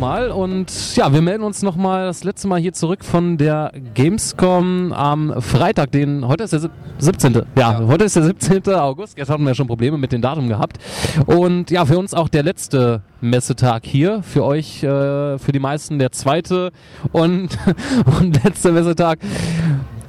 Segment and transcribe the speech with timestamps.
[0.00, 4.94] nochmal und ja, wir melden uns nochmal das letzte Mal hier zurück von der Gamescom
[4.94, 7.34] am Freitag, den, heute ist der 17.
[7.34, 8.66] Ja, ja, heute ist der 17.
[8.76, 10.78] August, jetzt hatten wir ja schon Probleme mit dem Datum gehabt
[11.26, 15.98] und ja, für uns auch der letzte Messetag hier, für euch, äh, für die meisten
[15.98, 16.72] der zweite
[17.12, 17.58] und,
[18.20, 19.18] und letzte Messetag.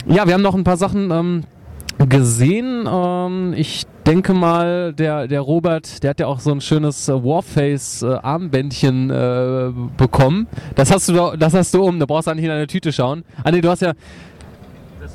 [0.05, 1.43] Ja, wir haben noch ein paar Sachen ähm,
[2.09, 2.87] gesehen.
[2.91, 7.13] Ähm, ich denke mal, der, der Robert, der hat ja auch so ein schönes äh,
[7.13, 10.47] Warface-Armbändchen äh, äh, bekommen.
[10.75, 13.23] Das hast du das hast du um, da brauchst du nicht in deine Tüte schauen.
[13.43, 13.93] Ah nee, du hast ja.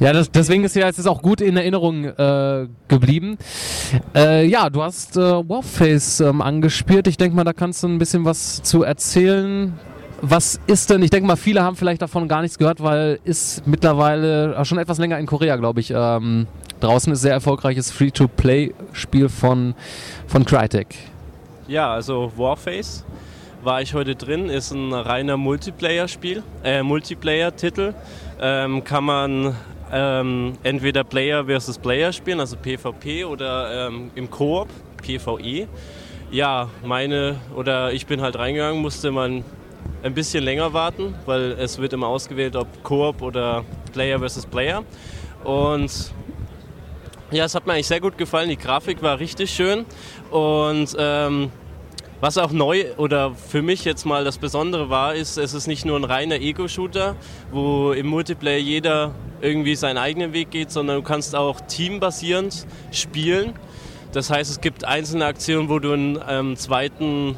[0.01, 3.39] Ja, das, deswegen ist ja jetzt auch gut in Erinnerung äh, geblieben.
[4.15, 7.07] Äh, ja, du hast äh, Warface ähm, angespielt.
[7.07, 9.75] Ich denke mal, da kannst du ein bisschen was zu erzählen.
[10.23, 13.67] Was ist denn, ich denke mal, viele haben vielleicht davon gar nichts gehört, weil ist
[13.67, 16.47] mittlerweile schon etwas länger in Korea, glaube ich, ähm,
[16.81, 19.75] draußen ist sehr erfolgreiches Free-to-Play-Spiel von,
[20.27, 20.95] von Crytek.
[21.69, 23.05] Ja, also Warface
[23.63, 27.95] war ich heute drin, ist ein reiner Multiplayer-Spiel, äh, Multiplayer-Titel.
[28.41, 29.57] Ähm, kann man
[29.93, 34.69] ähm, entweder Player versus Player spielen, also PvP, oder ähm, im Koop,
[35.03, 35.67] PvE.
[36.31, 39.45] Ja, meine, oder ich bin halt reingegangen, musste man
[40.03, 44.85] ein bisschen länger warten, weil es wird immer ausgewählt, ob Koop oder Player versus Player.
[45.45, 46.13] Und
[47.31, 48.49] ja, es hat mir eigentlich sehr gut gefallen.
[48.49, 49.85] Die Grafik war richtig schön.
[50.31, 51.51] Und ähm,
[52.21, 55.85] was auch neu oder für mich jetzt mal das Besondere war, ist, es ist nicht
[55.85, 57.17] nur ein reiner Ego-Shooter,
[57.51, 63.53] wo im Multiplayer jeder irgendwie seinen eigenen Weg geht, sondern du kannst auch teambasierend spielen.
[64.13, 67.37] Das heißt, es gibt einzelne Aktionen, wo du einen ähm, zweiten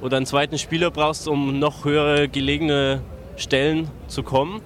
[0.00, 3.02] oder einen zweiten Spieler brauchst, um noch höhere gelegene
[3.36, 4.62] Stellen zu kommen.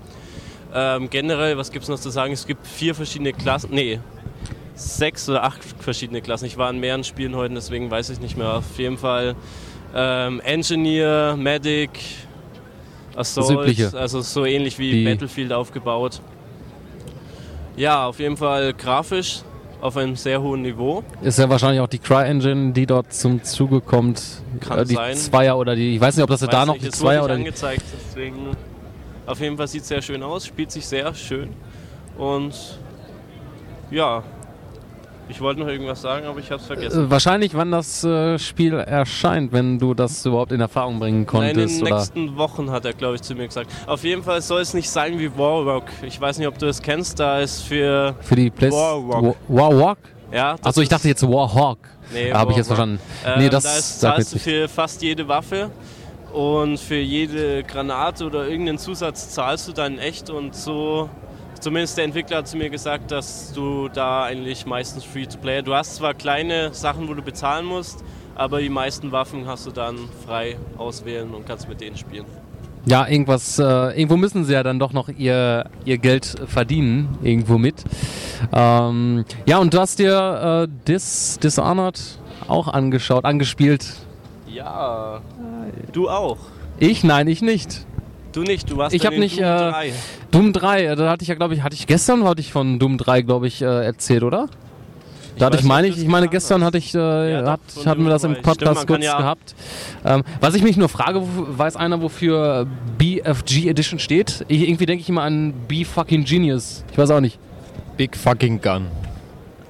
[0.72, 2.32] Ähm, generell, was gibt es noch zu sagen?
[2.32, 3.98] Es gibt vier verschiedene Klassen, nee,
[4.80, 6.46] sechs oder acht verschiedene Klassen.
[6.46, 8.54] Ich war in mehreren Spielen heute, deswegen weiß ich nicht mehr.
[8.56, 9.36] Auf jeden Fall
[9.94, 11.90] ähm, Engineer, Medic,
[13.14, 15.04] Assault, also so ähnlich wie Die.
[15.04, 16.20] Battlefield aufgebaut.
[17.76, 19.42] Ja, auf jeden Fall grafisch
[19.80, 21.02] auf einem sehr hohen Niveau.
[21.22, 24.22] Ist ja wahrscheinlich auch die Cry-Engine, die dort zum Zuge kommt.
[24.60, 25.16] Kann äh, die sein.
[25.16, 27.82] Zweier oder die, ich weiß nicht, ob das da noch nicht, die Zweier oder angezeigt,
[27.92, 28.56] deswegen
[29.26, 31.50] auf jeden Fall sieht es sehr schön aus, spielt sich sehr schön
[32.18, 32.78] und
[33.90, 34.22] ja,
[35.30, 37.06] ich wollte noch irgendwas sagen, aber ich habe es vergessen.
[37.06, 41.56] Äh, wahrscheinlich, wann das äh, Spiel erscheint, wenn du das überhaupt in Erfahrung bringen konntest.
[41.56, 41.96] Nein, in den oder?
[41.96, 43.70] nächsten Wochen hat er, glaube ich, zu mir gesagt.
[43.86, 45.84] Auf jeden Fall soll es nicht sein wie Warrock.
[46.02, 47.20] Ich weiß nicht, ob du es kennst.
[47.20, 49.36] Da ist für für die PlayStation Warrock.
[49.48, 49.98] Warrock?
[50.32, 50.56] Ja.
[50.62, 51.78] Achso, ich dachte jetzt Warhawk.
[52.12, 53.00] Nee, habe ich jetzt verstanden.
[53.24, 55.70] Ähm, nee, das da ist, zahlst du für fast jede Waffe
[56.32, 61.08] und für jede Granate oder irgendeinen Zusatz zahlst du dann echt und so
[61.60, 65.62] zumindest der Entwickler hat zu mir gesagt, dass du da eigentlich meistens Free-to-Play.
[65.62, 68.02] Du hast zwar kleine Sachen, wo du bezahlen musst,
[68.34, 72.26] aber die meisten Waffen hast du dann frei auswählen und kannst mit denen spielen.
[72.86, 77.58] Ja, irgendwas, äh, irgendwo müssen sie ja dann doch noch ihr, ihr Geld verdienen, irgendwo
[77.58, 77.84] mit.
[78.54, 82.00] Ähm, ja, und du hast dir äh, Dis, Dishonored
[82.48, 83.86] auch angeschaut, angespielt.
[84.48, 85.20] Ja,
[85.92, 86.38] du auch.
[86.78, 87.04] Ich?
[87.04, 87.84] Nein, ich nicht.
[88.32, 89.88] Du nicht, du warst ich habe nicht Doom 3.
[89.88, 89.92] Äh,
[90.30, 92.78] Doom 3, äh, da hatte ich ja glaube ich, hatte ich gestern hatte ich von
[92.78, 94.48] Doom 3 glaube ich äh, erzählt, oder?
[95.38, 98.10] Da hatte ich meine ich, ich meine gestern hatte ich, äh, ja, hat, hatten wir
[98.10, 99.54] das im Podcast Stimmt, kurz ja gehabt.
[100.04, 102.66] Ähm, was ich mich nur frage, weiß einer, wofür
[102.98, 104.44] BFG Edition steht?
[104.48, 106.84] Ich, irgendwie denke ich immer an B fucking Genius.
[106.92, 107.38] Ich weiß auch nicht.
[107.96, 108.86] Big fucking Gun.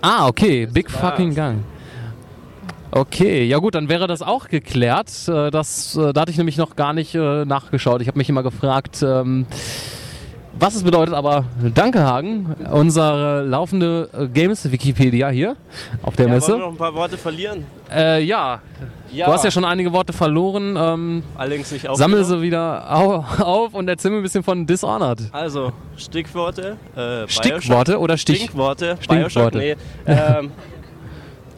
[0.00, 1.65] Ah, okay, Big fucking Gun.
[2.93, 5.11] Okay, ja gut, dann wäre das auch geklärt.
[5.28, 8.03] Äh, das, äh, da hatte ich nämlich noch gar nicht äh, nachgeschaut.
[8.03, 9.47] Ich habe mich immer gefragt, ähm,
[10.59, 15.56] was es bedeutet, aber danke Hagen, unsere laufende Games-Wikipedia hier
[16.03, 16.49] auf der ja, Messe.
[16.49, 17.65] Wollen wir noch ein paar Worte verlieren?
[17.91, 18.61] Äh, ja.
[19.12, 19.27] ja.
[19.27, 20.77] Du hast ja schon einige Worte verloren.
[20.77, 21.97] Ähm, Allerdings nicht auf.
[21.97, 25.23] Sammel sie wieder auf und erzähl mir ein bisschen von Dishonored.
[25.32, 26.76] Also, Stichworte.
[26.97, 28.38] Äh, Stichworte oder Stich?
[28.38, 28.99] Stichworte.
[29.00, 29.20] Stichworte.
[29.20, 29.76] Bioshock, nee.
[30.06, 30.50] ähm,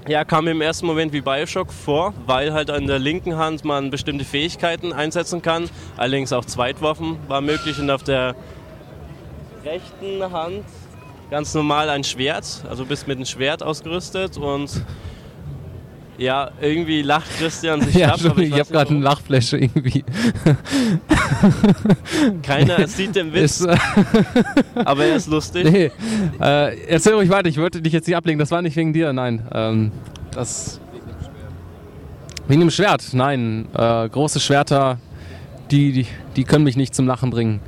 [0.09, 3.65] ja, kam mir im ersten Moment wie Bioshock vor, weil halt an der linken Hand
[3.65, 5.71] man bestimmte Fähigkeiten einsetzen kann.
[5.97, 8.35] Allerdings auch Zweitwaffen war möglich und auf der
[9.65, 10.65] rechten Hand
[11.31, 12.65] ganz normal ein Schwert.
[12.69, 14.85] Also bist mit einem Schwert ausgerüstet und
[16.19, 18.21] ja, irgendwie lacht Christian sich ja, ab.
[18.37, 20.05] ich, ich habe gerade eine Lachfläche irgendwie.
[22.43, 23.61] Keiner sieht den Witz.
[23.61, 23.69] Ist,
[24.75, 25.65] aber er ist lustig.
[25.71, 25.91] Nee,
[26.41, 29.13] äh, erzähl ruhig weiter, ich wollte dich jetzt nicht ablegen, das war nicht wegen dir,
[29.13, 29.47] nein.
[29.53, 29.93] Ähm,
[30.33, 30.81] das
[32.49, 33.67] wegen dem Schwert, nein.
[33.75, 34.99] Äh, große Schwerter,
[35.71, 36.07] die, die,
[36.37, 37.61] die können mich nicht zum Lachen bringen.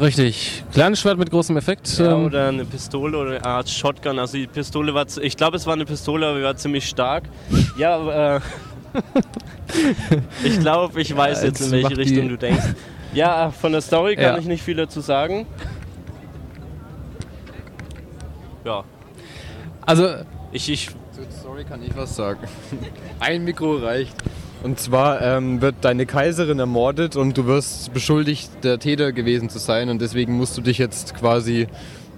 [0.00, 0.64] Richtig.
[0.72, 1.98] Kleines Schwert mit großem Effekt.
[1.98, 4.18] Ja, ähm, oder eine Pistole oder eine Art Shotgun.
[4.18, 7.24] Also die Pistole war, ich glaube es war eine Pistole, aber die war ziemlich stark.
[7.78, 8.40] Ja, äh,
[10.44, 12.64] ich glaube, ich weiß Ja, jetzt, in welche Richtung du denkst.
[13.14, 14.38] Ja, von der Story kann Ja.
[14.38, 15.46] ich nicht viel dazu sagen.
[18.64, 18.84] Ja,
[19.82, 20.08] Also,
[20.52, 22.40] ich, ich Zur Story kann ich was sagen.
[23.20, 24.14] Ein Mikro reicht.
[24.62, 29.58] Und zwar ähm, wird deine Kaiserin ermordet und du wirst beschuldigt, der Täter gewesen zu
[29.58, 29.88] sein.
[29.88, 31.66] Und deswegen musst du dich jetzt quasi,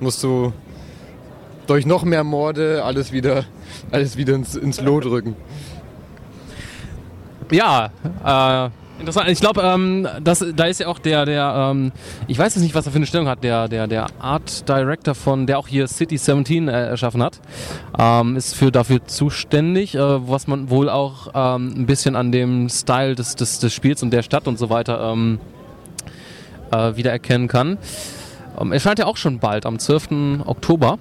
[0.01, 0.53] musst du
[1.67, 3.45] durch noch mehr Morde alles wieder,
[3.91, 5.37] alles wieder ins, ins Lot rücken.
[7.51, 7.91] ja,
[8.25, 9.29] äh, interessant.
[9.29, 11.93] Ich glaube, ähm, da ist ja auch der, der, ähm,
[12.27, 15.15] ich weiß jetzt nicht, was er für eine Stellung hat, der, der, der Art Director
[15.15, 17.41] von, der auch hier City 17 äh, erschaffen hat,
[17.99, 22.69] ähm, ist für dafür zuständig, äh, was man wohl auch ähm, ein bisschen an dem
[22.69, 25.41] Style des, des, des Spiels und der Stadt und so weiter ähm,
[26.71, 27.79] äh, wiedererkennen kann.
[28.61, 30.45] Ähm, erscheint ja auch schon bald, am 12.
[30.47, 30.99] Oktober.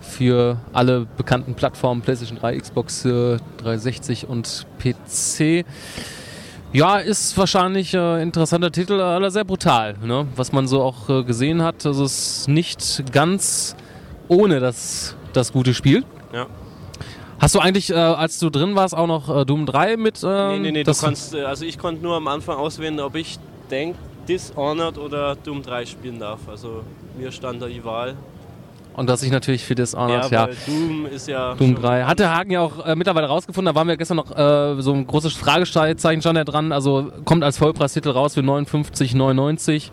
[0.00, 5.64] Für alle bekannten Plattformen, PlayStation 3, Xbox äh, 360 und PC.
[6.74, 10.26] Ja, ist wahrscheinlich äh, interessanter Titel, aber sehr brutal, ne?
[10.34, 11.86] was man so auch äh, gesehen hat.
[11.86, 13.76] Also es ist nicht ganz
[14.26, 16.02] ohne das, das gute Spiel.
[16.32, 16.46] Ja.
[17.38, 20.20] Hast du eigentlich, äh, als du drin warst, auch noch äh, Doom 3 mit?
[20.24, 22.98] Nee, ähm, nee, nee, du das- kannst, äh, also ich konnte nur am Anfang auswählen,
[22.98, 23.38] ob ich
[23.70, 23.94] denk
[24.26, 26.40] Dishonored oder Doom 3 spielen darf.
[26.48, 26.82] Also
[27.16, 28.16] mir stand da die Wahl.
[28.94, 30.46] Und dass ich natürlich für Dishonored, ja.
[30.46, 31.54] weil Doom ist ja.
[31.54, 32.04] Doom schon 3.
[32.04, 34.92] Hat der Hagen ja auch äh, mittlerweile rausgefunden, da waren wir gestern noch äh, so
[34.92, 36.70] ein großes Fragezeichen stand da dran.
[36.70, 39.90] Also kommt als Vollpreistitel raus für 59,99.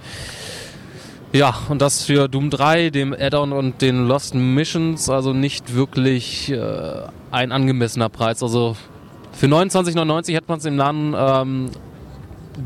[1.34, 6.52] Ja, und das für Doom 3, dem Add-on und den Lost Missions, also nicht wirklich
[6.52, 8.44] äh, ein angemessener Preis.
[8.44, 8.76] Also
[9.32, 11.72] für 29,99 hätte man es im Laden ähm,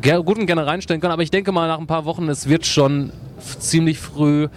[0.02, 2.50] ger gut und gerne reinstellen können, aber ich denke mal nach ein paar Wochen, es
[2.50, 3.12] wird schon
[3.60, 4.48] ziemlich früh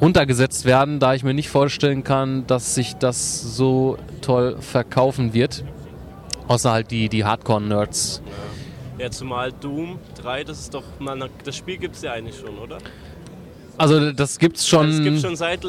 [0.00, 5.64] runtergesetzt werden, da ich mir nicht vorstellen kann, dass sich das so toll verkaufen wird.
[6.48, 8.22] Außer halt die, die Hardcore-Nerds.
[8.98, 10.82] Ja, zumal Doom 3, das ist doch.
[10.98, 12.78] Man, das Spiel gibt es ja eigentlich schon, oder?
[13.78, 14.88] Also das gibt's schon.
[14.88, 15.62] Das gibt schon seit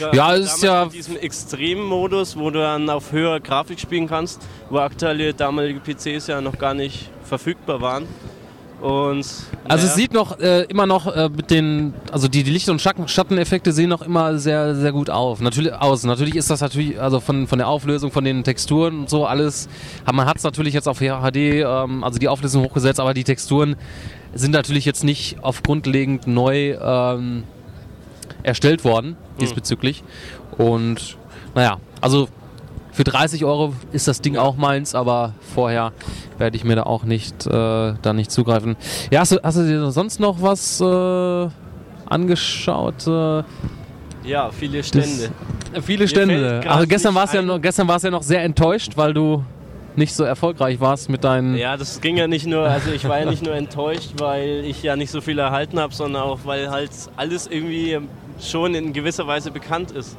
[0.00, 4.08] gab Ja, es ist ja- mit diesem Extrem-Modus, wo du dann auf höherer Grafik spielen
[4.08, 8.06] kannst, wo aktuelle damalige PCs ja noch gar nicht verfügbar waren.
[8.80, 12.50] Und Also naja, es sieht noch äh, immer noch äh, mit den, also die, die
[12.50, 15.40] Licht- und Schatten, Schatteneffekte sehen noch immer sehr, sehr gut auf.
[15.40, 16.04] Natürlich aus.
[16.04, 19.68] Natürlich ist das natürlich, also von, von der Auflösung, von den Texturen und so alles.
[20.12, 23.76] Man hat es natürlich jetzt auf HD, ähm, also die Auflösung hochgesetzt, aber die Texturen
[24.34, 27.44] sind natürlich jetzt nicht auf grundlegend neu ähm,
[28.42, 30.04] erstellt worden diesbezüglich.
[30.58, 31.16] Und
[31.54, 32.28] naja, also
[32.96, 35.92] für 30 Euro ist das Ding auch meins, aber vorher
[36.38, 38.74] werde ich mir da auch nicht, äh, da nicht zugreifen.
[39.10, 41.48] Ja, hast du, hast du dir sonst noch was äh,
[42.08, 43.06] angeschaut?
[43.06, 43.42] Äh,
[44.24, 45.30] ja, viele Stände.
[45.82, 46.60] viele Mir Stände.
[46.64, 48.92] grad Also gestern warst du ja ein- noch, gestern warst du ja noch sehr enttäuscht,
[48.96, 49.44] weil du
[49.94, 51.54] nicht so erfolgreich warst mit deinen.
[51.56, 54.82] Ja, das ging ja nicht nur, also ich war ja nicht nur enttäuscht, weil ich
[54.82, 57.98] ja nicht so viel erhalten habe, sondern auch, weil halt alles irgendwie
[58.40, 60.16] schon in gewisser Weise bekannt ist.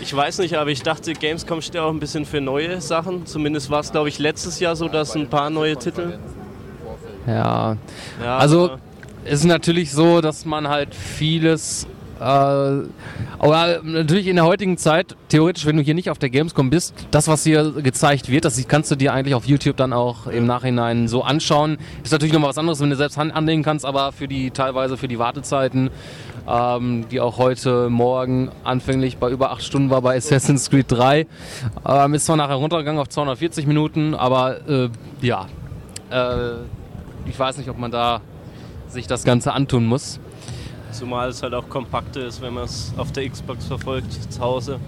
[0.00, 3.26] Ich weiß nicht, aber ich dachte, Gamescom steht auch ein bisschen für neue Sachen.
[3.26, 6.18] Zumindest war es, glaube ich, letztes Jahr so, dass ein paar neue Titel.
[7.26, 7.76] Ja.
[8.22, 8.70] Ja, Also
[9.24, 11.86] ist natürlich so, dass man halt vieles.
[12.18, 16.68] Äh, aber natürlich in der heutigen Zeit, theoretisch, wenn du hier nicht auf der Gamescom
[16.68, 20.26] bist, das, was hier gezeigt wird, das kannst du dir eigentlich auf YouTube dann auch
[20.26, 21.78] im Nachhinein so anschauen.
[22.04, 24.98] Ist natürlich nochmal was anderes, wenn du selbst Hand anlegen kannst, aber für die teilweise
[24.98, 25.88] für die Wartezeiten,
[26.50, 31.26] ähm, die auch heute Morgen anfänglich bei über acht Stunden war bei Assassin's Creed 3,
[31.86, 34.88] ähm, ist zwar nachher runtergegangen auf 240 Minuten, aber äh,
[35.20, 35.46] ja,
[36.10, 36.52] äh,
[37.26, 38.20] ich weiß nicht, ob man da
[38.88, 40.18] sich das Ganze antun muss.
[40.92, 44.80] Zumal es halt auch kompakter ist, wenn man es auf der Xbox verfolgt zu Hause.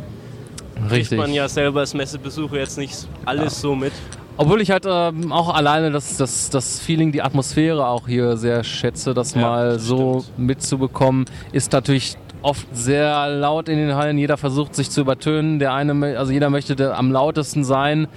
[0.74, 1.18] Kriegt Richtig.
[1.18, 3.92] man ja selber als Messebesucher jetzt nicht alles so mit.
[4.36, 8.64] Obwohl ich halt ähm, auch alleine das, das, das Feeling, die Atmosphäre auch hier sehr
[8.64, 10.38] schätze, das Ja, mal so stimmt.
[10.38, 14.18] mitzubekommen, ist natürlich oft sehr laut in den Hallen.
[14.18, 15.58] Jeder versucht sich zu übertönen.
[15.58, 18.08] Der eine, also jeder möchte am lautesten sein.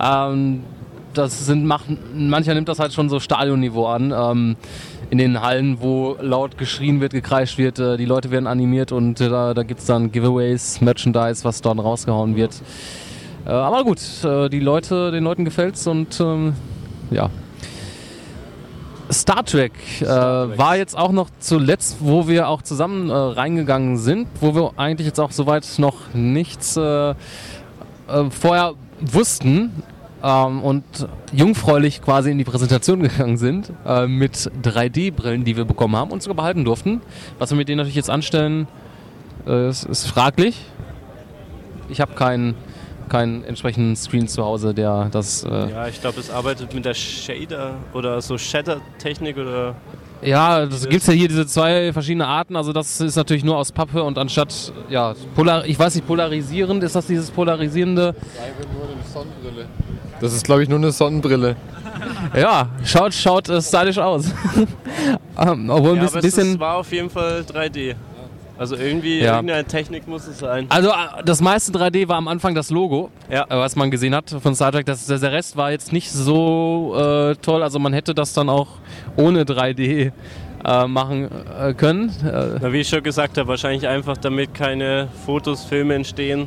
[0.00, 0.62] Ähm,
[1.14, 4.12] das sind macht, mancher nimmt das halt schon so Stadionniveau an.
[4.16, 4.56] Ähm,
[5.10, 9.20] in den Hallen, wo laut geschrien wird, gekreischt wird, äh, die Leute werden animiert und
[9.20, 12.54] äh, da, da gibt es dann Giveaways, Merchandise, was dort rausgehauen wird.
[12.54, 13.01] Äh,
[13.50, 16.54] aber gut, äh, die Leute, den Leuten gefällt's und ähm,
[17.10, 17.30] ja.
[19.10, 20.58] Star Trek, äh, Star Trek.
[20.58, 25.06] war jetzt auch noch zuletzt, wo wir auch zusammen äh, reingegangen sind, wo wir eigentlich
[25.06, 27.14] jetzt auch soweit noch nichts äh, äh,
[28.30, 29.82] vorher wussten
[30.22, 30.84] ähm, und
[31.32, 36.22] jungfräulich quasi in die Präsentation gegangen sind äh, mit 3D-Brillen, die wir bekommen haben und
[36.22, 37.00] sogar behalten durften.
[37.38, 38.68] Was wir mit denen natürlich jetzt anstellen,
[39.46, 40.60] äh, ist, ist fraglich.
[41.88, 42.54] Ich habe keinen
[43.12, 45.44] keinen entsprechenden Screen zu Hause, der das.
[45.44, 49.74] Äh ja, ich glaube, es arbeitet mit der Shader oder so Shatter-Technik oder.
[50.22, 52.56] Ja, das gibt es ja hier diese zwei verschiedene Arten.
[52.56, 56.82] Also das ist natürlich nur aus Pappe und anstatt, ja, polar, ich weiß nicht, polarisierend,
[56.84, 58.14] ist das dieses polarisierende?
[60.20, 61.56] Das ist, glaube ich, nur eine Sonnenbrille.
[62.34, 64.26] ja, schaut, schaut äh, stylisch aus.
[65.38, 66.52] ähm, obwohl ja, ein bisschen.
[66.52, 67.94] Es war auf jeden Fall 3D.
[68.62, 69.34] Also irgendwie ja.
[69.34, 70.66] irgendeine Technik muss es sein.
[70.68, 73.42] Also äh, das meiste 3D war am Anfang das Logo, ja.
[73.42, 74.86] Äh, was man gesehen hat von Star Trek.
[74.86, 77.64] Das, der Rest war jetzt nicht so äh, toll.
[77.64, 78.68] Also man hätte das dann auch
[79.16, 80.12] ohne 3D
[80.64, 81.28] äh, machen
[81.60, 82.10] äh, können.
[82.24, 86.46] Äh, Na, wie ich schon gesagt habe, wahrscheinlich einfach damit keine Fotos, Filme entstehen.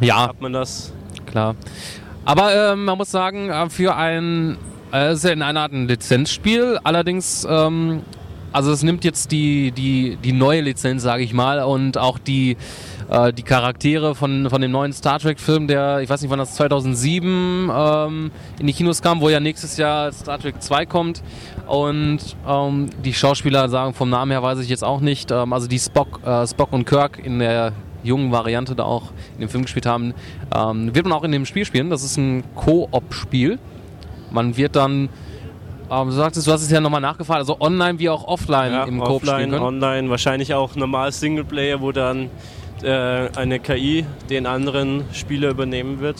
[0.00, 0.26] Ja.
[0.26, 0.92] Hat man das.
[1.26, 1.54] Klar.
[2.24, 4.58] Aber ähm, man muss sagen, für ein
[4.90, 8.02] es ist ja in einer Art ein Lizenzspiel, allerdings ähm,
[8.54, 12.56] also es nimmt jetzt die, die, die neue Lizenz, sage ich mal, und auch die,
[13.10, 16.54] äh, die Charaktere von, von dem neuen Star Trek-Film, der, ich weiß nicht, wann das
[16.54, 18.30] 2007 ähm,
[18.60, 21.20] in die Kinos kam, wo ja nächstes Jahr Star Trek 2 kommt.
[21.66, 25.66] Und ähm, die Schauspieler sagen, vom Namen her weiß ich jetzt auch nicht, ähm, also
[25.66, 27.72] die Spock, äh, Spock und Kirk in der
[28.04, 30.14] jungen Variante da auch in dem Film gespielt haben,
[30.54, 31.90] ähm, wird man auch in dem Spiel spielen.
[31.90, 33.58] Das ist ein Koop-Spiel.
[34.30, 35.08] Man wird dann
[35.88, 38.84] aber du sagtest, du hast es ja nochmal nachgefragt, also online wie auch offline ja,
[38.84, 39.62] im Coop spielen können?
[39.62, 42.30] online, wahrscheinlich auch normal Singleplayer, wo dann
[42.82, 46.16] äh, eine KI den anderen Spieler übernehmen wird.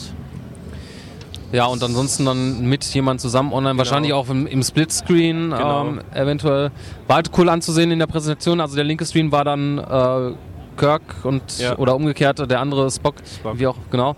[1.51, 3.77] Ja, und ansonsten dann mit jemand zusammen online, genau.
[3.79, 5.85] wahrscheinlich auch im, im Splitscreen genau.
[5.85, 6.71] ähm, eventuell.
[7.07, 10.35] War halt cool anzusehen in der Präsentation, also der linke Screen war dann äh,
[10.75, 11.77] Kirk und ja.
[11.77, 14.15] oder umgekehrt der andere Spock, Spock, wie auch genau.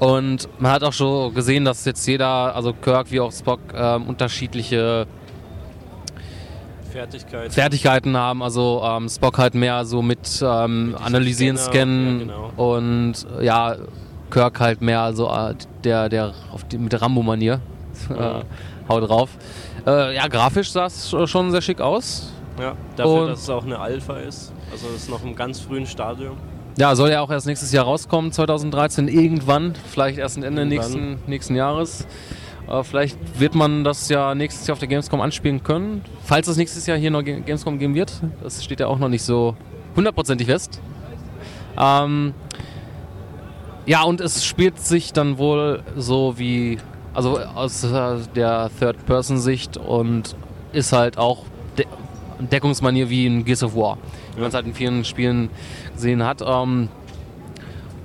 [0.00, 4.08] Und man hat auch schon gesehen, dass jetzt jeder, also Kirk wie auch Spock, ähm,
[4.08, 5.06] unterschiedliche
[6.90, 7.50] Fertigkeiten.
[7.50, 8.42] Fertigkeiten haben.
[8.42, 12.74] Also ähm, Spock halt mehr so mit ähm, Analysieren, Scanner, Scannen ja, genau.
[12.74, 13.76] und ja,
[14.30, 15.54] Kirk halt mehr so äh,
[15.84, 16.32] der, der
[16.70, 17.60] die, mit Rambo-Manier.
[18.08, 18.42] Ja.
[18.88, 19.28] Hau drauf.
[19.86, 22.32] Äh, ja, grafisch sah es schon sehr schick aus.
[22.58, 24.52] Ja, dafür, und dass es auch eine Alpha ist.
[24.72, 26.36] Also es ist noch im ganz frühen Stadium.
[26.76, 31.54] Ja, soll ja auch erst nächstes Jahr rauskommen, 2013, irgendwann, vielleicht erst Ende nächsten, nächsten
[31.54, 32.06] Jahres.
[32.68, 36.02] Äh, vielleicht wird man das ja nächstes Jahr auf der Gamescom anspielen können.
[36.24, 38.12] Falls es nächstes Jahr hier noch Gamescom geben wird,
[38.42, 39.56] das steht ja auch noch nicht so
[39.96, 40.80] hundertprozentig fest.
[41.76, 42.34] Ähm,
[43.86, 46.78] ja, und es spielt sich dann wohl so wie,
[47.12, 47.86] also aus
[48.34, 50.36] der Third-Person-Sicht und
[50.72, 51.44] ist halt auch
[52.40, 53.98] Deckungsmanier wie in Gears of War.
[54.34, 55.50] Wie man es halt in vielen Spielen
[55.94, 56.42] gesehen hat.
[56.44, 56.88] Ähm,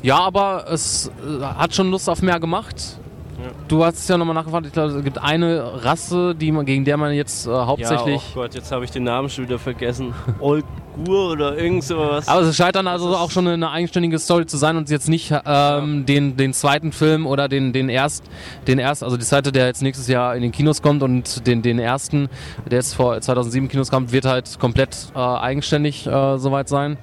[0.01, 2.99] ja, aber es äh, hat schon Lust auf mehr gemacht.
[3.45, 3.51] Ja.
[3.67, 6.83] Du hast es ja nochmal nachgefragt, ich glaube, es gibt eine Rasse, die man, gegen
[6.83, 8.21] der man jetzt äh, hauptsächlich.
[8.21, 10.13] Ja, oh Gott, jetzt habe ich den Namen schon wieder vergessen.
[10.39, 12.27] Olgur oder irgend sowas.
[12.27, 15.29] Aber es scheint dann also auch schon eine eigenständige Story zu sein und jetzt nicht
[15.29, 15.81] ähm, ja.
[16.05, 18.23] den, den zweiten Film oder den, den erst,
[18.67, 21.61] den erst, also die zweite, der jetzt nächstes Jahr in den Kinos kommt und den,
[21.61, 22.29] den ersten,
[22.65, 26.97] der jetzt vor 2007 Kinos kommt, wird halt komplett äh, eigenständig äh, soweit sein.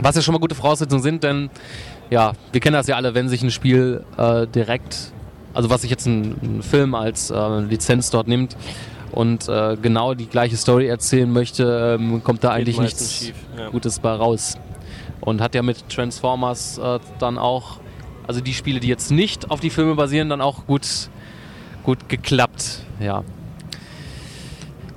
[0.00, 1.50] Was ja schon mal gute Voraussetzungen sind, denn
[2.12, 5.12] ja, wir kennen das ja alle, wenn sich ein Spiel äh, direkt,
[5.54, 8.56] also was sich jetzt ein, ein Film als äh, Lizenz dort nimmt
[9.12, 13.34] und äh, genau die gleiche Story erzählen möchte, ähm, kommt da Geht eigentlich nichts schief,
[13.56, 13.68] ja.
[13.68, 14.56] Gutes bei raus.
[15.20, 17.78] Und hat ja mit Transformers äh, dann auch,
[18.26, 20.86] also die Spiele, die jetzt nicht auf die Filme basieren, dann auch gut,
[21.84, 22.80] gut geklappt.
[22.98, 23.22] Ja.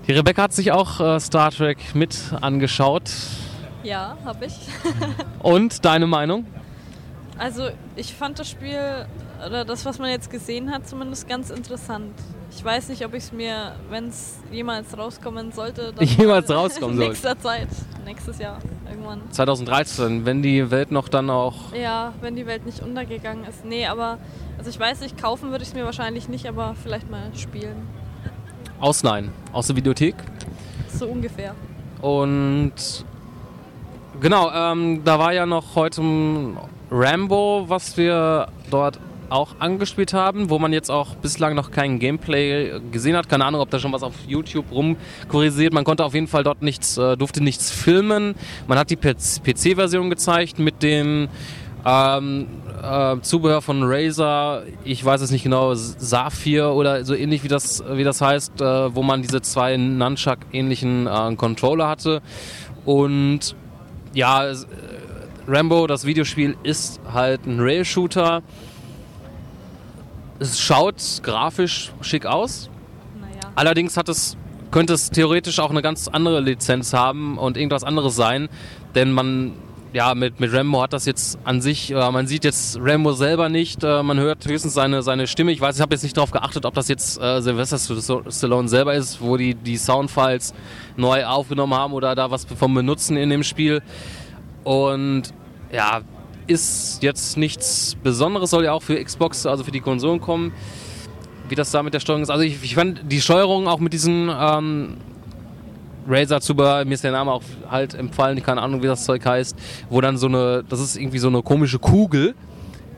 [0.07, 3.11] Die Rebecca hat sich auch äh, Star Trek mit angeschaut.
[3.83, 4.53] Ja, habe ich.
[5.43, 6.45] Und deine Meinung?
[7.37, 9.05] Also ich fand das Spiel
[9.45, 12.13] oder das, was man jetzt gesehen hat, zumindest ganz interessant.
[12.51, 17.09] Ich weiß nicht, ob ich es mir, wenn es jemals rauskommen sollte, jemals rauskommen in
[17.09, 17.67] nächster Zeit,
[18.05, 18.59] nächstes Jahr
[18.89, 19.21] irgendwann.
[19.31, 21.73] 2013, wenn die Welt noch dann auch.
[21.73, 23.65] Ja, wenn die Welt nicht untergegangen ist.
[23.65, 24.17] Nee, aber
[24.57, 27.87] also ich weiß nicht, kaufen würde ich es mir wahrscheinlich nicht, aber vielleicht mal spielen.
[28.79, 30.15] Ausleihen aus der Videothek.
[30.87, 31.55] So ungefähr.
[32.01, 32.73] Und
[34.21, 36.01] Genau, ähm, da war ja noch heute
[36.89, 38.99] Rambo, was wir dort
[39.29, 43.29] auch angespielt haben, wo man jetzt auch bislang noch kein Gameplay gesehen hat.
[43.29, 45.73] Keine Ahnung, ob da schon was auf YouTube rumkurisiert.
[45.73, 48.35] Man konnte auf jeden Fall dort nichts, äh, durfte nichts filmen.
[48.67, 51.29] Man hat die PC-Version gezeigt mit dem
[51.85, 52.47] ähm,
[52.81, 57.83] äh, Zubehör von Razer, ich weiß es nicht genau, Saphir oder so ähnlich wie das,
[57.91, 62.21] wie das heißt, äh, wo man diese zwei Nunchuck-ähnlichen äh, Controller hatte.
[62.85, 63.55] Und
[64.13, 64.55] ja, äh,
[65.47, 68.41] Rambo, das Videospiel, ist halt ein Rail-Shooter.
[70.39, 72.69] Es schaut grafisch schick aus.
[73.19, 73.51] Naja.
[73.55, 74.35] Allerdings hat es,
[74.71, 78.49] könnte es theoretisch auch eine ganz andere Lizenz haben und irgendwas anderes sein.
[78.95, 79.53] Denn man
[79.95, 83.47] ja, mit, mit Rambo hat das jetzt an sich, äh, man sieht jetzt Rambo selber
[83.47, 85.53] nicht, äh, man hört höchstens seine, seine Stimme.
[85.53, 87.79] Ich weiß, ich habe jetzt nicht darauf geachtet, ob das jetzt äh, Sylvester
[88.29, 90.53] Stallone selber ist, wo die die Soundfiles
[90.97, 93.81] neu aufgenommen haben oder da was vom benutzen in dem Spiel.
[94.65, 95.33] Und
[95.71, 96.01] ja,
[96.47, 100.51] ist jetzt nichts Besonderes, soll ja auch für Xbox, also für die Konsolen kommen.
[101.47, 102.31] Wie das da mit der Steuerung ist.
[102.31, 104.97] Also ich, ich fand die Steuerung auch mit diesen ähm,
[106.07, 109.55] Razer-Zubehör, mir ist der Name auch halt empfallen, keine Ahnung, wie das Zeug heißt,
[109.89, 112.35] wo dann so eine, das ist irgendwie so eine komische Kugel,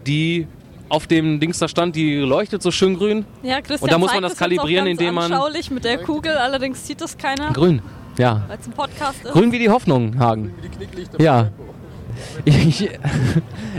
[0.06, 0.48] die
[0.90, 3.26] auf dem Dings da stand, die leuchtet so schön grün.
[3.44, 6.88] Ja, Christian Und da muss man das kalibrieren, indem man- anschaulich mit der Kugel, allerdings
[6.88, 7.82] sieht das keiner, Grün,
[8.18, 8.44] ja.
[8.48, 9.32] weil es ein Podcast ist.
[9.32, 10.54] Grün wie die Hoffnung, Hagen.
[10.64, 11.50] Die Knicklichter Ja.
[12.46, 12.90] Ich,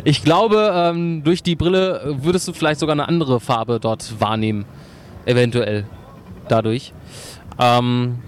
[0.04, 4.64] ich glaube, ähm, durch die Brille würdest du vielleicht sogar eine andere Farbe dort wahrnehmen.
[5.25, 5.85] Eventuell.
[6.49, 6.92] Dadurch.
[7.59, 8.18] Ähm,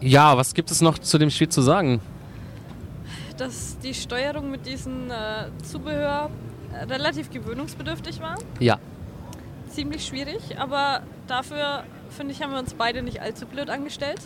[0.00, 2.00] ja, was gibt es noch zu dem Spiel zu sagen?
[3.36, 6.30] Dass die Steuerung mit diesem äh, Zubehör
[6.88, 8.36] relativ gewöhnungsbedürftig war.
[8.60, 8.78] Ja.
[9.70, 14.20] Ziemlich schwierig, aber dafür, finde ich, haben wir uns beide nicht allzu blöd angestellt.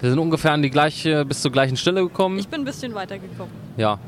[0.00, 2.38] Wir sind ungefähr an die gleiche, bis zur gleichen Stelle gekommen.
[2.38, 3.52] Ich bin ein bisschen weitergekommen.
[3.76, 3.98] Ja.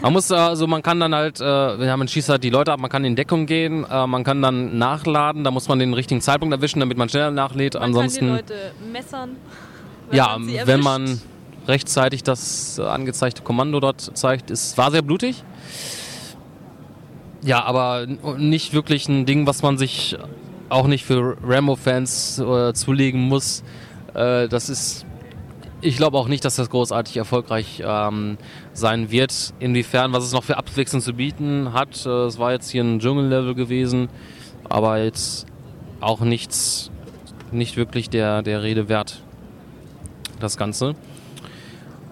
[0.00, 1.44] Man muss also, man kann dann halt, äh,
[1.86, 4.40] ja, man schießt halt die Leute ab, man kann in Deckung gehen, äh, man kann
[4.42, 7.74] dann nachladen, da muss man den richtigen Zeitpunkt erwischen, damit man schneller nachlädt.
[7.74, 9.36] Man Ansonsten, kann die Leute messern.
[10.10, 11.20] wenn ja, man wenn man
[11.66, 15.42] rechtzeitig das äh, angezeigte Kommando dort zeigt, es war sehr blutig.
[17.42, 18.06] Ja, aber
[18.38, 20.16] nicht wirklich ein Ding, was man sich
[20.68, 23.62] auch nicht für Rambo-Fans äh, zulegen muss.
[24.14, 25.04] Äh, das ist,
[25.84, 28.38] ich glaube auch nicht, dass das großartig erfolgreich ähm,
[28.72, 29.52] sein wird.
[29.58, 32.06] Inwiefern, was es noch für Abwechslung zu bieten hat.
[32.06, 34.08] Äh, es war jetzt hier ein Dschungellevel gewesen,
[34.68, 35.46] aber jetzt
[36.00, 36.90] auch nichts,
[37.52, 39.22] nicht wirklich der, der Rede wert.
[40.40, 40.94] Das Ganze.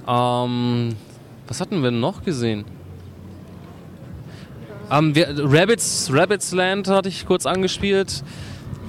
[0.06, 0.94] Ähm,
[1.48, 2.64] was hatten wir noch gesehen?
[4.90, 8.22] Ähm, wir, Rabbits, Rabbits Land hatte ich kurz angespielt.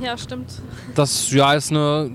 [0.02, 0.52] Ja, stimmt.
[0.96, 2.12] Das ja ist eine,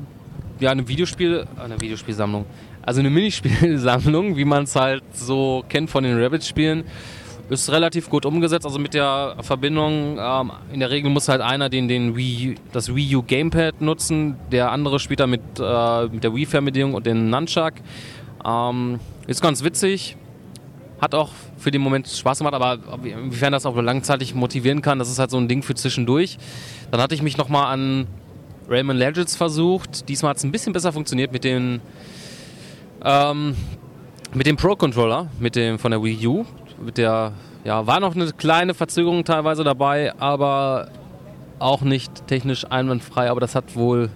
[0.61, 2.45] ja, eine Videospiel, eine Videospielsammlung.
[2.83, 6.85] Also eine Minispielsammlung, wie man es halt so kennt von den Rabbits-Spielen.
[7.51, 10.19] Ist relativ gut umgesetzt, also mit der Verbindung.
[10.21, 14.37] Ähm, in der Regel muss halt einer den, den Wii, das Wii U Gamepad nutzen,
[14.53, 17.73] der andere spielt dann mit, äh, mit der Wii-Fernbedienung und den Nunchuck.
[18.45, 20.17] Ähm, ist ganz witzig,
[21.01, 25.11] hat auch für den Moment Spaß gemacht, aber inwiefern das auch langzeitig motivieren kann, das
[25.11, 26.39] ist halt so ein Ding für zwischendurch.
[26.91, 28.07] Dann hatte ich mich nochmal an
[28.69, 30.09] Rayman Legends versucht.
[30.09, 31.81] Diesmal hat es ein bisschen besser funktioniert mit den
[33.05, 33.55] ähm,
[34.35, 36.45] mit dem Pro Controller, mit dem von der Wii U.
[36.85, 37.33] Mit der,
[37.65, 40.89] ja, war noch eine kleine Verzögerung teilweise dabei, aber
[41.59, 43.31] auch nicht technisch einwandfrei.
[43.31, 44.11] Aber das hat wohl,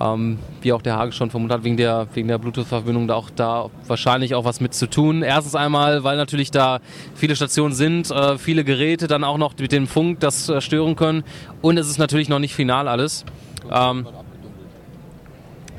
[0.00, 3.30] ähm, wie auch der Hage schon vermutet hat, wegen der, wegen der Bluetooth-Verbindung da auch
[3.30, 5.22] da wahrscheinlich auch was mit zu tun.
[5.22, 6.78] Erstens einmal, weil natürlich da
[7.14, 10.96] viele Stationen sind, äh, viele Geräte dann auch noch mit dem Funk das äh, stören
[10.96, 11.24] können.
[11.60, 13.24] Und es ist natürlich noch nicht final alles.
[13.70, 14.06] Ähm,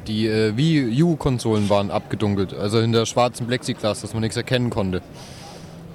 [0.08, 4.70] Die äh, Wii U-Konsolen waren abgedunkelt, also in der schwarzen Plexiglas, dass man nichts erkennen
[4.70, 5.02] konnte.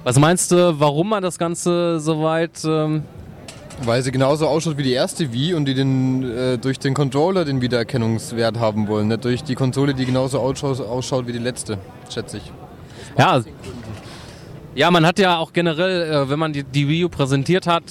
[0.03, 2.63] was meinst du, warum man das Ganze so weit...
[2.65, 3.03] Ähm,
[3.83, 7.45] Weil sie genauso ausschaut wie die erste Wii und die den, äh, durch den Controller
[7.45, 11.77] den Wiedererkennungswert haben wollen, nicht durch die Konsole, die genauso ausschaut, ausschaut wie die letzte,
[12.09, 12.51] schätze ich.
[13.17, 13.41] Ja.
[14.75, 17.83] Ja, man hat ja auch generell, äh, wenn man die, die Wii U präsentiert hat,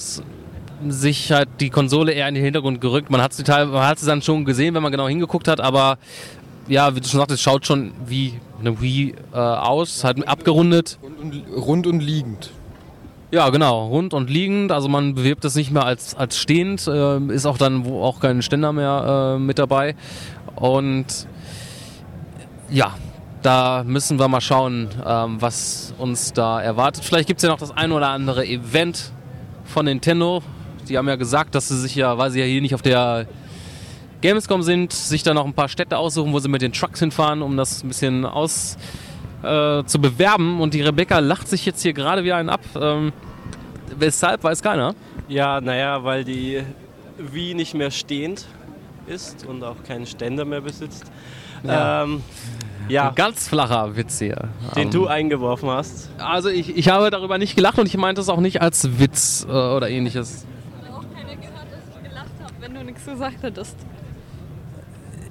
[0.87, 3.09] sich halt die Konsole eher in den Hintergrund gerückt.
[3.09, 5.59] Man hat sie teil, man hat sie dann schon gesehen, wenn man genau hingeguckt hat,
[5.59, 5.97] aber
[6.67, 10.99] ja, wie du schon sagtest, es schaut schon wie eine Wii äh, aus, halt abgerundet.
[11.01, 12.51] Rund und, rund und liegend.
[13.31, 14.71] Ja, genau, rund und liegend.
[14.71, 18.19] Also man bewirbt es nicht mehr als, als stehend, äh, ist auch dann wo auch
[18.19, 19.95] kein Ständer mehr äh, mit dabei.
[20.55, 21.27] Und
[22.69, 22.93] ja,
[23.41, 27.03] da müssen wir mal schauen, ähm, was uns da erwartet.
[27.03, 29.11] Vielleicht gibt es ja noch das ein oder andere Event
[29.63, 30.41] von Nintendo.
[30.89, 33.27] Die haben ja gesagt, dass sie sich ja, weil sie ja hier nicht auf der
[34.21, 37.41] Gamescom sind, sich da noch ein paar Städte aussuchen, wo sie mit den Trucks hinfahren,
[37.41, 38.77] um das ein bisschen aus
[39.43, 40.59] äh, zu bewerben.
[40.59, 42.61] Und die Rebecca lacht sich jetzt hier gerade wieder einen ab.
[42.79, 43.13] Ähm,
[43.97, 44.95] weshalb, weiß keiner.
[45.27, 46.61] Ja, naja, weil die
[47.17, 48.45] Wii nicht mehr stehend
[49.07, 51.05] ist und auch keinen Ständer mehr besitzt.
[51.63, 52.03] Ja.
[52.03, 52.23] Ähm,
[52.87, 54.49] ja, Ein ganz flacher Witz hier.
[54.75, 56.09] den Ähm, du eingeworfen hast.
[56.17, 59.45] Also ich, ich habe darüber nicht gelacht und ich meinte es auch nicht als Witz
[59.47, 60.45] äh, oder ähnliches.
[60.81, 63.75] Ich habe auch keiner gehört, dass ich gelacht habe, wenn du nichts gesagt hättest.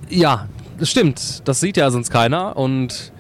[0.08, 0.46] Ja,
[0.78, 1.46] das stimmt.
[1.46, 3.12] Das sieht ja sonst keiner und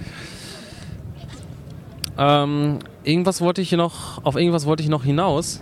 [2.16, 5.60] ähm, irgendwas wollte ich noch, auf irgendwas wollte ich noch hinaus.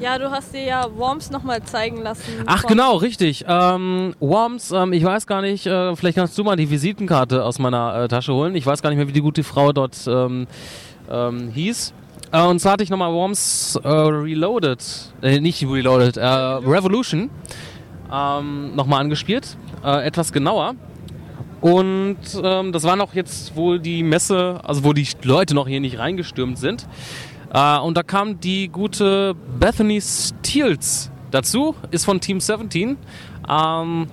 [0.00, 2.42] Ja, du hast dir ja Worms nochmal zeigen lassen.
[2.44, 3.46] Ach genau, richtig.
[3.48, 7.58] Ähm, Worms, ähm, ich weiß gar nicht, äh, vielleicht kannst du mal die Visitenkarte aus
[7.58, 8.54] meiner äh, Tasche holen.
[8.56, 10.46] Ich weiß gar nicht mehr, wie die gute Frau dort ähm,
[11.10, 11.94] ähm, hieß.
[12.30, 14.84] Äh, und zwar hatte ich nochmal Worms äh, Reloaded,
[15.22, 17.30] äh, nicht Reloaded, äh, Revolution
[18.12, 19.56] ähm, nochmal angespielt.
[19.84, 20.74] Äh, etwas genauer.
[21.60, 25.80] Und ähm, das war noch jetzt, wo die Messe, also wo die Leute noch hier
[25.80, 26.86] nicht reingestürmt sind.
[27.52, 32.96] Äh, und da kam die gute Bethany Steels dazu, ist von Team 17,
[33.48, 34.06] ähm,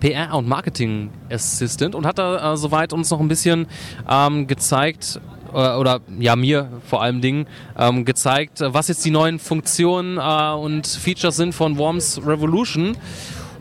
[0.00, 3.66] PR und Marketing Assistant und hat da äh, soweit uns noch ein bisschen
[4.08, 5.20] ähm, gezeigt,
[5.52, 7.46] äh, oder ja, mir vor allem Dingen
[7.78, 12.96] ähm, gezeigt, was jetzt die neuen Funktionen äh, und Features sind von Worms Revolution.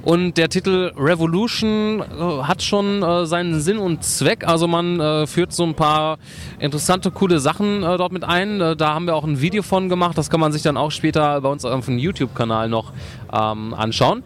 [0.02, 4.48] Und der Titel Revolution äh, hat schon äh, seinen Sinn und Zweck.
[4.48, 6.18] Also man äh, führt so ein paar
[6.60, 8.62] interessante, coole Sachen äh, dort mit ein.
[8.62, 10.18] Äh, da haben wir auch ein Video von gemacht.
[10.18, 12.94] Das kann man sich dann auch später bei uns auf dem YouTube-Kanal noch
[13.34, 14.24] ähm, anschauen.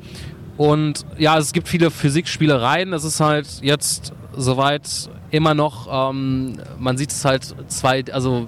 [0.57, 2.93] Und ja, es gibt viele Physikspielereien.
[2.93, 8.47] Es ist halt jetzt soweit immer noch, ähm, man sieht es halt zwei, also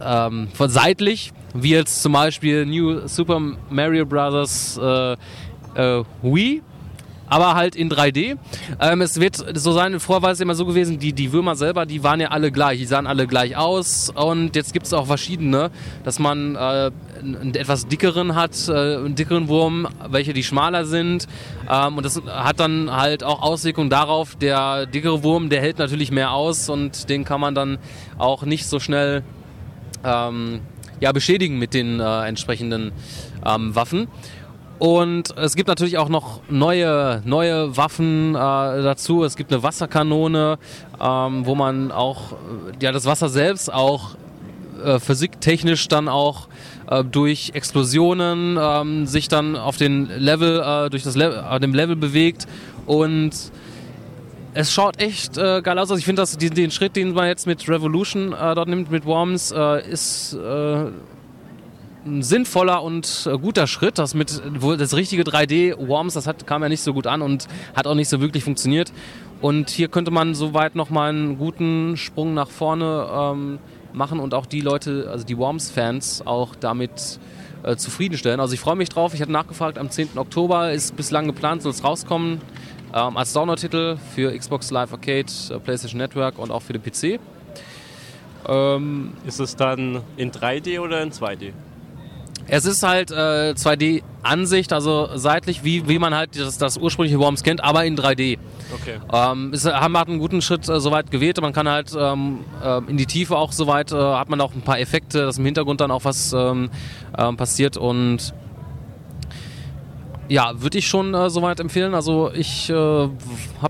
[0.00, 4.78] ähm, von seitlich, wie jetzt zum Beispiel New Super Mario Bros.
[4.80, 5.16] Äh,
[5.74, 6.62] äh, Wii,
[7.28, 8.36] aber halt in 3D.
[8.80, 11.86] Ähm, es wird so sein, vorher war es immer so gewesen, die, die Würmer selber,
[11.86, 15.06] die waren ja alle gleich, die sahen alle gleich aus und jetzt gibt es auch
[15.06, 15.70] verschiedene,
[16.02, 16.90] dass man äh,
[17.22, 21.26] einen etwas dickeren hat, äh, einen dickeren Wurm, welche die schmaler sind
[21.68, 26.10] ähm, und das hat dann halt auch Auswirkungen darauf, der dickere Wurm, der hält natürlich
[26.10, 27.78] mehr aus und den kann man dann
[28.18, 29.22] auch nicht so schnell
[30.04, 30.60] ähm,
[31.00, 32.92] ja, beschädigen mit den äh, entsprechenden
[33.44, 34.08] ähm, Waffen.
[34.78, 39.24] Und es gibt natürlich auch noch neue, neue Waffen äh, dazu.
[39.24, 40.58] Es gibt eine Wasserkanone,
[40.98, 42.36] ähm, wo man auch äh,
[42.82, 44.16] ja, das Wasser selbst auch
[44.82, 46.48] äh, physiktechnisch dann auch
[46.90, 51.74] äh, durch Explosionen ähm, sich dann auf den Level, äh, durch das Le äh, dem
[51.74, 52.46] Level bewegt
[52.86, 53.32] und
[54.52, 55.90] es schaut echt äh, geil aus.
[55.90, 58.90] Also ich finde, dass den, den Schritt, den man jetzt mit Revolution äh, dort nimmt,
[58.90, 60.86] mit Worms, äh, ist äh,
[62.04, 63.98] ein sinnvoller und äh, guter Schritt.
[63.98, 64.42] Das mit
[64.78, 67.94] das richtige 3D Worms, das hat, kam ja nicht so gut an und hat auch
[67.94, 68.92] nicht so wirklich funktioniert.
[69.40, 73.58] Und hier könnte man soweit noch mal einen guten Sprung nach vorne ähm,
[73.92, 77.18] machen und auch die Leute, also die Worms-Fans, auch damit
[77.62, 78.40] äh, zufriedenstellen.
[78.40, 79.14] Also ich freue mich drauf.
[79.14, 80.16] Ich hatte nachgefragt, am 10.
[80.16, 82.40] Oktober ist bislang geplant, soll es rauskommen.
[82.94, 87.20] Ähm, als Download-Titel für Xbox Live Arcade, äh, PlayStation Network und auch für den PC.
[88.48, 91.52] Ähm, Ist es dann in 3D oder in 2D?
[92.52, 97.44] Es ist halt äh, 2D-Ansicht, also seitlich, wie, wie man halt das, das ursprüngliche Worms
[97.44, 98.38] kennt, aber in 3D.
[98.74, 98.98] Okay.
[99.12, 101.40] Ähm, es haben hat einen guten Schritt äh, soweit gewählt.
[101.40, 104.62] Man kann halt ähm, äh, in die Tiefe auch soweit, äh, hat man auch ein
[104.62, 106.70] paar Effekte, dass im Hintergrund dann auch was ähm,
[107.16, 108.34] ähm, passiert und
[110.26, 111.94] ja, würde ich schon äh, soweit empfehlen.
[111.94, 113.10] Also ich äh, habe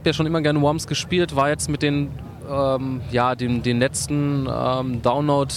[0.05, 2.09] ja schon immer gerne Worms gespielt, war jetzt mit den,
[2.51, 5.53] ähm, ja, den, den letzten ähm, Download,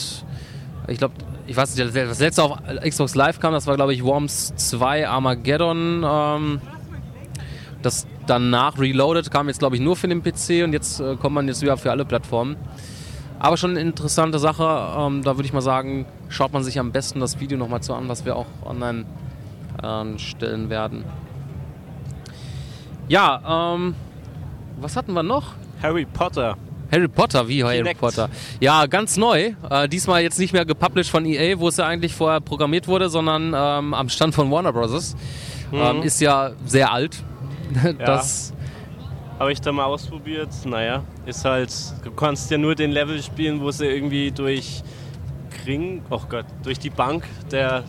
[0.88, 1.14] ich glaube,
[1.48, 5.08] ich weiß nicht, das letzte auf Xbox Live kam, das war glaube ich Worms 2
[5.08, 6.04] Armageddon.
[6.06, 6.62] Ähm,
[7.82, 11.36] das danach Reloaded kam jetzt glaube ich nur für den PC und jetzt äh, kommt
[11.36, 12.56] man jetzt wieder für alle Plattformen.
[13.40, 14.64] Aber schon eine interessante Sache.
[14.98, 17.94] Ähm, da würde ich mal sagen, schaut man sich am besten das Video nochmal zu
[17.94, 19.06] an, was wir auch online
[19.82, 21.04] äh, stellen werden.
[23.10, 23.96] Ja, ähm,
[24.80, 25.56] was hatten wir noch?
[25.82, 26.58] Harry Potter.
[26.92, 28.00] Harry Potter, wie Harry Kinect.
[28.00, 28.30] Potter?
[28.60, 29.54] Ja, ganz neu.
[29.70, 33.10] Äh, diesmal jetzt nicht mehr gepublished von EA, wo es ja eigentlich vorher programmiert wurde,
[33.10, 35.16] sondern ähm, am Stand von Warner Bros.
[35.72, 37.24] Ähm, ist ja sehr alt.
[37.98, 38.54] das,
[39.40, 40.50] Habe ich da mal ausprobiert.
[40.66, 44.84] Naja, ist halt, du kannst ja nur den Level spielen, wo sie irgendwie durch
[45.64, 47.84] Kring, oh Gott, durch die Bank der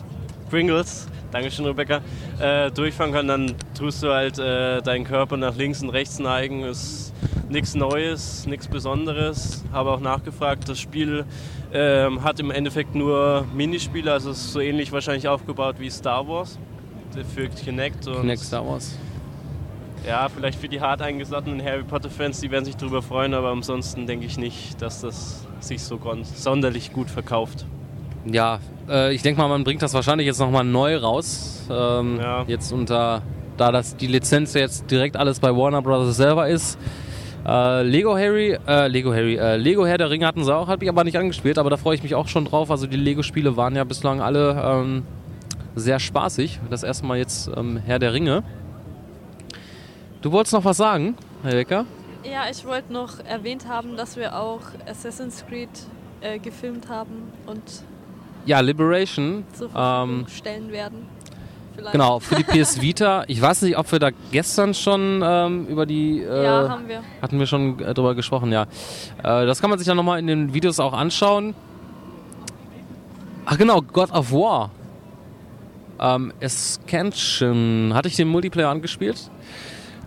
[0.49, 2.01] Pringles, Dankeschön Rebecca,
[2.39, 3.27] äh, durchfahren kann.
[3.27, 6.63] Dann tust du halt äh, deinen Körper nach links und rechts neigen.
[6.63, 7.04] Ist
[7.49, 9.63] nichts Neues, nichts Besonderes.
[9.71, 11.25] Habe auch nachgefragt, das Spiel
[11.73, 16.57] ähm, hat im Endeffekt nur Minispiele, also ist so ähnlich wahrscheinlich aufgebaut wie Star Wars
[17.33, 18.07] für Kinect.
[18.07, 18.97] Und Kinect Star Wars.
[20.05, 24.05] ja, vielleicht für die hart eingesottenen Harry Potter-Fans, die werden sich darüber freuen, aber ansonsten
[24.05, 25.99] denke ich nicht, dass das sich so
[26.35, 27.65] sonderlich gut verkauft.
[28.25, 28.59] Ja,
[28.89, 31.63] äh, ich denke mal, man bringt das wahrscheinlich jetzt nochmal neu raus.
[31.69, 32.43] Ähm, Ja.
[32.47, 33.21] Jetzt unter,
[33.57, 36.15] da das die Lizenz jetzt direkt alles bei Warner Bros.
[36.15, 36.77] selber ist.
[37.47, 40.83] Äh, Lego Harry, äh, Lego Harry, äh, Lego Herr der Ringe hatten sie auch, habe
[40.83, 42.71] ich aber nicht angespielt, aber da freue ich mich auch schon drauf.
[42.71, 45.03] Also die Lego-Spiele waren ja bislang alle ähm,
[45.75, 46.59] sehr spaßig.
[46.69, 48.43] Das erste Mal jetzt ähm, Herr der Ringe.
[50.21, 51.85] Du wolltest noch was sagen, Herr Becker?
[52.23, 55.69] Ja, ich wollte noch erwähnt haben, dass wir auch Assassin's Creed
[56.21, 57.61] äh, gefilmt haben und
[58.47, 59.43] ja, Liberation.
[59.53, 61.07] zur Verfügung Ähm, stellen werden.
[61.75, 61.91] Vielleicht.
[61.91, 63.23] genau, für die PS Vita.
[63.27, 66.21] Ich weiß nicht, ob wir da gestern schon ähm, über die.
[66.21, 67.01] Äh, Ja, haben wir.
[67.21, 68.63] hatten wir schon äh, drüber gesprochen, ja.
[69.23, 71.53] Äh, das kann man sich dann nochmal in den Videos auch anschauen.
[73.45, 74.71] Ach genau, God of War.
[75.99, 77.91] Ähm, Ascension.
[77.93, 79.29] Hatte ich den Multiplayer angespielt?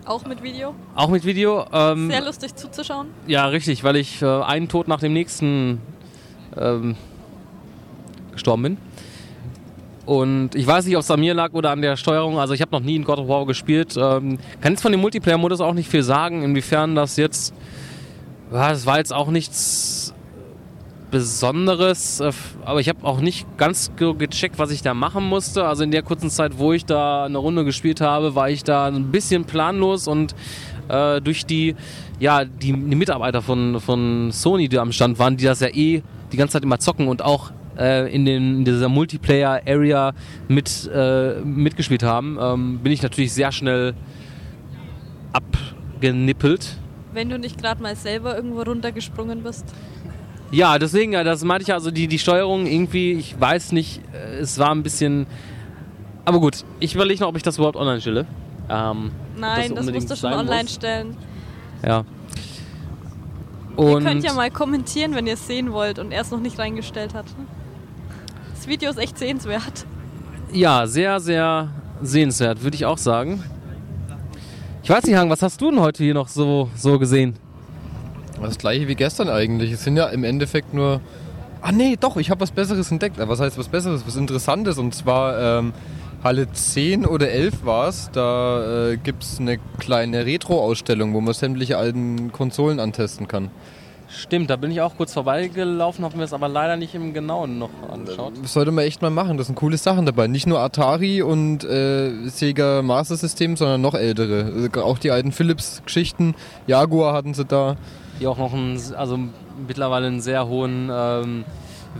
[0.05, 0.73] Auch mit Video.
[0.95, 1.65] Auch mit Video?
[1.71, 3.07] Ähm, Sehr lustig zuzuschauen.
[3.27, 5.81] Ja, richtig, weil ich äh, einen Tod nach dem nächsten
[6.57, 6.95] ähm,
[8.31, 8.77] gestorben bin.
[10.09, 12.39] Und ich weiß nicht, ob es an mir lag oder an der Steuerung.
[12.39, 13.95] Also ich habe noch nie in God of War gespielt.
[13.95, 17.53] Ähm, kann jetzt von dem Multiplayer-Modus auch nicht viel sagen, inwiefern das jetzt...
[18.51, 20.15] Ja, das war jetzt auch nichts
[21.11, 22.23] Besonderes,
[22.65, 25.65] aber ich habe auch nicht ganz ge gecheckt, was ich da machen musste.
[25.65, 28.87] Also in der kurzen Zeit, wo ich da eine Runde gespielt habe, war ich da
[28.87, 30.33] ein bisschen planlos und
[30.87, 31.75] äh, durch die,
[32.19, 36.01] ja, die, die Mitarbeiter von, von Sony, die am Stand waren, die das ja eh
[36.31, 40.13] die ganze Zeit immer zocken und auch äh, in, den, in dieser Multiplayer-Area
[40.47, 43.93] mit, äh, mitgespielt haben, ähm, bin ich natürlich sehr schnell
[45.33, 46.77] abgenippelt.
[47.13, 49.73] Wenn du nicht gerade mal selber irgendwo runtergesprungen bist.
[50.51, 54.57] Ja, deswegen, das meinte ich also, die, die Steuerung irgendwie, ich weiß nicht, äh, es
[54.57, 55.27] war ein bisschen.
[56.25, 58.25] Aber gut, ich überlege noch, ob ich das überhaupt online stelle.
[58.69, 60.73] Ähm, Nein, das, unbedingt musst du schon online muss.
[60.73, 61.17] stellen.
[61.85, 62.03] ja.
[63.77, 66.41] Ihr Und könnt ja mal kommentieren, wenn ihr es sehen wollt und er es noch
[66.41, 67.25] nicht reingestellt hat.
[68.59, 69.85] Das Video ist echt sehenswert.
[70.51, 71.69] ja, sehr, sehr
[72.01, 73.41] sehenswert, würde ich auch sagen.
[74.83, 77.37] Ich weiß nicht, Hang, was hast du denn heute hier noch so, so gesehen?
[78.41, 79.71] Das gleiche wie gestern eigentlich.
[79.71, 80.99] Es sind ja im Endeffekt nur.
[81.61, 83.15] Ah nee, doch, ich habe was Besseres entdeckt.
[83.17, 84.03] Was heißt was Besseres?
[84.05, 84.77] Was Interessantes.
[84.77, 85.71] Und zwar ähm,
[86.21, 88.11] Halle 10 oder 11 war es.
[88.11, 93.51] Da äh, gibt es eine kleine Retro-Ausstellung, wo man sämtliche alten Konsolen antesten kann.
[94.11, 97.59] Stimmt, da bin ich auch kurz vorbeigelaufen, habe mir das aber leider nicht im Genauen
[97.59, 98.33] noch angeschaut.
[98.41, 99.37] Das sollte man echt mal machen.
[99.37, 100.27] Das sind coole Sachen dabei.
[100.27, 104.51] Nicht nur Atari und äh, Sega Master System, sondern noch ältere.
[104.71, 106.33] Also auch die alten Philips-Geschichten.
[106.65, 107.75] Jaguar hatten sie da.
[108.19, 109.19] Die auch noch einen, also
[109.67, 111.45] mittlerweile einen sehr hohen ähm,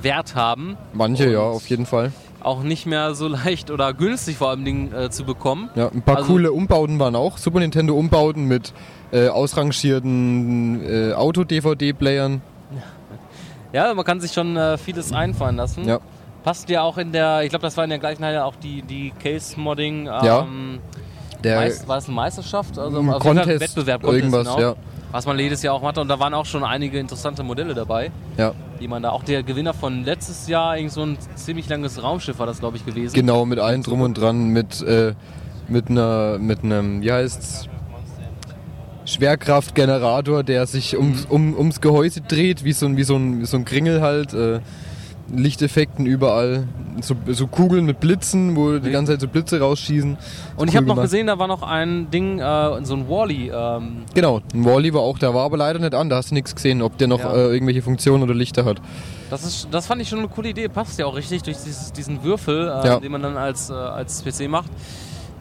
[0.02, 0.78] Wert haben.
[0.94, 2.12] Manche, Und- ja, auf jeden Fall.
[2.42, 5.70] Auch nicht mehr so leicht oder günstig vor allem Dingen, äh, zu bekommen.
[5.76, 7.38] Ja, ein paar Also- coole Umbauten waren auch.
[7.38, 8.74] Super Nintendo Umbauten mit
[9.12, 12.42] äh, ausrangierten äh, Auto-DVD-Playern.
[13.72, 15.88] Ja, man kann sich schon äh, vieles einfallen lassen.
[15.88, 16.00] Ja.
[16.44, 18.82] Passt ja auch in der, ich glaube, das war in der gleichen Halle auch die,
[18.82, 20.08] die Case-Modding.
[20.08, 20.42] Ja.
[20.42, 20.80] Ähm,
[21.44, 22.80] Der Meist, war es eine Meisterschaft?
[22.80, 24.60] Also ein Contest, Wettbewerb, Contest, irgendwas, genau.
[24.72, 24.76] ja.
[25.12, 26.02] Was man jedes Jahr auch hatte.
[26.02, 28.54] Und da waren auch schon einige interessante Modelle dabei, ja.
[28.80, 29.10] Die man da.
[29.10, 32.78] Auch der Gewinner von letztes Jahr, irgend so ein ziemlich langes Raumschiff war das, glaube
[32.78, 33.14] ich, gewesen.
[33.14, 35.14] Genau, mit allem drum und dran, mit, äh,
[35.68, 37.68] mit einer, mit einem, wie heißt's,
[39.06, 43.46] Schwerkraftgenerator, der sich ums, um, ums Gehäuse dreht, wie so ein, wie so ein, wie
[43.46, 44.34] so ein Kringel halt.
[44.34, 44.60] Äh,
[45.36, 46.68] Lichteffekten überall.
[47.02, 50.18] So, so Kugeln mit Blitzen, wo die ganze Zeit so Blitze rausschießen.
[50.58, 53.50] Und ich Cool habe noch gesehen, da war noch ein Ding, äh, so ein Wally.
[53.54, 56.34] Ähm, Genau, ein Wally war auch, der war aber leider nicht an, da hast du
[56.36, 57.34] nichts gesehen, ob der noch Ja.
[57.34, 58.82] äh, irgendwelche Funktionen oder Lichter hat.
[59.30, 60.68] das, ist, das fand ich schon eine coole Idee.
[60.68, 63.00] Passt ja auch richtig durch dieses, diesen Würfel, äh, Ja.
[63.00, 64.70] den man dann als, äh, als PC macht.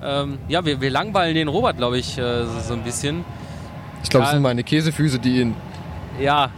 [0.00, 3.24] Ähm, ja, wir, wir langweilen den Robert, glaube ich, äh, so, so ein bisschen.
[4.04, 5.54] Ich glaube, es sind meine Käsefüße, die ihn
[6.20, 6.50] Ja,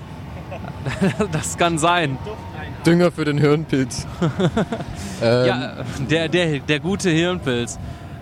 [1.33, 2.19] das kann sein.
[2.87, 4.07] Dünger für den Hirnpilz.
[5.23, 5.73] ähm, Ja,
[6.09, 7.79] der, der, der gute Hirnpilz.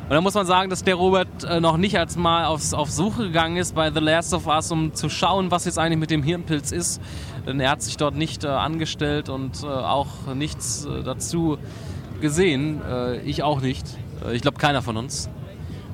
[0.09, 2.91] Und da muss man sagen, dass der Robert äh, noch nicht als mal aufs, auf
[2.91, 6.11] Suche gegangen ist bei The Last of Us, um zu schauen, was jetzt eigentlich mit
[6.11, 7.01] dem Hirnpilz ist.
[7.47, 11.59] Denn er hat sich dort nicht äh, angestellt und äh, auch nichts äh, dazu
[12.23, 12.81] gesehen.
[12.83, 13.87] Äh, ich auch nicht.
[14.33, 15.29] Ich glaube, keiner von uns.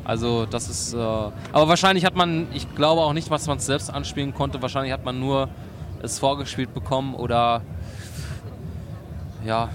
[0.05, 0.95] Also das ist...
[0.95, 4.63] Aber wahrscheinlich hat man, ich glaube auch nicht, was man selbst anspielen konnte.
[4.63, 5.49] Wahrscheinlich hat man nur
[6.03, 7.63] es vorgespielt bekommen oder...
[9.45, 9.69] Ja,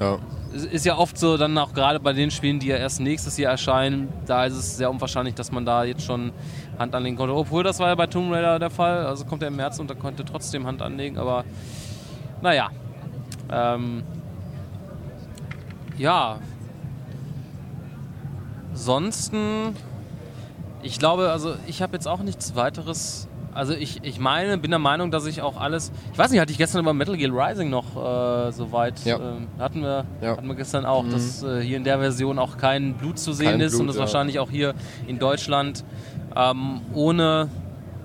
[0.00, 0.18] ja.
[0.54, 3.36] es ist ja oft so, dann auch gerade bei den Spielen, die ja erst nächstes
[3.38, 6.32] Jahr erscheinen, da ist es sehr unwahrscheinlich, dass man da jetzt schon
[6.78, 7.34] Hand anlegen konnte.
[7.34, 9.06] Obwohl, das war ja bei Tomb Raider der Fall.
[9.06, 11.44] Also kommt er im März und da konnte trotzdem Hand anlegen, aber
[12.40, 12.70] naja.
[13.50, 14.02] Ähm,
[15.98, 16.38] ja.
[18.70, 19.76] Ansonsten,
[20.82, 23.28] ich glaube, also ich habe jetzt auch nichts weiteres.
[23.54, 25.92] Also ich, ich meine, bin der Meinung, dass ich auch alles.
[26.12, 29.04] Ich weiß nicht, hatte ich gestern über Metal Gear Rising noch äh, soweit.
[29.04, 29.18] Ja.
[29.18, 30.36] Ähm, hatten wir, Ja.
[30.36, 33.50] hatten wir gestern auch, dass äh, hier in der Version auch kein Blut zu sehen
[33.50, 34.00] Kein ist Blut, und das ja.
[34.00, 34.74] wahrscheinlich auch hier
[35.06, 35.84] in Deutschland
[36.34, 37.48] ähm, ohne,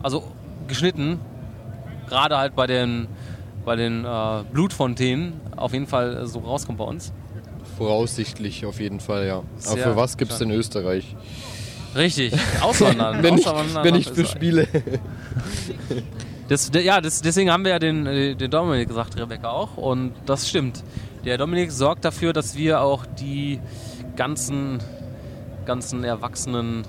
[0.04, 0.24] also
[0.68, 1.20] geschnitten,
[2.10, 3.08] gerade halt bei den,
[3.64, 7.14] bei den äh, Blutfontänen auf jeden Fall äh, so rauskommt bei uns.
[7.78, 9.44] Voraussichtlich auf jeden Fall, ja.
[9.68, 11.16] Aber für was gibt es in Österreich?
[11.98, 13.24] Richtig, auswandern.
[13.24, 14.32] wenn ich, auswandern wenn ich für Österreich.
[14.32, 14.68] Spiele.
[16.48, 19.76] Das, ja, das, deswegen haben wir ja den, äh, den Dominik gesagt, Rebecca auch.
[19.76, 20.82] Und das stimmt.
[21.26, 23.60] Der Dominik sorgt dafür, dass wir auch die
[24.16, 24.80] ganzen,
[25.66, 26.86] ganzen erwachsenen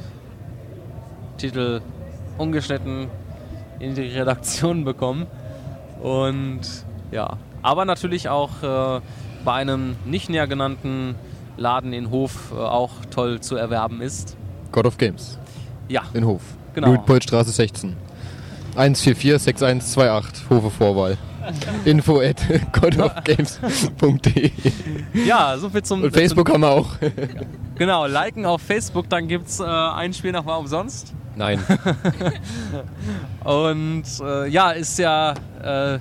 [1.38, 1.80] Titel
[2.36, 3.08] ungeschnitten
[3.80, 5.26] in die Redaktion bekommen.
[6.00, 6.60] Und
[7.10, 9.00] ja, aber natürlich auch äh,
[9.44, 11.16] bei einem nicht näher genannten
[11.56, 14.36] Laden in Hof äh, auch toll zu erwerben ist.
[14.72, 15.38] God of Games
[15.88, 16.42] Ja, in Hof.
[16.74, 16.88] Genau.
[16.88, 17.96] Luitpoldstraße 16.
[18.76, 21.18] 144 6128 Hofe Vorwahl.
[21.84, 22.36] Info at
[22.72, 24.50] godofgames.de
[25.14, 26.90] ja, so viel zum Und Facebook haben wir auch.
[27.76, 31.14] Genau, liken auf Facebook, dann gibt es äh, ein Spiel nochmal umsonst.
[31.36, 31.60] Nein.
[33.44, 35.34] Und äh, ja, ist ja.
[35.62, 36.00] Äh,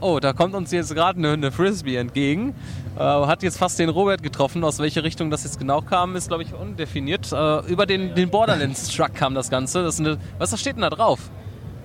[0.00, 2.54] oh, da kommt uns jetzt gerade eine, eine Frisbee entgegen.
[2.98, 4.64] Äh, hat jetzt fast den Robert getroffen.
[4.64, 7.30] Aus welche Richtung das jetzt genau kam, ist, glaube ich, undefiniert.
[7.32, 9.82] Äh, über den, den Borderlands-Truck kam das Ganze.
[9.84, 11.30] Das ist eine, was steht denn da drauf?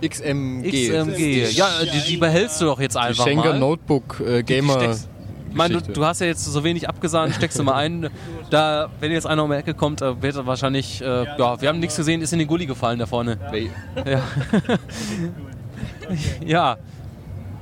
[0.04, 0.69] XMG.
[0.89, 1.52] XMG.
[1.52, 3.60] Ja, äh, die, die behältst du doch jetzt Die einfach Schenker mal.
[3.60, 4.73] Notebook äh, Gamer.
[4.73, 5.08] steckst-
[5.52, 8.10] Ich meine, du, du hast ja jetzt so wenig abgesahnt, steckst du mal ein.
[8.49, 11.06] Da, wenn jetzt einer um die Ecke kommt, wird er wahrscheinlich, äh,
[11.38, 13.38] ja, wir haben nichts gesehen, ist in den Gully gefallen da vorne.
[14.06, 14.21] Ja.
[16.45, 16.78] ja.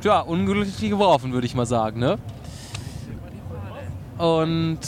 [0.03, 2.17] Ja, unglücklich geworfen, würde ich mal sagen, ne?
[4.21, 4.79] Und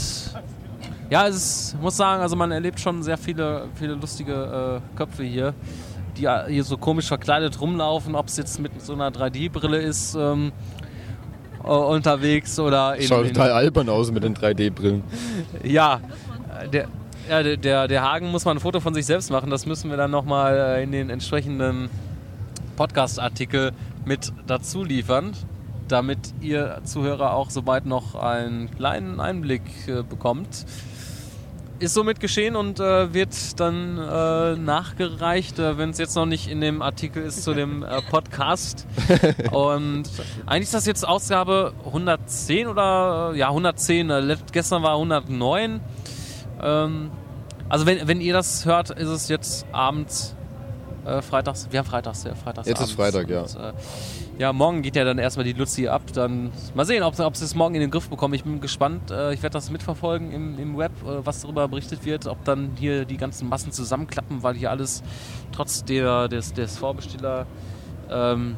[1.10, 5.24] ja, es ist, muss sagen, also man erlebt schon sehr viele, viele lustige äh, Köpfe
[5.24, 5.54] hier,
[6.17, 10.15] die äh, hier so komisch verkleidet rumlaufen, ob es jetzt mit so einer 3D-Brille ist
[10.15, 10.52] ähm,
[11.63, 15.04] äh, unterwegs oder in, Schaut total albern aus mit den 3D-Brillen.
[15.63, 16.00] ja,
[16.63, 16.88] äh, der,
[17.30, 19.50] ja, der- der, der Hagen muss mal ein Foto von sich selbst machen.
[19.50, 21.89] Das müssen wir dann nochmal äh, in den entsprechenden
[22.76, 23.72] Podcast-Artikel
[24.06, 25.32] mit dazu liefern,
[25.88, 30.65] damit ihr Zuhörer auch sobald noch einen kleinen Einblick äh, bekommt.
[31.80, 36.48] Ist somit geschehen und äh, wird dann äh, nachgereicht, äh, wenn es jetzt noch nicht
[36.48, 38.88] in dem Artikel ist zu dem äh, Podcast.
[39.52, 40.04] und
[40.46, 44.10] eigentlich ist das jetzt Ausgabe 110 oder äh, ja 110.
[44.10, 45.82] Äh, let- gestern war 109.
[46.62, 47.12] Ähm,
[47.67, 50.36] also wenn, wenn ihr das hört, ist es jetzt abends,
[51.28, 53.13] freitags, wir haben freitags, ja, freitags Jetzt ist abends.
[53.13, 53.41] Freitag, ja.
[53.41, 53.74] Und,
[54.39, 56.02] ja, morgen geht ja dann erstmal die Luzi ab.
[56.13, 58.34] Dann mal sehen, ob, ob sie es morgen in den Griff bekommen.
[58.34, 59.12] Ich bin gespannt.
[59.12, 62.28] Äh, ich werde das mitverfolgen im, im Web, äh, was darüber berichtet wird.
[62.28, 65.04] Ob dann hier die ganzen Massen zusammenklappen, weil hier alles
[65.52, 67.46] trotz der, des, des Vorbesteller,
[68.10, 68.56] ähm,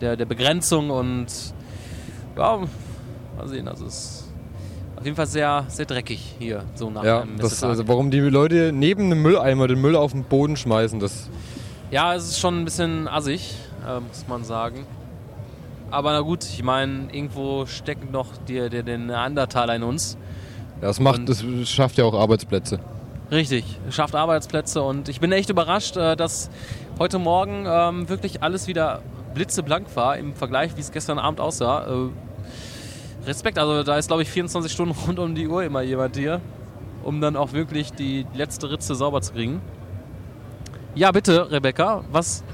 [0.00, 1.26] der, der Begrenzung und
[2.36, 2.58] ja,
[3.36, 3.68] mal sehen.
[3.68, 4.32] Also es ist
[4.96, 8.18] auf jeden Fall sehr, sehr dreckig hier, so nach Ja, einem das, also warum die
[8.20, 11.30] Leute neben einem Mülleimer den Müll auf den Boden schmeißen, das
[11.90, 13.54] Ja, es ist schon ein bisschen assig,
[13.86, 14.86] äh, muss man sagen.
[15.90, 20.16] Aber na gut, ich meine, irgendwo steckt noch der, der, der Neandertaler in uns.
[20.80, 22.78] Das macht, Und- das schafft ja auch Arbeitsplätze.
[23.30, 26.48] Richtig, schafft Arbeitsplätze und ich bin echt überrascht, äh, dass
[26.98, 29.02] heute Morgen ähm, wirklich alles wieder
[29.34, 31.86] blitzeblank war im Vergleich, wie es gestern Abend aussah.
[31.88, 36.16] Äh, Respekt, also da ist glaube ich 24 Stunden rund um die Uhr immer jemand
[36.16, 36.40] hier,
[37.02, 39.60] um dann auch wirklich die letzte Ritze sauber zu kriegen.
[40.94, 42.44] Ja, bitte, Rebecca, was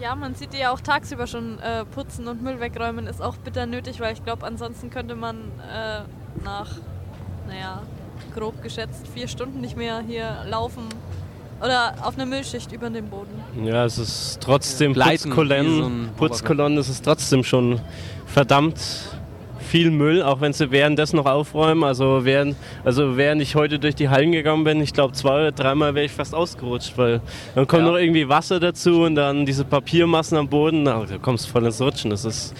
[0.00, 3.36] Ja, man sieht die ja auch tagsüber schon äh, putzen und Müll wegräumen ist auch
[3.36, 6.00] bitter nötig, weil ich glaube, ansonsten könnte man äh,
[6.42, 6.70] nach,
[7.46, 7.82] naja,
[8.34, 10.84] grob geschätzt vier Stunden nicht mehr hier laufen
[11.60, 13.42] oder auf einer Müllschicht über dem Boden.
[13.62, 17.78] Ja, es ist trotzdem Gleiten, wie so Putzkolonnen, ein Putzkolonnen ist es trotzdem schon
[18.24, 18.80] verdammt
[19.70, 21.84] viel Müll, auch wenn sie währenddessen noch aufräumen.
[21.84, 25.52] Also während, also während ich heute durch die Hallen gegangen bin, ich glaube zwei oder
[25.52, 27.20] dreimal wäre ich fast ausgerutscht, weil
[27.54, 27.88] dann kommt Ja.
[27.90, 31.64] noch irgendwie Wasser dazu und dann diese Papiermassen am Boden, na, da kommst du voll
[31.66, 32.10] ins Rutschen.
[32.10, 32.54] Das ist,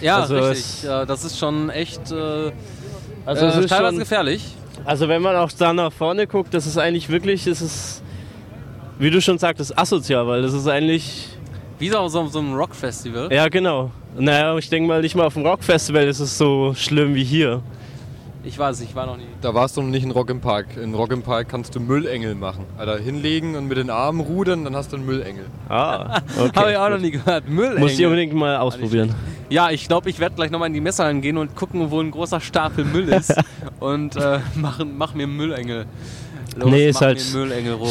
[0.00, 0.58] Ja, Also richtig.
[0.58, 2.50] es- Ja, das ist schon echt äh,
[3.26, 4.44] also äh, es ist teilweise schon, gefährlich.
[4.84, 8.02] also wenn man auch da nach vorne guckt, das ist eigentlich wirklich, das ist,
[8.98, 11.28] wie du schon sagtest, asozial, weil das ist eigentlich
[11.80, 13.32] Wie so, so, so ein Rockfestival.
[13.32, 13.90] Ja, genau.
[14.18, 17.62] Naja, ich denke mal, nicht mal auf dem Rockfestival ist es so schlimm wie hier.
[18.44, 19.26] Ich weiß, ich war noch nie.
[19.40, 20.76] Da warst du noch nicht in Rock im Park.
[20.76, 22.66] In Rock im Park kannst du Müllengel machen.
[22.76, 25.46] Also hinlegen und mit den Armen rudern, dann hast du einen Müllengel.
[25.70, 26.50] Ah, okay.
[26.54, 27.48] Habe ich auch noch nie gehört.
[27.48, 27.78] Müll.
[27.78, 29.14] Muss ich unbedingt mal ausprobieren.
[29.48, 32.10] Ja, ich glaube, ich werde gleich nochmal in die Messerhallen gehen und gucken, wo ein
[32.10, 33.34] großer Stapel Müll ist.
[33.80, 35.86] und äh, machen, mach mir einen Müllengel.
[36.56, 37.20] Los, Nee, ist halt.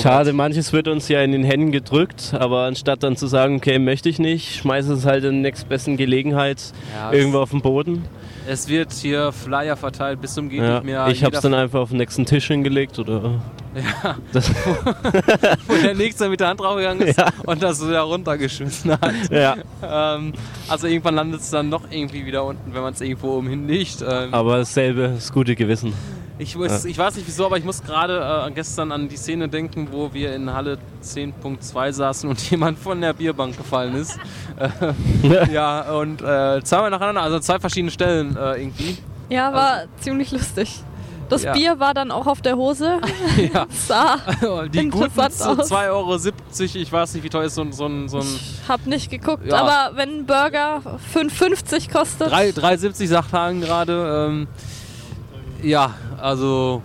[0.01, 3.79] Schade, manches wird uns ja in den Händen gedrückt, aber anstatt dann zu sagen, okay,
[3.79, 6.61] möchte ich nicht, schmeiße es halt in der nächstbesten Gelegenheit
[6.95, 8.05] Ja, irgendwo auf den Boden.
[8.47, 11.07] Es wird hier Flyer verteilt bis zum geht Ja, nicht mehr.
[11.07, 13.41] ich es dann einfach auf den nächsten Tisch hingelegt oder.
[13.75, 14.15] Ja.
[15.67, 17.27] Wo der Nächste mit der Hand draufgegangen ist Ja.
[17.45, 19.13] und das wieder runtergeschmissen hat.
[19.29, 20.33] ja, ähm,
[20.67, 24.03] also irgendwann landet es dann noch irgendwie wieder unten, wenn man es irgendwo oben hinlegt.
[24.07, 25.93] Ähm, aber dasselbe, das gute Gewissen.
[26.41, 29.49] Ich, muss, ich weiß nicht wieso, aber ich muss gerade äh, gestern an die Szene
[29.49, 34.17] denken, wo wir in Halle 10.2 saßen und jemand von der Bierbank gefallen ist.
[35.23, 38.97] Äh, ja, und äh, zweimal nacheinander, also zwei verschiedene Stellen äh, irgendwie.
[39.29, 40.81] Ja, war ziemlich lustig.
[41.29, 41.53] Das Ja.
[41.53, 42.99] Bier war dann auch auf der Hose.
[43.53, 43.67] Ja.
[43.69, 44.17] Sah.
[44.73, 45.39] Die guten aus.
[45.41, 46.15] 2,70 Euro,
[46.81, 49.09] ich weiß nicht, wie teuer ist so, ein- so ein, so ein Ich hab nicht
[49.11, 49.61] geguckt, Ja.
[49.61, 50.81] aber wenn ein Burger
[51.13, 52.31] 5,50 kostet.
[52.31, 54.27] 3 3,70 sagt Hagen gerade.
[54.29, 54.47] Ähm,
[55.63, 56.81] ja, also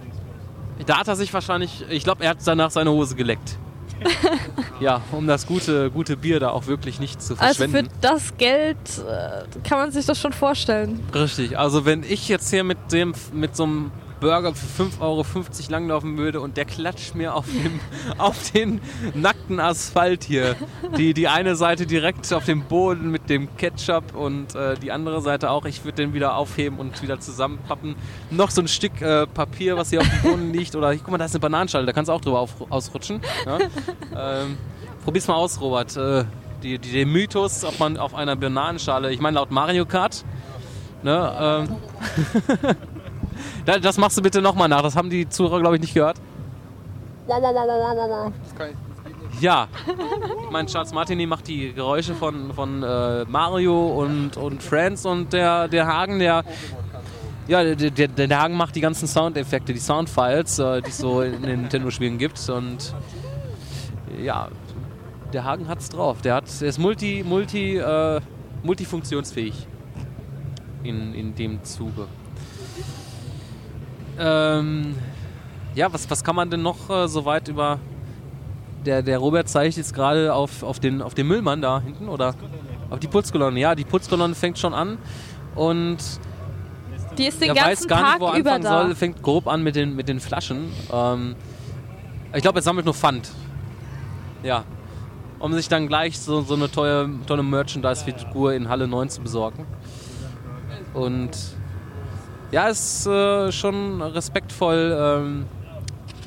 [0.87, 3.59] da hat er sich wahrscheinlich, ich glaube, er hat danach seine Hose geleckt.
[4.81, 7.93] ja, um das gute, gute Bier da auch wirklich nicht zu also für verschwenden.
[8.01, 11.01] das Geld äh, kann man sich das schon vorstellen.
[11.15, 13.93] Richtig, also wenn ich jetzt hier mit dem mit so einem
[14.25, 15.23] Burger für 5,50 Euro
[15.69, 17.79] langlaufen würde und der klatscht mir auf, dem,
[18.17, 18.81] auf den
[19.13, 20.57] nackten Asphalt hier.
[20.97, 25.21] Die, die eine Seite direkt auf dem Boden mit dem Ketchup und äh, die andere
[25.21, 25.67] Seite auch.
[25.67, 27.97] Ich würde den wieder aufheben und wieder zusammenpappen.
[28.31, 30.75] Noch so ein Stück äh, Papier, was hier auf dem Boden liegt.
[30.75, 33.21] Oder guck mal, da ist eine Bananenschale, da kannst du auch drüber auf, ausrutschen.
[33.45, 33.59] Ja?
[34.17, 34.57] ähm,
[35.05, 35.99] probier's mal aus, Robert.
[35.99, 36.25] Äh,
[36.63, 40.25] die, die, den Mythos, ob man auf einer Bananenschale, ich meine laut Mario Kart,
[41.05, 41.77] Ne, ähm,
[43.65, 44.83] das machst du bitte nochmal nach.
[44.83, 46.19] Das haben die Zuhörer, glaube ich, nicht gehört.
[49.41, 49.69] Ja,
[50.51, 55.69] mein Charles Martini macht die Geräusche von, von äh, Mario und, und Friends und der,
[55.69, 56.45] der Hagen, der.
[57.47, 61.21] Ja, der, der, der Hagen macht die ganzen Soundeffekte, die Soundfiles, äh, die es so
[61.21, 62.49] in den Nintendo-Spielen gibt.
[62.49, 62.95] Und
[64.23, 64.49] ja,
[65.33, 66.23] der Hagen hat's drauf.
[66.23, 68.21] Der, hat, der ist multi, multi, äh,
[68.63, 69.67] multifunktionsfähig
[70.85, 72.07] in, in dem Zuge.
[74.19, 74.95] Ähm,
[75.75, 77.79] ja, was, was kann man denn noch äh, soweit über.
[78.87, 82.35] Der, der Robert zeigt jetzt gerade auf, auf, den, auf den Müllmann da hinten oder
[82.91, 83.59] auf die Putzkolonne.
[83.59, 84.99] Ja, die Putzkolonne fängt schon an
[85.55, 85.97] und
[87.17, 88.83] Die ist den ganzen weiß gar Tag nicht, wo er über anfangen da.
[88.85, 90.71] soll, fängt grob an mit den, mit den Flaschen.
[90.93, 91.35] Ähm,
[92.35, 93.31] ich glaube, er sammelt nur Pfand.
[94.43, 94.65] Ja.
[95.39, 99.67] Um sich dann gleich so, so eine tolle, tolle Merchandise-Figur in Halle 9 zu besorgen.
[100.93, 101.31] Und
[102.55, 105.47] ja, ist äh, schon respektvoll ähm,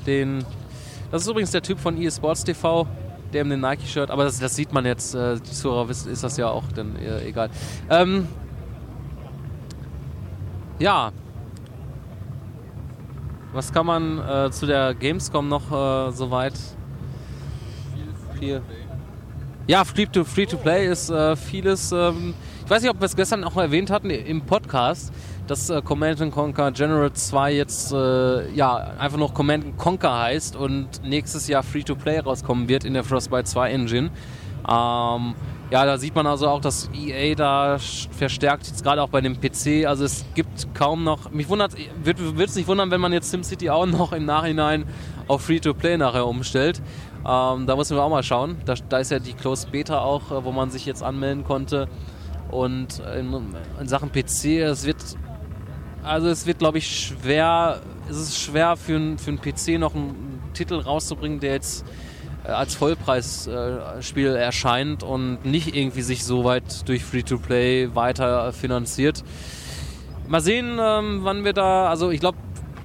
[0.06, 0.44] den.
[1.10, 2.86] Das ist übrigens der Typ von eSports TV,
[3.32, 6.26] der in dem Nike-Shirt, aber das, das sieht man jetzt, äh, die Zuhörer wissen, ist
[6.26, 7.50] das ja auch, dann äh, egal.
[7.90, 8.28] Ähm,
[10.80, 11.14] ja.
[13.54, 16.56] Was kann man äh, zu der Gamescom noch äh, soweit?
[19.66, 21.94] Ja, Free to, Free to Play ist äh, vieles.
[21.94, 22.34] Ähm,
[22.66, 25.14] ich weiß nicht, ob wir es gestern auch erwähnt hatten im Podcast,
[25.48, 31.04] dass äh, Command Conquer General 2 jetzt äh, ja einfach noch Command Conquer heißt und
[31.04, 34.12] nächstes Jahr Free to Play rauskommen wird in der Frostbite 2 Engine.
[34.70, 35.36] Ähm,
[35.70, 39.40] ja, da sieht man also auch, dass EA da verstärkt jetzt gerade auch bei dem
[39.40, 39.86] PC.
[39.86, 41.32] Also es gibt kaum noch.
[41.32, 41.74] Mich wundert,
[42.04, 44.86] würde es nicht wundern, wenn man jetzt SimCity auch noch im Nachhinein
[45.28, 46.82] auf Free-to-Play nachher umstellt.
[47.28, 48.58] Ähm, da müssen wir auch mal schauen.
[48.66, 51.90] Da, da ist ja die Closed Beta auch, äh, wo man sich jetzt anmelden konnte.
[52.50, 55.04] Und in, in Sachen PC, es wird
[56.08, 60.42] also es wird, glaube ich, schwer, es ist schwer für, einen- für PC noch einen
[60.54, 61.86] Titel rauszubringen, der jetzt
[62.46, 69.24] äh, als Vollpreisspiel äh, erscheint und nicht irgendwie sich so weit durch Free-to-Play weiter finanziert.
[70.28, 72.38] Mal sehen, ähm, wann wir da, also ich glaube,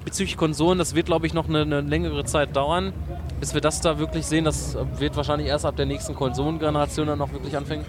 [0.05, 2.93] bezüglich Konsolen, das wird, glaube ich, noch eine, eine längere Zeit dauern,
[3.39, 4.45] bis wir das da wirklich sehen.
[4.45, 7.85] Das äh, wird wahrscheinlich erst ab der nächsten Konsolengeneration dann noch wirklich anfangen.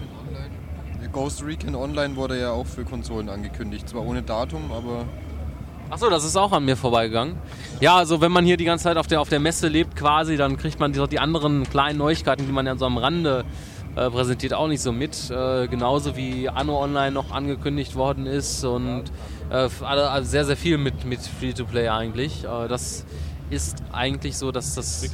[1.11, 3.87] Ghost Recon Online wurde ja auch für Konsolen angekündigt.
[3.87, 5.05] Zwar ohne Datum, aber
[5.89, 7.37] Achso, das ist auch an mir vorbeigegangen.
[7.79, 10.35] Ja, also wenn man hier die ganze Zeit auf der, auf der Messe lebt quasi,
[10.35, 13.45] dann kriegt man die, die anderen kleinen Neuigkeiten, die man ja so am Rande
[13.95, 15.29] äh, präsentiert, auch nicht so mit.
[15.29, 19.03] Äh, genauso wie Anno Online noch angekündigt worden ist und
[19.51, 22.43] äh, also sehr, sehr viel mit, mit Free-to-Play eigentlich.
[22.43, 23.05] Äh, das
[23.51, 25.11] ist eigentlich so, dass das im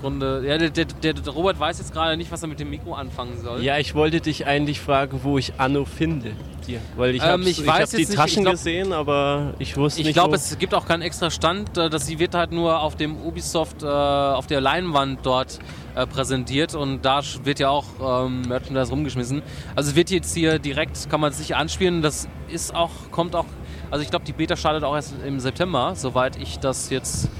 [0.00, 0.42] Grunde...
[0.46, 3.40] Ja, der, der, der Robert weiß jetzt gerade nicht, was er mit dem Mikro anfangen
[3.42, 3.62] soll.
[3.62, 6.32] Ja, ich wollte dich eigentlich fragen, wo ich Anno finde.
[6.66, 6.80] Dir.
[6.96, 9.54] Weil ich Ähm, habe ich ich weiß hab die nicht, Taschen ich glaub- gesehen, aber
[9.58, 10.34] ich wusste Ich nicht, glaube, wo.
[10.36, 11.78] es gibt auch keinen extra Stand.
[11.78, 15.58] äh, Das sie wird halt nur auf dem Ubisoft, äh, auf der Leinwand dort
[15.94, 19.42] äh, präsentiert und da wird ja auch ähm, Merchandise rumgeschmissen.
[19.74, 22.02] Also es wird jetzt hier direkt, kann man sich anspielen.
[22.02, 23.46] Das ist auch, kommt auch,
[23.90, 27.30] also ich glaube, die Beta startet auch erst im September, soweit ich das jetzt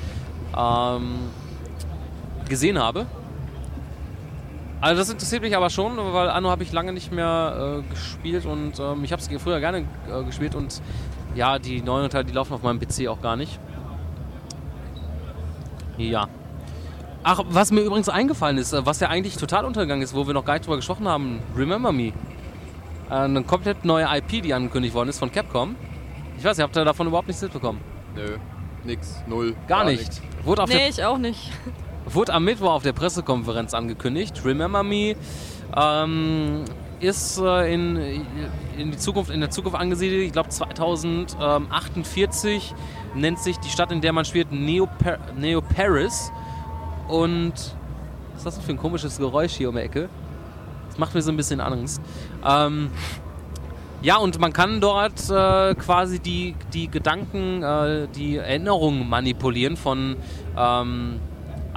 [0.56, 1.16] ähm,
[2.49, 3.07] gesehen habe.
[4.80, 8.46] Also das interessiert mich aber schon, weil Anno habe ich lange nicht mehr äh, gespielt
[8.46, 10.80] und ähm, ich habe es früher gerne äh, gespielt und
[11.34, 13.59] ja, die neuen Teile, die laufen auf meinem PC auch gar nicht.
[15.96, 16.28] Ja.
[17.24, 20.34] Ach, was mir übrigens eingefallen ist, äh, was ja eigentlich total untergegangen ist, wo wir
[20.34, 22.12] noch gar nicht drüber gesprochen haben, Remember Me.
[23.11, 25.74] Eine komplett neue IP, die angekündigt worden ist von Capcom.
[26.36, 27.80] Ich weiß nicht, habt ihr davon überhaupt nichts mitbekommen?
[28.14, 28.36] nö.
[28.84, 29.57] nix, null.
[29.66, 30.20] Gar nicht.
[30.44, 31.51] Wurde, auf Nee, ich auch nicht.
[32.14, 34.42] Wurde am Mittwoch auf der Pressekonferenz angekündigt.
[34.44, 35.14] Remember Me
[35.76, 36.64] ähm,
[37.00, 37.96] ist äh, in,
[38.76, 40.22] in, die Zukunft, in der Zukunft angesiedelt.
[40.22, 42.74] Ich glaube 2048
[43.14, 44.88] nennt sich die Stadt, in der man spielt, Neo,
[45.36, 46.32] Neo Paris.
[47.09, 50.09] Und was ist das denn für ein komisches Geräusch hier um die Ecke?
[50.88, 52.02] Das macht mir so ein bisschen Angst.
[52.44, 52.90] Ähm,
[54.00, 60.16] ja, und man kann dort äh, quasi die, die Gedanken, äh, die Erinnerungen manipulieren von,
[60.56, 61.18] ähm,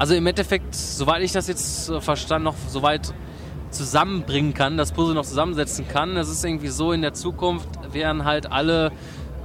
[0.01, 3.13] also im Endeffekt, soweit ich das jetzt äh, verstanden, noch soweit
[3.69, 6.17] zusammenbringen kann, das Puzzle noch zusammensetzen kann.
[6.17, 8.91] Es ist irgendwie so, in der Zukunft werden halt alle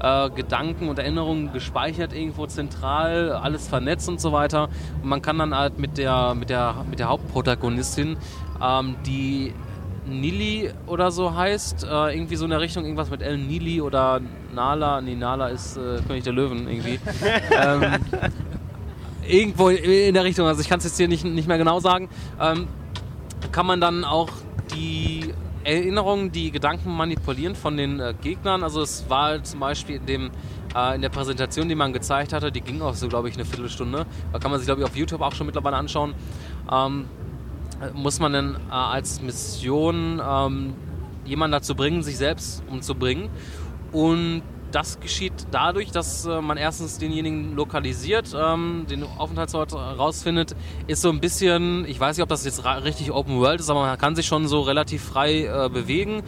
[0.00, 4.70] äh, Gedanken und Erinnerungen gespeichert irgendwo zentral, alles vernetzt und so weiter.
[5.02, 8.16] Und man kann dann halt mit der, mit der, mit der Hauptprotagonistin,
[8.64, 9.52] ähm, die
[10.07, 14.22] Nili oder so heißt, äh, irgendwie so in der Richtung, irgendwas mit El Nili oder
[14.54, 16.98] Nala, nee, Nala ist äh, König der Löwen irgendwie.
[17.50, 17.82] ähm,
[19.29, 22.09] irgendwo in der Richtung, also ich kann es jetzt hier nicht, nicht mehr genau sagen,
[22.41, 22.68] ähm,
[23.53, 24.31] kann man dann auch
[24.74, 25.33] die
[25.64, 28.62] Erinnerungen, die Gedanken manipulieren von den äh, Gegnern.
[28.62, 30.31] Also es war zum Beispiel in, dem,
[30.77, 33.45] äh, in der Präsentation, die man gezeigt hatte, die ging auch so, glaube ich, eine
[33.45, 34.07] Viertelstunde.
[34.33, 36.14] Da kann man sich, glaube ich, auf YouTube auch schon mittlerweile anschauen.
[36.70, 37.07] Ähm,
[37.95, 40.74] muss man dann äh, als Mission ähm,
[41.24, 43.29] jemanden dazu bringen, sich selbst umzubringen.
[43.91, 44.43] Und
[44.77, 50.55] das geschieht dadurch, dass äh, man erstens denjenigen lokalisiert, ähm, den Aufenthaltsort rausfindet,
[50.87, 53.81] ist so ein bisschen, ich weiß nicht, ob das jetzt richtig Open World ist, aber
[53.87, 56.22] man kann sich schon so relativ frei äh, bewegen.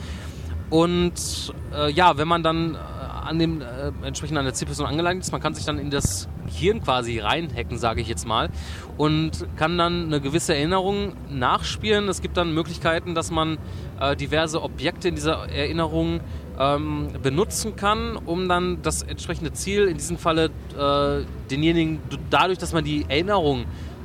[0.71, 5.23] Und äh, ja, wenn man dann äh, an dem äh, entsprechend an der Zielperson angelangt
[5.23, 8.49] ist, man kann sich dann in das Gehirn quasi reinhacken, sage ich jetzt mal,
[8.97, 12.09] und kann dann eine gewisse Erinnerung nachspielen.
[12.09, 13.59] Es gibt dann Möglichkeiten, dass man
[14.01, 16.21] äh, diverse Objekte in dieser Erinnerung
[16.59, 22.01] ähm, benutzen kann, um dann das entsprechende Ziel, in diesem Falle äh, denjenigen,
[22.31, 23.65] dadurch, dass man die Erinnerung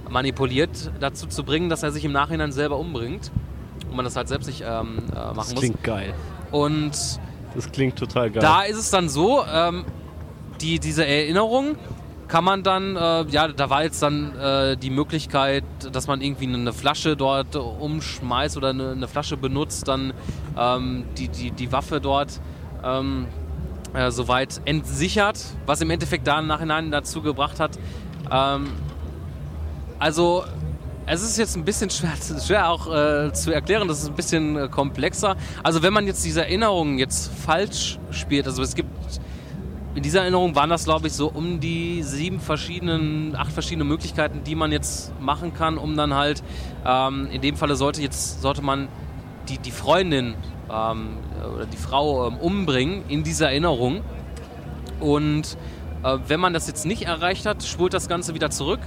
[0.09, 3.31] manipuliert, dazu zu bringen, dass er sich im Nachhinein selber umbringt
[3.89, 5.59] und man das halt selbst nicht ähm, äh, machen Das muss.
[5.59, 6.13] klingt geil.
[6.51, 6.91] Und
[7.55, 8.41] Das klingt total geil.
[8.41, 9.85] da ist es dann so, ähm,
[10.61, 11.75] die, diese Erinnerung
[12.33, 16.47] kann man dann, äh, ja, da war jetzt dann äh, die Möglichkeit, dass man irgendwie
[16.47, 20.13] eine Flasche dort umschmeißt oder eine, eine Flasche benutzt, dann
[20.57, 22.41] ähm, die, die, die Waffe dort
[22.83, 23.27] ähm,
[23.93, 27.77] äh, soweit entsichert, was im Endeffekt da im Nachhinein dazu gebracht hat.
[28.31, 28.71] Ähm,
[29.99, 30.43] also
[31.05, 32.13] es ist jetzt ein bisschen schwer,
[32.43, 35.35] schwer auch äh, zu erklären, das ist ein bisschen äh, komplexer.
[35.61, 38.89] Also wenn man jetzt diese Erinnerungen jetzt falsch spielt, also es gibt
[39.95, 44.43] in dieser Erinnerung waren das glaube ich so um die sieben verschiedenen, acht verschiedene Möglichkeiten,
[44.43, 46.43] die man jetzt machen kann, um dann halt,
[46.85, 48.87] ähm, in dem Falle sollte jetzt, sollte man
[49.49, 50.35] die, die Freundin
[50.71, 51.17] ähm,
[51.55, 54.01] oder die Frau ähm, umbringen in dieser Erinnerung.
[54.99, 55.57] Und
[56.03, 58.79] äh, wenn man das jetzt nicht erreicht hat, spult das Ganze wieder zurück.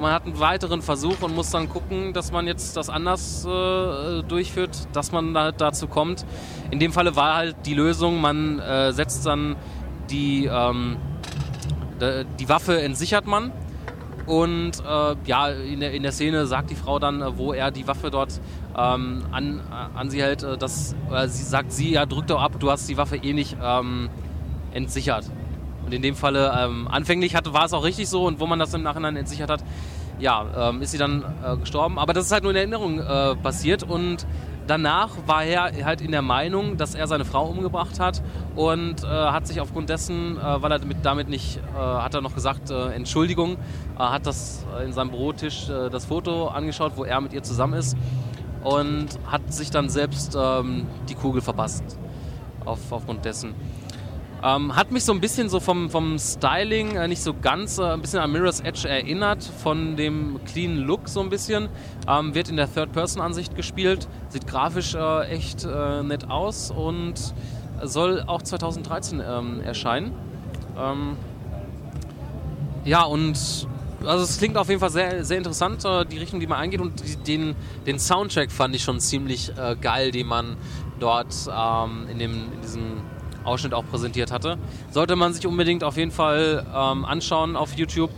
[0.00, 4.22] Man hat einen weiteren Versuch und muss dann gucken, dass man jetzt das anders äh,
[4.22, 6.26] durchführt, dass man da, dazu kommt.
[6.70, 9.56] In dem Falle war halt die Lösung, man äh, setzt dann
[10.10, 10.96] die, ähm,
[12.38, 13.52] die Waffe entsichert man
[14.26, 17.70] und äh, ja, in der, in der Szene sagt die Frau dann, äh, wo er
[17.70, 18.40] die Waffe dort
[18.76, 19.60] ähm, an,
[19.94, 22.88] an sie hält, äh, dass, oder sie sagt sie, ja, drück doch ab, du hast
[22.88, 24.08] die Waffe eh nicht ähm,
[24.72, 25.30] entsichert.
[25.84, 28.58] Und in dem Falle, ähm, anfänglich hatte, war es auch richtig so und wo man
[28.58, 29.62] das im Nachhinein entsichert hat,
[30.18, 31.98] ja, ähm, ist sie dann äh, gestorben.
[31.98, 34.26] Aber das ist halt nur in Erinnerung äh, passiert und
[34.66, 38.22] danach war er halt in der Meinung, dass er seine Frau umgebracht hat
[38.56, 42.20] und äh, hat sich aufgrund dessen, äh, weil er damit, damit nicht, äh, hat er
[42.20, 47.04] noch gesagt, äh, Entschuldigung, äh, hat das in seinem Bürotisch äh, das Foto angeschaut, wo
[47.04, 47.96] er mit ihr zusammen ist
[48.62, 51.84] und hat sich dann selbst ähm, die Kugel verpasst
[52.64, 53.54] auf, aufgrund dessen.
[54.44, 57.84] Ähm, hat mich so ein bisschen so vom, vom Styling äh, nicht so ganz, äh,
[57.84, 61.70] ein bisschen an Mirror's Edge erinnert, von dem clean Look so ein bisschen.
[62.06, 67.14] Ähm, wird in der Third-Person-Ansicht gespielt, sieht grafisch äh, echt äh, nett aus und
[67.82, 70.12] soll auch 2013 ähm, erscheinen.
[70.78, 71.16] Ähm,
[72.84, 73.66] ja, und
[74.04, 76.82] also es klingt auf jeden Fall sehr, sehr interessant, äh, die Richtung, die man eingeht.
[76.82, 80.58] Und die, den, den Soundtrack fand ich schon ziemlich äh, geil, den man
[81.00, 83.13] dort ähm, in, dem, in diesem
[83.44, 84.58] Ausschnitt auch präsentiert hatte.
[84.90, 88.10] Sollte man sich unbedingt auf jeden Fall ähm, anschauen auf YouTube.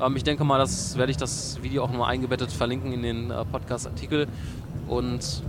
[0.00, 3.30] Ähm, ich denke mal, das werde ich das Video auch nur eingebettet verlinken in den
[3.30, 4.26] äh, Podcast-Artikel.
[4.86, 5.42] Und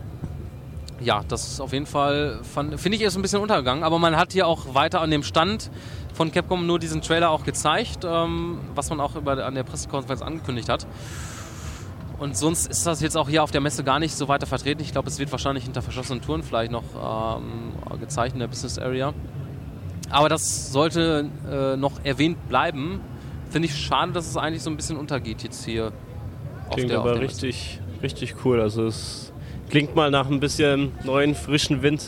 [1.01, 3.83] ja, das ist auf jeden Fall, finde ich, ist ein bisschen untergegangen.
[3.83, 5.71] Aber man hat hier auch weiter an dem Stand
[6.13, 10.21] von Capcom nur diesen Trailer auch gezeigt, ähm, was man auch über, an der Pressekonferenz
[10.21, 10.85] angekündigt hat.
[12.19, 14.81] Und sonst ist das jetzt auch hier auf der Messe gar nicht so weiter vertreten.
[14.81, 18.77] Ich glaube, es wird wahrscheinlich hinter verschlossenen Touren vielleicht noch ähm, gezeigt in der Business
[18.77, 19.13] Area.
[20.09, 22.99] Aber das sollte äh, noch erwähnt bleiben,
[23.49, 25.91] finde ich schade, dass es eigentlich so ein bisschen untergeht jetzt hier.
[26.67, 28.59] auf Klingt der- aber richtig, richtig cool.
[28.59, 29.31] Also es
[29.69, 32.05] klingt mal nach ein bisschen neuen, frischen Wind.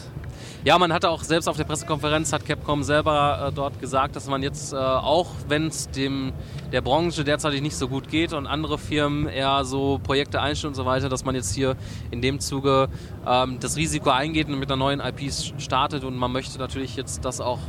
[0.64, 4.28] Ja, man hatte auch selbst auf der Pressekonferenz, hat Capcom selber äh, dort gesagt, dass
[4.28, 8.78] man jetzt äh, auch, wenn es der Branche derzeit nicht so gut geht und andere
[8.78, 11.76] Firmen eher so Projekte einstellen und so weiter, dass man jetzt hier
[12.12, 12.89] in dem Zuge
[13.26, 17.26] ähm, das Risiko eingeht und mit einer neuen IP startet und man möchte natürlich jetzt
[17.26, 17.59] das auch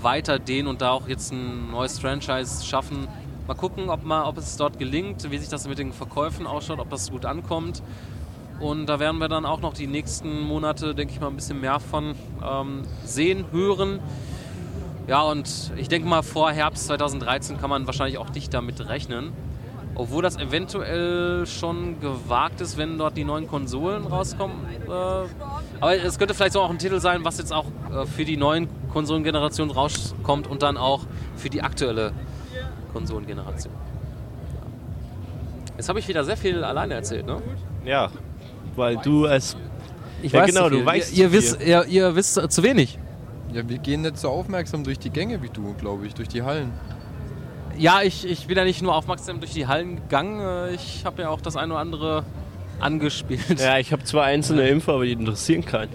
[0.00, 3.08] weiter dehnen und da auch jetzt ein neues Franchise schaffen.
[3.48, 6.78] Mal gucken, ob, mal, ob es dort gelingt, wie sich das mit den Verkäufen ausschaut,
[6.78, 7.82] ob das gut ankommt.
[8.62, 11.60] Und da werden wir dann auch noch die nächsten Monate, denke ich mal, ein bisschen
[11.60, 12.14] mehr von
[12.48, 13.98] ähm, sehen, hören.
[15.08, 19.32] Ja, und ich denke mal, vor Herbst 2013 kann man wahrscheinlich auch nicht damit rechnen.
[19.96, 24.56] Obwohl das eventuell schon gewagt ist, wenn dort die neuen Konsolen rauskommen.
[24.86, 24.90] Äh,
[25.80, 28.36] aber es könnte vielleicht so auch ein Titel sein, was jetzt auch äh, für die
[28.36, 31.00] neuen Konsolengenerationen rauskommt und dann auch
[31.34, 32.12] für die aktuelle
[32.92, 33.74] Konsolengeneration.
[35.76, 37.42] Jetzt habe ich wieder sehr viel alleine erzählt, ne?
[37.84, 38.10] Ja,
[38.76, 39.56] weil du als
[40.22, 42.62] Ich Ja, weiß genau, du weißt ihr, ihr, zu wisst, ihr, ihr wisst äh, zu
[42.62, 42.98] wenig.
[43.52, 46.42] Ja, wir gehen nicht so aufmerksam durch die Gänge wie du, glaube ich, durch die
[46.42, 46.72] Hallen.
[47.78, 51.22] Ja, ich, ich bin ja nicht nur aufmerksam durch die Hallen gegangen, äh, ich habe
[51.22, 52.24] ja auch das eine oder andere
[52.80, 53.58] angespielt.
[53.58, 55.90] Ja, ich habe zwei einzelne Infos, aber die interessieren keinen.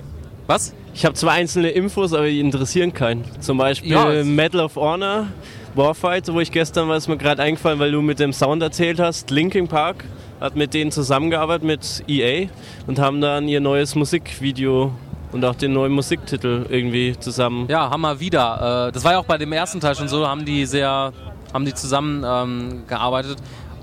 [0.47, 0.73] Was?
[0.93, 3.23] Ich habe zwei einzelne Infos, aber die interessieren keinen.
[3.41, 5.27] Zum Beispiel Ja, Medal of Honor,
[5.75, 9.29] Warfight, wo ich gestern, was mir gerade eingefallen, weil du mit dem Sound erzählt hast,
[9.29, 10.05] Linkin Park
[10.39, 12.49] hat mit denen zusammengearbeitet, mit EA
[12.85, 14.91] und haben dann ihr neues Musikvideo
[15.31, 17.67] und auch den neuen Musiktitel irgendwie zusammen.
[17.69, 18.87] Ja, haben wir wieder.
[18.87, 21.11] Äh, das war ja auch bei dem ersten Teil schon so, haben die sehr,
[21.53, 23.37] haben die zusammen ähm, gearbeitet.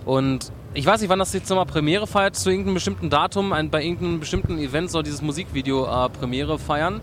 [0.04, 3.84] Und ich weiß nicht, wann das jetzt nochmal Premiere feiert, zu irgendeinem bestimmten Datum, bei
[3.84, 7.00] irgendeinem bestimmten Event soll dieses Musikvideo äh, Premiere feiern.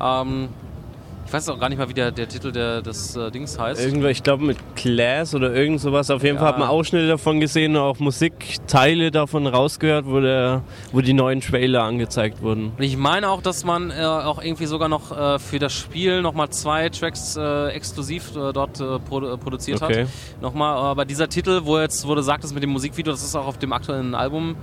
[0.00, 0.48] Ähm,
[1.34, 3.84] weiß auch gar nicht mal, wie der, der Titel der, des äh, Dings heißt.
[3.84, 6.10] Irgendwo, ich glaube mit Class oder irgend sowas.
[6.10, 6.40] Auf jeden Ja.
[6.40, 10.62] Fall hat man Ausschnitte davon gesehen und auch Musikteile davon rausgehört, wo, der,
[10.92, 12.72] wo die neuen Trailer angezeigt wurden.
[12.76, 16.22] Und ich meine auch, dass man äh, auch irgendwie sogar noch äh, für das Spiel
[16.22, 20.02] nochmal zwei Tracks äh, exklusiv äh, dort äh, produ produziert Okay.
[20.04, 20.08] hat.
[20.40, 23.46] Nochmal, aber dieser Titel, wo jetzt, wo du sagtest mit dem Musikvideo, das ist auch
[23.46, 24.56] auf dem aktuellen Album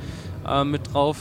[0.65, 1.17] mit drauf.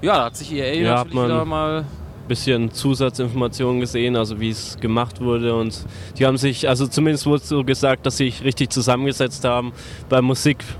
[0.00, 1.84] Ja, da hat sich EA Ja, natürlich wieder mal.
[2.28, 5.84] Bisschen Zusatzinformationen gesehen, also wie es gemacht wurde und
[6.18, 9.72] die haben sich, also zumindest wurde so gesagt, dass sie sich richtig zusammengesetzt haben
[10.08, 10.72] beim Musikvideo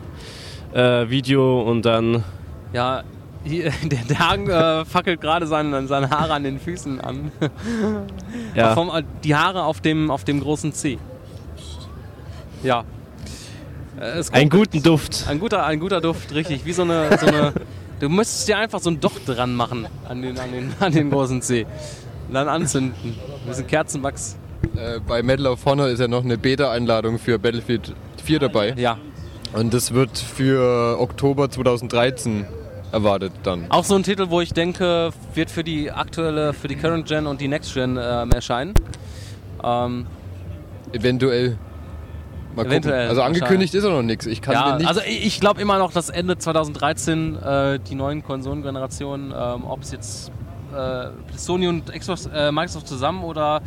[0.73, 2.25] äh, und dann
[2.73, 3.03] Ja,
[3.45, 7.31] hier, der Dagen äh, fackelt gerade seine, seine Haare an den Füßen an.
[8.55, 8.91] ja, Vom,
[9.23, 10.99] die Haare auf dem, auf dem großen C.
[12.63, 12.85] Ja.
[14.01, 15.27] Äh, es einen guten Duft.
[15.29, 16.65] Ein guter, ein guter Duft, richtig.
[16.65, 17.53] Wie so eine, so eine.
[18.01, 21.11] Du müsstest dir einfach so ein Docht dran machen an den, an den, an den
[21.11, 21.67] großen C.
[22.29, 22.95] Und dann anzünden.
[23.05, 24.37] Ein bisschen Kerzenwachs.
[24.77, 28.75] Äh, bei Medal of Honor ist ja noch eine Beta-Einladung für Battlefield 4 dabei.
[28.77, 28.99] Ja.
[29.53, 32.47] Und das wird für Oktober 2013
[32.91, 33.67] erwartet dann.
[33.71, 37.27] Auch so ein Titel, wo ich denke, wird für die aktuelle, für die Current Gen
[37.27, 38.75] und die Next Gen ähm, erscheinen.
[39.63, 40.07] Ähm,
[40.93, 41.59] Eventuell.
[42.57, 43.09] Mal Eventuell, gucken.
[43.09, 44.27] Also angekündigt ist er noch nichts.
[44.27, 44.87] Ich kann ja, nicht.
[44.87, 49.91] also ich, glaube immer noch, dass Ende 2013 äh, die neuen Konsolengenerationen, ähm, ob es
[49.91, 50.31] jetzt
[50.75, 53.63] äh, Sony und Xbox, äh, Microsoft zusammen oder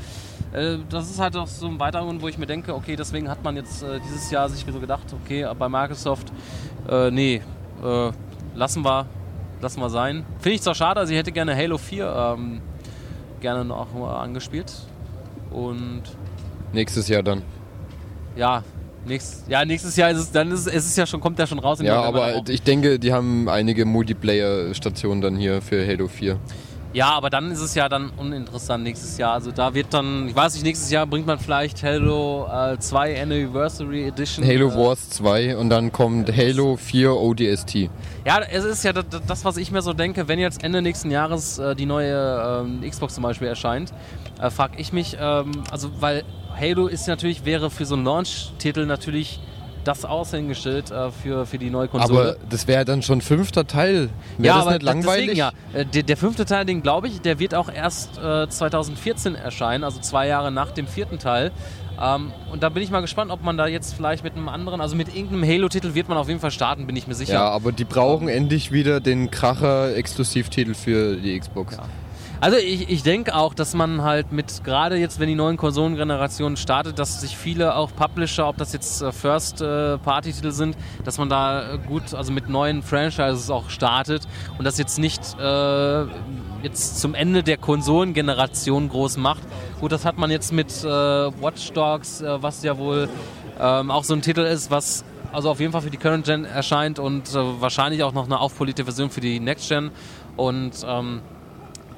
[0.53, 3.29] äh, das ist halt auch so ein weiterer Grund, wo ich mir denke, okay, deswegen
[3.29, 6.31] hat man jetzt äh, dieses Jahr sich so gedacht, okay, bei Microsoft,
[6.89, 7.41] äh, nee,
[8.55, 9.05] lassen wir,
[9.61, 10.25] lassen wir sein.
[10.39, 12.61] Finde ich zwar schade, also ich hätte gerne Halo 4 ähm,
[13.39, 14.73] gerne noch mal angespielt
[15.51, 16.03] und
[16.73, 17.43] Nächstes Jahr dann.
[18.35, 18.63] ja,
[19.07, 21.47] nächstes, ja, nächstes Jahr ist es, dann ist es, es ist ja schon, kommt ja
[21.47, 21.79] schon raus.
[21.81, 26.39] Ja, aber ich denke, die haben einige Multiplayer-Stationen dann hier für Halo 4.
[26.93, 29.33] Ja, aber dann ist es ja dann uninteressant nächstes Jahr.
[29.33, 33.21] Also da wird dann, ich weiß nicht, nächstes Jahr bringt man vielleicht Halo äh, 2
[33.21, 34.45] Anniversary Edition.
[34.45, 37.89] Halo äh, Wars 2 und dann kommt Halo 4 ODST.
[38.25, 41.11] Ja, es ist ja das, das, was ich mir so denke, wenn jetzt Ende nächsten
[41.11, 43.93] Jahres äh, die neue ähm, Xbox zum Beispiel erscheint,
[44.41, 46.23] äh, frage ich mich, ähm, also weil
[46.59, 49.39] Halo ist natürlich, wäre für so einen Launch-Titel natürlich
[49.83, 52.19] das Aushängeschild äh, für, für die neue Konsole.
[52.19, 54.09] Aber das wäre dann schon fünfter Teil.
[54.37, 55.25] Wäre das nicht d- langweilig?
[55.37, 55.51] Deswegen, ja.
[55.73, 59.85] Äh, Der, der fünfte Teil, den glaube ich, der wird auch erst äh, 2014 erscheinen,
[59.85, 61.51] also zwei Jahre nach dem vierten Teil.
[62.01, 64.81] Ähm, und da bin ich mal gespannt, ob man da jetzt vielleicht mit einem anderen,
[64.81, 67.33] also mit irgendeinem Halo-Titel wird man auf jeden Fall starten, bin ich mir sicher.
[67.35, 71.77] Ja, aber die brauchen endlich wieder den Kracher-Exklusivtitel für die Xbox.
[71.77, 71.83] Ja.
[72.39, 76.55] Also ich, ich denke auch, dass man halt mit, gerade jetzt, wenn die neuen Konsolengenerationen
[76.55, 81.73] startet, dass sich viele auch Publisher, ob das jetzt äh, First-Party-Titel sind, dass man da
[81.73, 84.27] äh, gut, also mit neuen Franchises auch startet
[84.59, 86.03] und das jetzt nicht äh,
[86.61, 89.41] jetzt zum Ende der Konsolengeneration groß macht.
[89.81, 93.09] Gut, das hat man jetzt mit äh, Watch Dogs, äh, was ja wohl
[93.59, 96.45] ähm, auch so ein Titel ist, was also auf jeden Fall für die Current Gen
[96.45, 99.89] erscheint und äh, wahrscheinlich auch noch eine aufpolierte Version für die Next Gen
[100.35, 101.21] und ähm,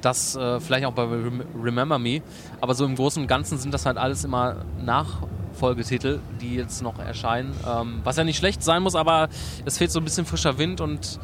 [0.00, 2.22] das äh, vielleicht auch bei Rem Remember Me.
[2.60, 6.98] Aber so im Großen und Ganzen sind das halt alles immer Nachfolgetitel, die jetzt noch
[6.98, 7.54] erscheinen.
[7.68, 9.28] Ähm, was ja nicht schlecht sein muss, aber
[9.64, 11.18] es fehlt so ein bisschen frischer Wind und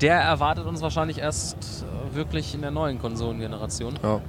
[0.00, 3.94] der erwartet uns wahrscheinlich erst äh, wirklich in der neuen Konsolengeneration.
[4.02, 4.20] Ja.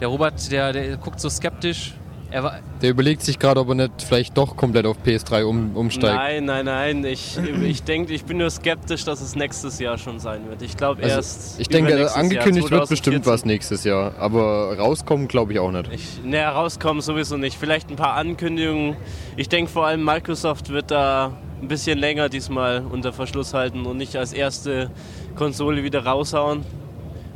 [0.00, 1.94] Der Robert, der, der guckt so skeptisch.
[2.30, 5.74] Er war, Der überlegt sich gerade, ob er nicht vielleicht doch komplett auf PS3 um,
[5.74, 6.14] umsteigt.
[6.14, 7.04] Nein, nein, nein.
[7.04, 10.60] Ich, ich denke, ich bin nur skeptisch, dass es nächstes Jahr schon sein wird.
[10.60, 11.58] Ich glaube Also, erst.
[11.58, 13.32] ich denke, angekündigt Jahr, wird bestimmt 2014.
[13.32, 15.90] was nächstes Jahr, aber rauskommen glaube ich auch nicht.
[15.90, 17.56] Ich, ne, rauskommen sowieso nicht.
[17.58, 18.96] Vielleicht ein paar Ankündigungen.
[19.36, 23.96] Ich denke vor allem Microsoft wird da ein bisschen länger diesmal unter Verschluss halten und
[23.96, 24.90] nicht als erste
[25.34, 26.62] Konsole wieder raushauen.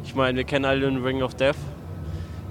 [0.05, 1.57] Ich meine, wir kennen alle den Ring of Death.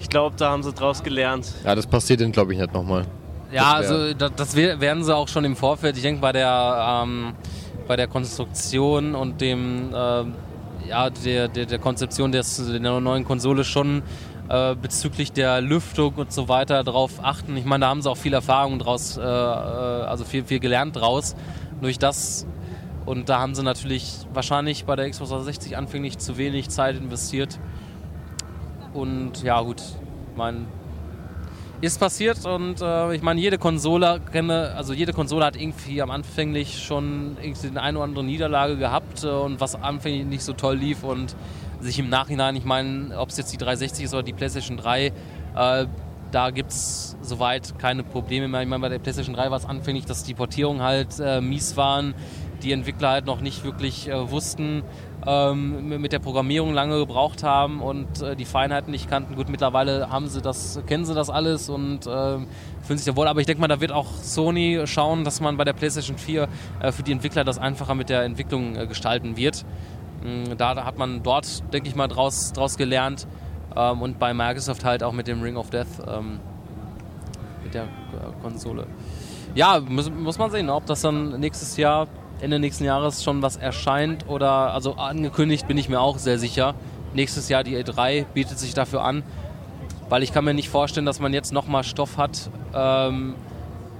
[0.01, 1.47] Ich glaube, da haben sie draus gelernt.
[1.63, 3.05] Ja, das passiert dann glaube ich nicht nochmal.
[3.51, 5.95] Ja, Das also das, das we- werden sie auch schon im Vorfeld.
[5.97, 7.33] Ich denke bei der ähm,
[7.87, 10.23] bei der Konstruktion und dem äh,
[10.87, 14.01] ja der, der, der Konzeption des, der neuen Konsole schon
[14.49, 17.55] äh, bezüglich der Lüftung und so weiter darauf achten.
[17.57, 20.95] Ich meine, da haben sie auch viel Erfahrung draus, äh, äh, also viel, viel gelernt
[20.95, 21.35] draus
[21.81, 22.45] durch das.
[23.05, 27.59] Und da haben sie natürlich wahrscheinlich bei der Xbox 360 anfänglich zu wenig Zeit investiert.
[28.93, 29.81] Und ja, gut,
[31.81, 36.01] ich ist passiert und äh, ich meine, jede Konsole kenne, also jede Konsole hat irgendwie
[36.01, 40.43] am Anfänglich schon irgendwie eine eine oder andere Niederlage gehabt äh, und was anfänglich nicht
[40.43, 41.35] so toll lief und
[41.79, 45.05] sich im Nachhinein, ich meine, ob es jetzt die 360 ist oder die PlayStation 3,
[45.07, 45.11] äh,
[46.31, 48.61] da gibt es soweit keine Probleme mehr.
[48.61, 51.77] Ich meine, bei der PlayStation 3 war es anfänglich, dass die Portierungen halt äh, mies
[51.77, 52.13] waren,
[52.61, 54.83] die Entwickler halt noch nicht wirklich äh, wussten,
[55.25, 59.35] ähm, mit der Programmierung lange gebraucht haben und äh, die Feinheiten nicht kannten.
[59.35, 62.47] Gut, mittlerweile haben sie das, kennen sie das alles und ähm,
[62.81, 63.27] fühlen sich da wohl.
[63.27, 66.47] Aber ich denke mal, da wird auch Sony schauen, dass man bei der PlayStation 4
[66.79, 69.63] äh, für die Entwickler das einfacher mit der Entwicklung äh, gestalten wird.
[70.23, 73.27] Mm, Da, hat man dort, denke ich mal, draus, draus gelernt.
[73.75, 76.39] Ähm, und bei Microsoft halt auch mit dem Ring of Death, ähm,
[77.63, 77.87] mit der äh,
[78.41, 78.87] Konsole.
[79.53, 82.07] Ja, muss, muss man sehen, ob das dann nächstes Jahr,
[82.41, 86.75] Ende nächsten Jahres schon was erscheint oder, also angekündigt bin ich mir auch sehr sicher.
[87.13, 89.23] Nächstes Jahr die E3 bietet sich dafür an,
[90.09, 93.35] weil ich kann mir nicht vorstellen, dass man jetzt nochmal Stoff hat, ähm,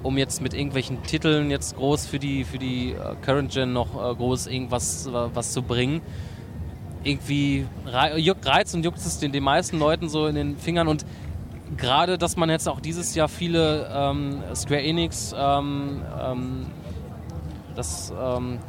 [0.04, 3.96] um jetzt mit irgendwelchen Titeln jetzt groß für die, für die äh, Current Gen noch
[3.96, 6.02] äh, groß irgendwas äh, was zu bringen.
[7.04, 11.06] Irgendwie reizt und juckt es den, den meisten Leuten so in den Fingern und
[11.78, 16.66] gerade, dass man jetzt auch dieses Jahr viele ähm, Square Enix, ähm, ähm,
[17.76, 18.59] das, ähm,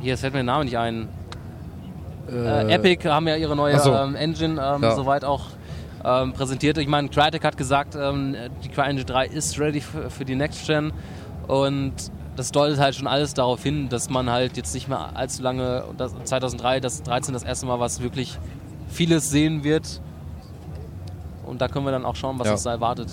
[0.00, 1.08] hier, fällt mir der Name nicht ein,
[2.30, 3.92] äh, Epic haben ja ihre neue so.
[3.92, 4.94] ähm, Engine ähm, Ja.
[4.94, 5.42] soweit auch
[6.04, 6.78] ähm, präsentiert.
[6.78, 8.34] Ich meine, Crytek hat gesagt, ähm,
[8.64, 10.92] die CryEngine 3 ist ready für, für die Next Gen
[11.46, 11.92] und
[12.34, 15.84] das deutet halt schon alles darauf hin, dass man halt jetzt nicht mehr allzu lange,
[15.98, 18.38] das 2003, das 13 das erste Mal, was wirklich
[18.88, 20.00] vieles sehen wird.
[21.44, 22.52] Und da können wir dann auch schauen, was Ja.
[22.54, 23.08] uns da erwartet.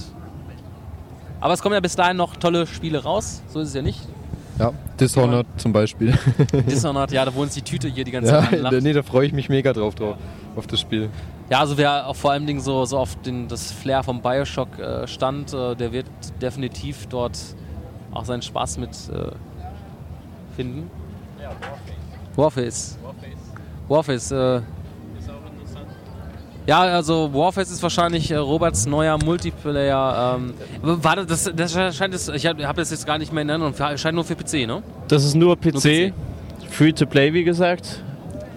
[1.41, 4.01] Aber es kommen ja bis dahin noch tolle Spiele raus, so ist es ja nicht.
[4.59, 6.13] Ja, Dishonored zum Beispiel.
[6.69, 8.83] Dishonored, ja, da wo uns die Tüte hier die ganze ja, Zeit anlacht.
[8.83, 10.17] nee, da freue ich mich mega drauf, drauf,
[10.55, 11.09] auf das Spiel.
[11.49, 14.77] Ja, also wer auch vor allem Dingen so, so auf den, das Flair vom Bioshock
[14.77, 16.07] äh, stand, äh, der wird
[16.41, 17.39] definitiv dort
[18.11, 19.31] auch seinen Spaß mit äh,
[20.55, 20.91] finden.
[22.35, 22.97] Warface.
[23.87, 24.31] Warface.
[24.31, 24.61] Äh,
[26.69, 30.37] ja, also Warface ist wahrscheinlich äh, Roberts neuer Multiplayer.
[30.37, 30.53] Ähm,
[30.83, 33.73] war das, das, scheint es, ich habe hab das jetzt gar nicht mehr in Erinnerung,
[33.97, 34.83] scheint nur für PC, ne?
[35.07, 36.13] Das ist nur PC, PC.
[36.69, 38.03] free to play, wie gesagt.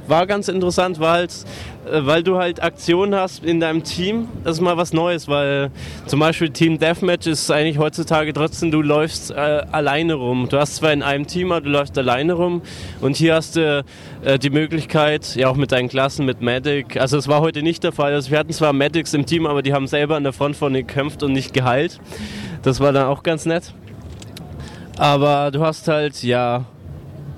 [0.08, 1.32] War ganz interessant, war halt,
[1.86, 4.28] äh, weil du halt Aktionen hast in deinem Team.
[4.42, 5.70] Das ist mal was Neues, weil
[6.06, 10.48] zum Beispiel Team Deathmatch ist eigentlich heutzutage trotzdem, du läufst äh, alleine rum.
[10.48, 12.62] Du hast zwar in einem Team, aber du läufst alleine rum.
[13.00, 13.84] Und hier hast du
[14.24, 16.96] äh, die Möglichkeit, ja auch mit deinen Klassen, mit Medic.
[17.00, 18.12] Also es war heute nicht der Fall.
[18.12, 20.72] Also wir hatten zwar Medics im Team, aber die haben selber an der Front von
[20.74, 22.00] gekämpft und nicht geheilt.
[22.62, 23.72] Das war dann auch ganz nett.
[24.98, 26.64] Aber du hast halt, ja,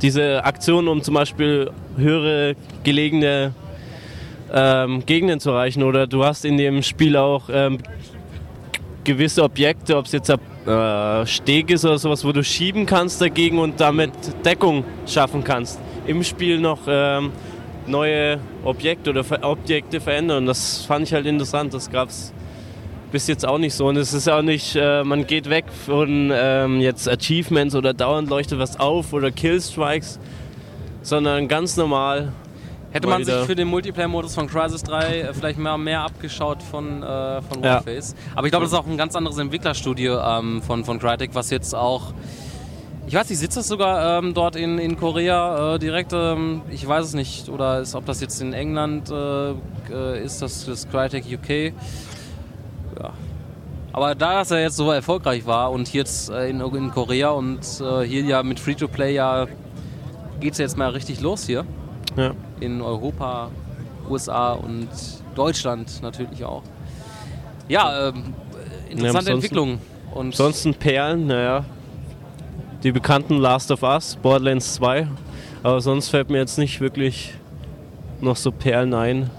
[0.03, 3.55] diese Aktion, um zum Beispiel höhere gelegene
[4.53, 5.83] ähm, Gegenden zu erreichen.
[5.83, 7.79] Oder du hast in dem Spiel auch ähm,
[9.05, 13.21] gewisse Objekte, ob es jetzt ein äh, Steg ist oder sowas, wo du schieben kannst
[13.21, 14.13] dagegen und damit
[14.45, 15.81] Deckung schaffen kannst.
[16.07, 17.33] Im Spiel noch ähm,
[17.87, 20.47] neue Objekte oder Ver Objekte verändern.
[20.47, 21.75] Das fand ich halt interessant.
[21.75, 22.33] Das gab es
[23.13, 23.87] bis jetzt auch nicht so.
[23.87, 28.29] Und es ist auch nicht, äh, man geht weg von ähm, jetzt Achievements oder dauernd
[28.29, 30.19] leuchtet was auf oder Killstrikes,
[31.05, 32.33] sondern ganz normal.
[32.91, 37.03] Hätte man sich für den Multiplayer-Modus von Crysis 3 äh, vielleicht mal mehr abgeschaut von,
[37.03, 37.75] äh, von Ja.
[37.75, 38.15] Warface.
[38.37, 41.51] Aber ich glaube, das ist auch ein ganz anderes Entwicklerstudio ähm, von, von Crytek, was
[41.51, 42.15] jetzt auch
[43.09, 46.13] Ich weiß nicht, sitzt das sogar ähm, dort in, in Korea äh, direkt?
[46.13, 47.49] Ähm, ich weiß es nicht.
[47.49, 49.51] Oder ist, ob das jetzt in England äh,
[49.91, 51.75] äh, ist, das, das Crytek UK.
[53.01, 53.13] Ja.
[53.93, 57.61] Aber da es ja jetzt so erfolgreich war und jetzt äh, in, in Korea und
[57.81, 59.47] äh, hier ja mit Free-to-Play ja
[60.45, 61.65] geht es jetzt mal richtig los hier.
[62.19, 62.33] Ja.
[62.61, 63.51] In Europa,
[64.11, 64.89] USA und
[65.35, 66.63] Deutschland natürlich auch.
[67.67, 68.35] Ja, ähm,
[68.91, 69.79] interessante ansonsten- Entwicklung.
[70.13, 71.65] Und Ansonsten Perlen, naja.
[72.83, 75.09] Die bekannten Last of Us, Borderlands 2.
[75.63, 77.33] Aber sonst fällt mir jetzt nicht wirklich
[78.21, 79.31] noch so Perlen ein.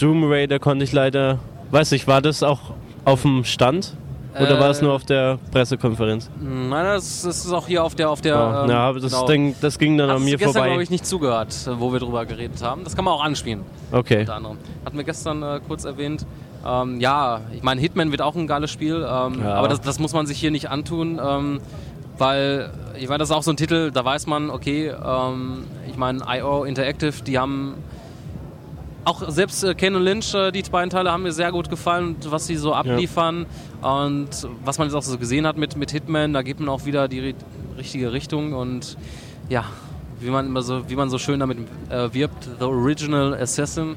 [0.00, 1.38] Doom Raider konnte ich leider.
[1.70, 2.72] Weiß ich, war das auch
[3.04, 3.94] auf dem Stand?
[4.38, 6.30] Oder war es Äh, nur auf der Pressekonferenz?
[6.40, 8.10] Nein, das, das ist auch hier auf der.
[8.10, 9.26] Auf der Ja, ähm, ja, aber das, genau.
[9.26, 10.68] Ding, das ging dann Hast an mir gestern, vorbei.
[10.68, 12.84] glaube ich, nicht zugehört, äh, wo wir drüber geredet haben.
[12.84, 13.62] Das kann man auch anspielen,
[13.92, 14.20] Okay.
[14.20, 14.58] unter anderem.
[14.84, 16.26] Hatten wir gestern äh, kurz erwähnt.
[16.66, 19.54] Ähm, ja, ich meine, Hitman wird auch ein geiles Spiel, ähm, Ja.
[19.54, 21.60] aber das, das muss man sich hier nicht antun, ähm,
[22.18, 25.96] weil ich meine, das ist auch so ein Titel, da weiß man, okay, ähm, ich
[25.96, 27.74] meine, IO Interactive, die haben
[29.04, 32.16] auch selbst äh, Ken und Lynch, äh, die beiden Teile haben mir sehr gut gefallen,
[32.28, 33.46] was sie so abliefern
[33.82, 34.28] und
[34.64, 37.08] was man jetzt auch so gesehen hat mit, mit Hitman, da geht man auch wieder
[37.08, 37.34] die ri-
[37.78, 38.96] richtige Richtung und
[39.48, 39.64] ja,
[40.20, 43.96] wie man immer so, wie man so schön damit äh, wirbt, The Original Assassin,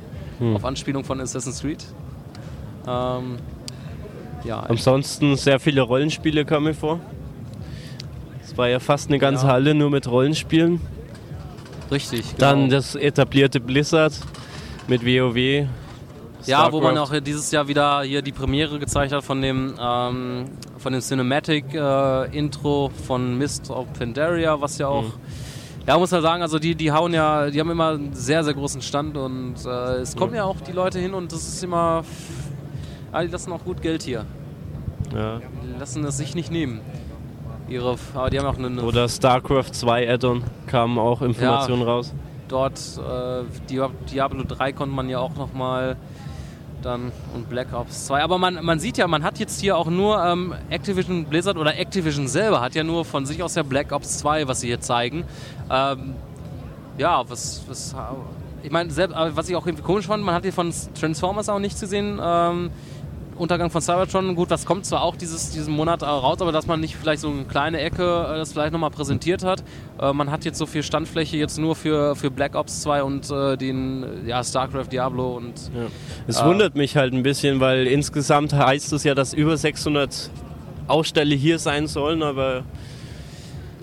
[0.55, 1.83] auf Anspielung von Assassin's Creed.
[2.87, 3.37] Ähm,
[4.43, 6.99] ja, Ansonsten sehr viele Rollenspiele kamen mir vor.
[8.43, 9.53] Es war ja fast eine ganze Ja.
[9.53, 10.81] Halle nur mit Rollenspielen.
[11.91, 12.21] richtig.
[12.21, 12.37] Genau.
[12.39, 14.13] Dann das etablierte Blizzard
[14.87, 15.67] mit WoW.
[16.45, 20.45] Ja, wo man auch dieses Jahr wieder hier die Premiere gezeigt hat von dem, ähm,
[20.77, 25.05] von dem Cinematic äh, Intro von Mist of Pandaria, was ja auch,
[25.87, 28.53] ja, muss man sagen, also die, die hauen ja, die haben immer einen sehr, sehr
[28.53, 30.43] großen Stand und äh, es kommen ja.
[30.43, 32.03] auch die Leute hin und das ist immer,
[33.13, 34.25] ja, die lassen auch gut Geld hier.
[35.15, 35.39] Ja.
[35.39, 36.81] Die lassen es sich nicht nehmen.
[37.69, 42.13] Ihre, aber die haben auch eine, eine Oder StarCraft 2 Add-on kamen auch Informationen raus.
[42.53, 45.97] Dort äh, Dia- Diablo 3 konnte man ja auch noch mal
[46.83, 48.21] dann und Black Ops 2.
[48.21, 51.77] Aber man, man sieht ja, man hat jetzt hier auch nur ähm, Activision Blizzard oder
[51.77, 54.81] Activision selber hat ja nur von sich aus ja Black Ops 2, was sie hier
[54.81, 55.23] zeigen.
[55.71, 56.13] Ähm,
[56.97, 57.95] ja, was, was
[58.61, 58.89] ich meine,
[59.35, 62.19] was ich auch irgendwie komisch fand, man hat hier von Transformers auch nichts gesehen.
[62.23, 62.69] Ähm,
[63.35, 66.67] Untergang von Cybertron, gut, das kommt zwar auch dieses, diesen Monat äh, raus, aber dass
[66.67, 69.63] man nicht vielleicht so eine kleine Ecke äh, das vielleicht nochmal präsentiert hat.
[69.99, 73.29] Äh, man hat jetzt so viel Standfläche jetzt nur für, für Black Ops 2 und
[73.31, 75.53] äh, den äh, ja, StarCraft, Diablo und
[76.27, 76.47] Es Ah.
[76.47, 80.29] wundert mich halt ein bisschen, weil insgesamt heißt es ja, dass über 600
[80.87, 82.63] Aussteller hier sein sollen, aber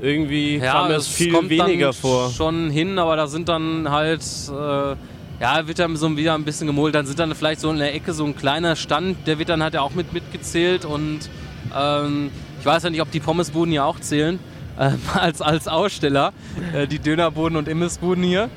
[0.03, 2.31] irgendwie kam mir es viel weniger vor.
[2.31, 4.97] schon hin, aber da sind dann halt, äh,
[5.41, 6.95] ja, wird dann so wieder ein bisschen gemult.
[6.95, 9.63] Dann sind dann vielleicht so in der Ecke so ein kleiner Stand, der wird dann
[9.63, 11.31] halt ja auch mit mitgezählt und
[11.77, 12.31] ähm,
[12.61, 14.39] ich weiß ja nicht, ob die Pommesbuden hier auch zählen
[14.79, 16.33] ähm, als, als Aussteller,
[16.75, 18.51] äh, die Dönerbuden und Imbissbuden hier.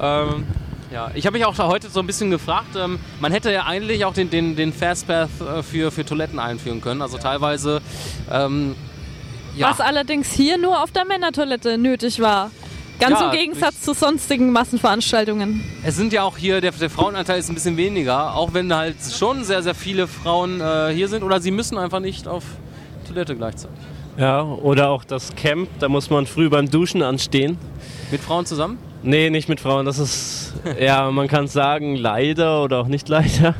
[0.00, 0.46] Ähm,
[0.92, 4.04] ja, ich habe mich auch heute so ein bisschen gefragt, ähm, man hätte ja eigentlich
[4.04, 7.02] auch den, den, den Fastpath äh, für, für Toiletten einführen können.
[7.02, 7.82] Also teilweise
[8.30, 8.74] ähm,
[9.56, 9.70] ja.
[9.70, 12.50] Was allerdings hier nur auf der Männertoilette nötig war.
[12.98, 15.62] Ganz Ja, im Gegensatz zu sonstigen Massenveranstaltungen.
[15.84, 18.96] Es sind ja auch hier, der, der Frauenanteil ist ein bisschen weniger, auch wenn halt
[19.12, 22.44] schon sehr, sehr viele Frauen äh, hier sind oder sie müssen einfach nicht auf
[23.06, 23.76] Toilette gleichzeitig.
[24.16, 27.58] Ja, oder auch das Camp, da muss man früh beim Duschen anstehen.
[28.10, 28.78] Mit Frauen zusammen?
[29.02, 33.54] Nee, nicht mit Frauen, das ist, ja, man kann sagen, leider oder auch nicht leider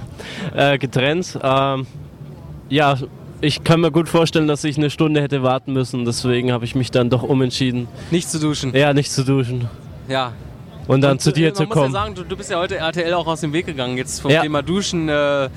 [0.55, 1.39] äh, getrennt.
[1.43, 1.87] Ähm,
[2.71, 2.97] ja,
[3.41, 6.75] ich kann mir gut vorstellen, dass ich eine Stunde hätte warten müssen, deswegen habe ich
[6.75, 8.75] mich dann doch umentschieden, Nicht zu duschen.
[8.75, 9.69] ja, nicht zu duschen
[10.09, 10.33] Ja.
[10.87, 11.87] und dann Und, zu dir äh, zu kommen.
[11.91, 14.21] muss ja sagen, du, du bist ja heute RTL auch aus dem Weg gegangen, jetzt
[14.21, 14.43] vom Ja.
[14.43, 15.09] Thema Duschen.
[15.09, 15.49] Äh,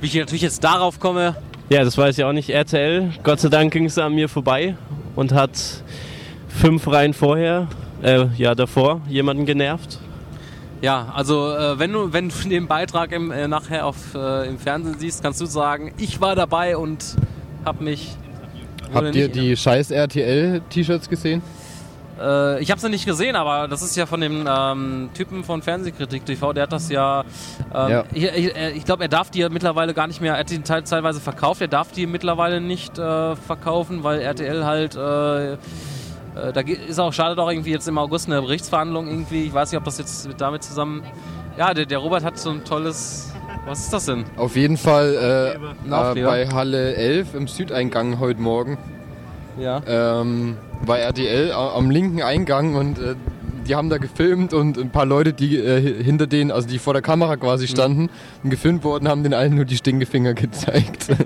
[0.00, 1.34] wie ich natürlich jetzt darauf komme,
[1.70, 2.50] Ja, das weiß ich auch nicht.
[2.50, 4.76] RTL, Gott sei Dank ging es an mir vorbei
[5.16, 5.50] und hat
[6.48, 7.68] fünf Reihen vorher,
[8.02, 9.98] äh, ja davor, jemanden genervt.
[10.84, 14.58] Ja, also äh, wenn du wenn du den Beitrag im, äh, nachher auf, äh, im
[14.58, 17.02] Fernsehen siehst, kannst du sagen, ich war dabei und
[17.64, 18.14] hab mich.
[18.92, 21.40] Habt ihr die scheiß RTL-T-Shirts gesehen?
[22.20, 25.62] Äh, ich habe sie nicht gesehen, aber das ist ja von dem ähm, Typen von
[25.62, 27.24] Fernsehkritik TV, der hat das ja.
[27.74, 28.04] Ähm, Ja.
[28.12, 30.34] Ich, ich, äh, ich glaube, er darf die ja mittlerweile gar nicht mehr.
[30.34, 31.62] Er hat die teil, teilweise verkauft.
[31.62, 34.96] Er darf die mittlerweile nicht äh, verkaufen, weil RTL halt.
[34.96, 35.56] Äh,
[36.36, 39.44] äh, da ist auch schade doch irgendwie jetzt im August eine Berichtsverhandlung irgendwie.
[39.44, 41.02] Ich weiß nicht, ob das jetzt damit zusammen.
[41.56, 43.30] Ja, der, der Robert hat so ein tolles.
[43.66, 44.24] Was ist das denn?
[44.36, 45.56] Auf jeden Fall
[45.86, 48.76] äh, äh, bei Halle 11 im Südeingang heute Morgen
[49.58, 49.80] Ja.
[49.86, 53.14] ähm, war RTL am linken Eingang und äh,
[53.66, 56.92] die haben da gefilmt und ein paar Leute, die äh, hinter denen, also die vor
[56.92, 58.10] der Kamera quasi standen
[58.42, 61.08] und gefilmt wurden, haben den allen nur die Stinkefinger gezeigt.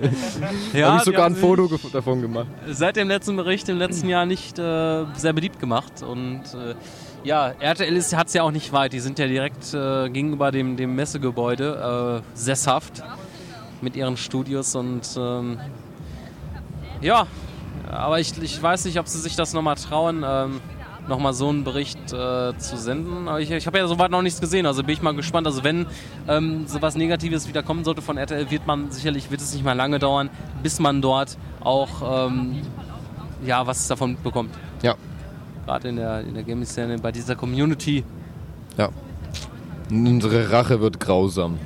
[0.73, 2.47] Ja, habe ich sogar ein Foto davon gemacht.
[2.69, 6.03] seit dem letzten Bericht im letzten Jahr nicht äh, sehr beliebt gemacht.
[6.03, 6.75] Und äh,
[7.23, 8.93] ja, RTL hat es ja auch nicht weit.
[8.93, 13.03] Die sind ja direkt äh, gegenüber dem, dem Messegebäude äh, sesshaft
[13.81, 15.59] mit ihren Studios und ähm,
[17.01, 17.27] ja,
[17.89, 20.61] aber ich, ich weiß nicht, ob sie sich das nochmal trauen, ähm,
[21.09, 23.27] nochmal so einen Bericht äh, zu senden.
[23.27, 25.45] Aber ich, ich habe ja soweit noch nichts gesehen, also bin ich mal gespannt.
[25.47, 25.85] Also wenn
[26.27, 29.73] ähm, sowas Negatives wieder kommen sollte von RTL, wird man sicherlich, wird es nicht mal
[29.73, 30.29] lange dauern,
[30.63, 32.61] bis man dort auch ähm,
[33.45, 34.53] ja, was davon bekommt.
[34.81, 34.95] Ja,
[35.65, 38.03] Gerade in der, in der Gaming-Szene, bei dieser Community.
[38.77, 38.89] ja.
[39.91, 41.57] Unsere Rache wird grausam.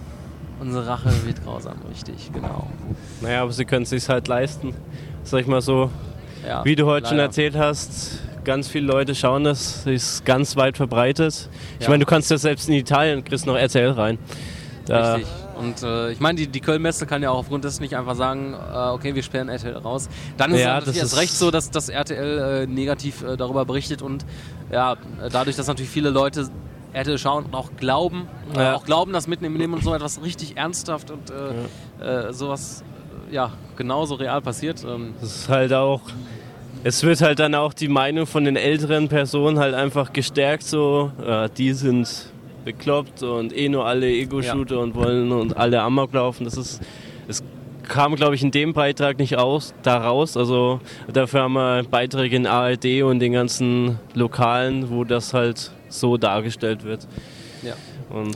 [0.62, 2.68] Unsere Rache wird grausam, richtig, genau.
[3.20, 4.74] Naja, aber sie können es sich halt leisten.
[5.24, 5.90] Sag ich mal so,
[6.48, 7.28] Ja, wie du heute schon leider.
[7.28, 11.50] erzählt hast, ganz viele Leute schauen das, ist ganz weit verbreitet.
[11.80, 11.90] Ich Ja.
[11.90, 14.18] meine, du kannst ja selbst in Italien, kriegst noch RTL rein.
[14.86, 15.32] Da, Richtig.
[15.58, 18.54] Und äh, ich meine, die, die Köln-Messe kann ja auch aufgrund dessen nicht einfach sagen,
[18.54, 20.10] äh, okay, wir sperren RTL raus.
[20.36, 23.64] Dann ist Ja, es natürlich erst recht so, dass das RTL äh, negativ äh, darüber
[23.66, 24.26] berichtet und
[24.72, 24.98] ja,
[25.32, 26.50] dadurch, dass natürlich viele Leute
[26.92, 28.76] RTL schauen und auch glauben, äh, Ja.
[28.76, 32.84] auch glauben, dass mitten im Leben und so etwas richtig ernsthaft und äh, äh, sowas
[33.32, 34.84] ja genauso real passiert.
[34.84, 36.02] Ähm, Das ist halt auch.
[36.84, 41.12] Es wird halt dann auch die Meinung von den älteren Personen halt einfach gestärkt, so,
[41.26, 42.10] äh, die sind
[42.66, 46.44] bekloppt und eh nur alle Ego-Shooter und wollen und alle Amok laufen.
[46.46, 46.82] Das ist.
[47.28, 47.42] Es
[47.88, 50.36] kam, glaube ich, in dem Beitrag nicht aus, da raus.
[50.38, 50.80] Also
[51.12, 56.84] dafür haben wir Beiträge in ARD und den ganzen Lokalen, wo das halt so dargestellt
[56.84, 57.08] wird.
[57.62, 57.74] ja.
[58.10, 58.36] Und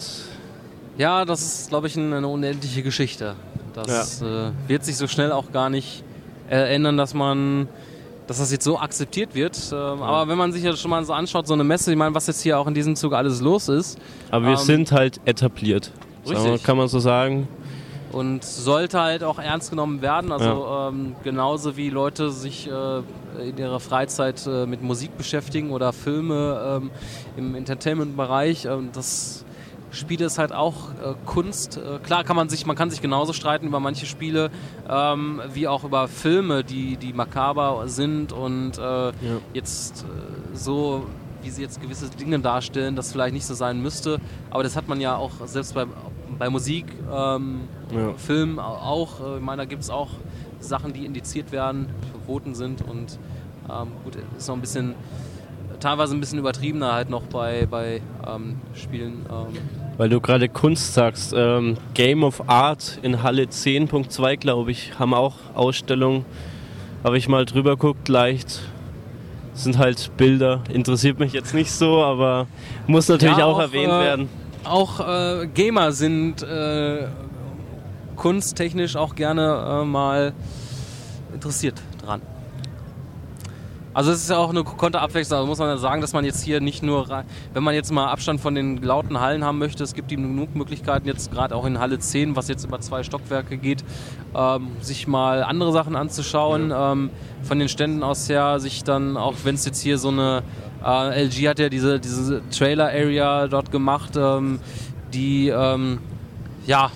[0.97, 3.35] Ja, das ist, glaube ich, ein- eine unendliche Geschichte.
[3.73, 6.03] Das äh, wird sich so schnell auch gar nicht
[6.49, 7.67] äh, ändern, dass man,
[8.27, 9.57] dass das jetzt so akzeptiert wird.
[9.71, 12.13] Ähm, Aber wenn man sich das schon mal so anschaut, so eine Messe, ich meine,
[12.13, 13.97] was jetzt hier auch in diesem Zug alles los ist
[14.29, 15.91] aber wir Ähm, sind halt etabliert.
[16.27, 16.63] Richtig.
[16.63, 17.47] kann man so sagen.
[18.11, 20.31] und sollte halt auch ernst genommen werden.
[20.31, 25.93] Also ähm, genauso wie Leute sich äh, in ihrer Freizeit äh, mit Musik beschäftigen oder
[25.93, 26.91] Filme ähm,
[27.37, 28.65] im Entertainment-Bereich.
[28.65, 29.45] Ähm, das
[29.91, 31.77] Spiele ist halt auch äh, Kunst.
[31.77, 34.49] Äh, klar kann man sich, man kann sich genauso streiten über manche Spiele,
[34.89, 39.11] ähm, wie auch über Filme, die, die makaber sind und äh,
[39.53, 41.05] jetzt äh, so,
[41.41, 44.19] wie sie jetzt gewisse Dinge darstellen, das vielleicht nicht so sein müsste.
[44.49, 45.85] Aber das hat man ja auch selbst bei,
[46.37, 47.61] bei Musik, ähm,
[47.95, 48.13] Ja.
[48.17, 49.21] Film au- auch.
[49.21, 50.09] Äh, ich meine, da gibt es auch
[50.59, 53.17] Sachen, die indiziert werden, verboten sind und
[53.69, 54.95] ähm, gut, ist noch ein bisschen
[55.79, 59.25] teilweise ein bisschen übertriebener halt noch bei, bei ähm, Spielen.
[59.29, 59.57] Ähm,
[59.97, 65.13] Weil du gerade Kunst sagst, ähm, Game of Art in Halle 10.2, glaube ich, haben
[65.13, 66.25] auch Ausstellungen.
[67.03, 68.61] Habe ich mal drüber geguckt, leicht.
[69.53, 72.47] Sind halt Bilder, interessiert mich jetzt nicht so, aber
[72.85, 74.29] muss natürlich Ja, auch, auch, erwähnt äh, werden.
[74.63, 77.07] Auch äh, Gamer sind äh,
[78.15, 80.33] kunsttechnisch auch gerne äh, mal
[81.33, 82.21] interessiert dran.
[83.97, 86.43] Also es ist ja auch eine Konterabwechslung, also muss man ja sagen, dass man jetzt
[86.43, 89.83] hier nicht nur, rein- wenn man jetzt mal Abstand von den lauten Hallen haben möchte,
[89.83, 93.01] es gibt ihm genug Möglichkeiten, jetzt gerade auch in Halle 10, was jetzt über zwei
[93.01, 93.83] Stockwerke geht,
[94.35, 97.09] ähm, sich mal andere Sachen anzuschauen, ähm,
[97.41, 100.43] von den Ständen aus her, sich dann, auch wenn es jetzt hier so eine,
[100.85, 104.59] äh, LG hat ja diese, diese Trailer-Area dort gemacht, ähm,
[105.11, 105.97] die, ähm,
[106.67, 106.91] ja,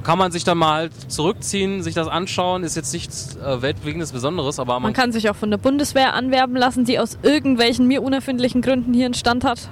[0.00, 4.12] kann man sich dann mal halt zurückziehen, sich das anschauen, ist jetzt nichts äh, weltbewegendes
[4.12, 7.86] Besonderes, aber man, Man kann sich auch von der Bundeswehr anwerben lassen, die aus irgendwelchen
[7.86, 9.68] mir unerfindlichen Gründen hier einen Stand hat.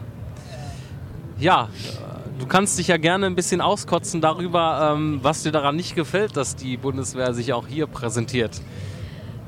[1.39, 5.77] ja, äh, du kannst dich ja gerne ein bisschen auskotzen darüber, ähm, was dir daran
[5.77, 8.61] nicht gefällt, dass die Bundeswehr sich auch hier präsentiert.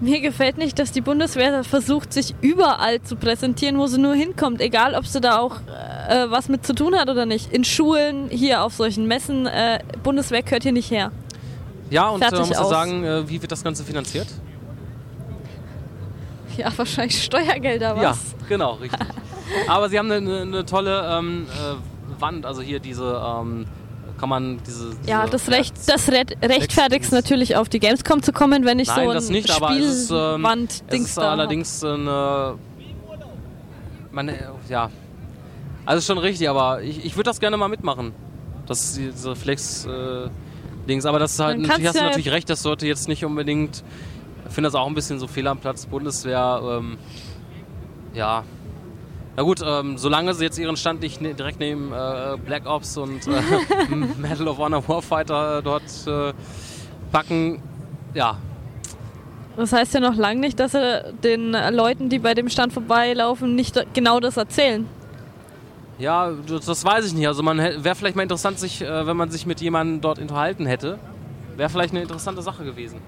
[0.03, 4.61] Mir gefällt nicht, dass die Bundeswehr versucht, sich überall zu präsentieren, wo sie nur hinkommt.
[4.61, 5.61] Egal, ob sie da auch
[6.09, 7.53] äh, was mit zu tun hat oder nicht.
[7.53, 9.47] In Schulen, hier auf solchen Messen.
[9.47, 11.13] Äh, Bundeswehr gehört hier nicht her.
[11.89, 12.71] Ja, und äh, Fertig musst du aus.
[12.71, 14.27] sagen, äh, wie wird das Ganze finanziert?
[16.57, 18.03] Ja, wahrscheinlich Steuergelder, was?
[18.03, 19.01] Ja, genau, richtig.
[19.69, 23.67] Aber sie haben eine, eine, eine tolle ähm, äh, Wand, also hier diese, ähm,
[24.23, 24.91] kann man diese...
[25.05, 28.87] Ja, diese das, recht, das rechtfertigt es natürlich auf die Gamescom zu kommen, wenn ich
[28.87, 31.31] Nein, so ein das nicht, aber es ist, ähm, es Spielwand-Dings ist da hab.
[31.33, 32.55] allerdings eine.
[34.13, 34.91] Meine, ja.
[35.85, 38.13] Also schon richtig, aber ich, ich würde das gerne mal mitmachen.
[38.67, 41.05] Das ist diese Flex-Dings.
[41.05, 43.83] aber das ist halt, natürlich hast du ja- natürlich recht, das sollte jetzt nicht unbedingt.
[44.47, 46.61] Ich finde das auch ein bisschen so fehl am Platz, Bundeswehr.
[46.63, 46.97] Ähm,
[48.15, 48.45] ja.
[49.37, 52.97] Na gut, ähm, solange sie jetzt ihren Stand nicht ne direkt neben äh, Black Ops
[52.99, 56.33] und äh, Medal of Honor Warfighter äh, dort äh,
[57.11, 57.63] packen,
[58.15, 58.37] ja,
[59.57, 63.55] Das heißt ja noch lange nicht, dass sie den Leuten, die bei dem Stand vorbeilaufen,
[63.55, 64.87] nicht genau das erzählen.
[65.99, 66.31] Ja,
[66.67, 67.27] das, weiß ich nicht.
[67.27, 70.67] Also man wäre vielleicht mal interessant, sich, äh, wenn man sich mit jemandem dort unterhalten
[70.67, 70.99] hätte.
[71.57, 72.99] Wäre vielleicht eine interessante Sache gewesen.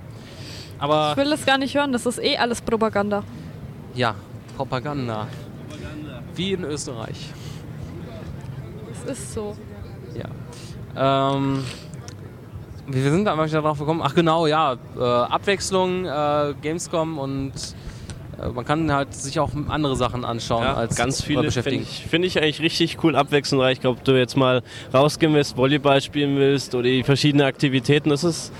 [0.78, 3.24] Aber Ich will das gar nicht hören, das ist eh alles Propaganda.
[3.94, 4.14] ja,
[4.56, 5.26] Propaganda.
[6.36, 7.30] Wie in Österreich.
[8.92, 9.56] Es ist so.
[10.14, 11.34] Ja.
[11.36, 11.64] Ähm,
[12.86, 14.00] wir sind da einfach darauf gekommen.
[14.02, 14.76] Ach genau, ja.
[14.96, 17.52] Äh, Abwechslung, äh, Gamescom und
[18.40, 21.82] äh, man kann halt sich auch andere Sachen anschauen Ja, als ganz viele finde beschäftigen.
[21.82, 23.74] ich, find ich eigentlich richtig cool abwechslungsreich.
[23.74, 24.62] Ich glaube, ob du jetzt mal
[24.92, 28.52] rausgehen willst, Volleyball spielen willst oder die verschiedenen Aktivitäten, das ist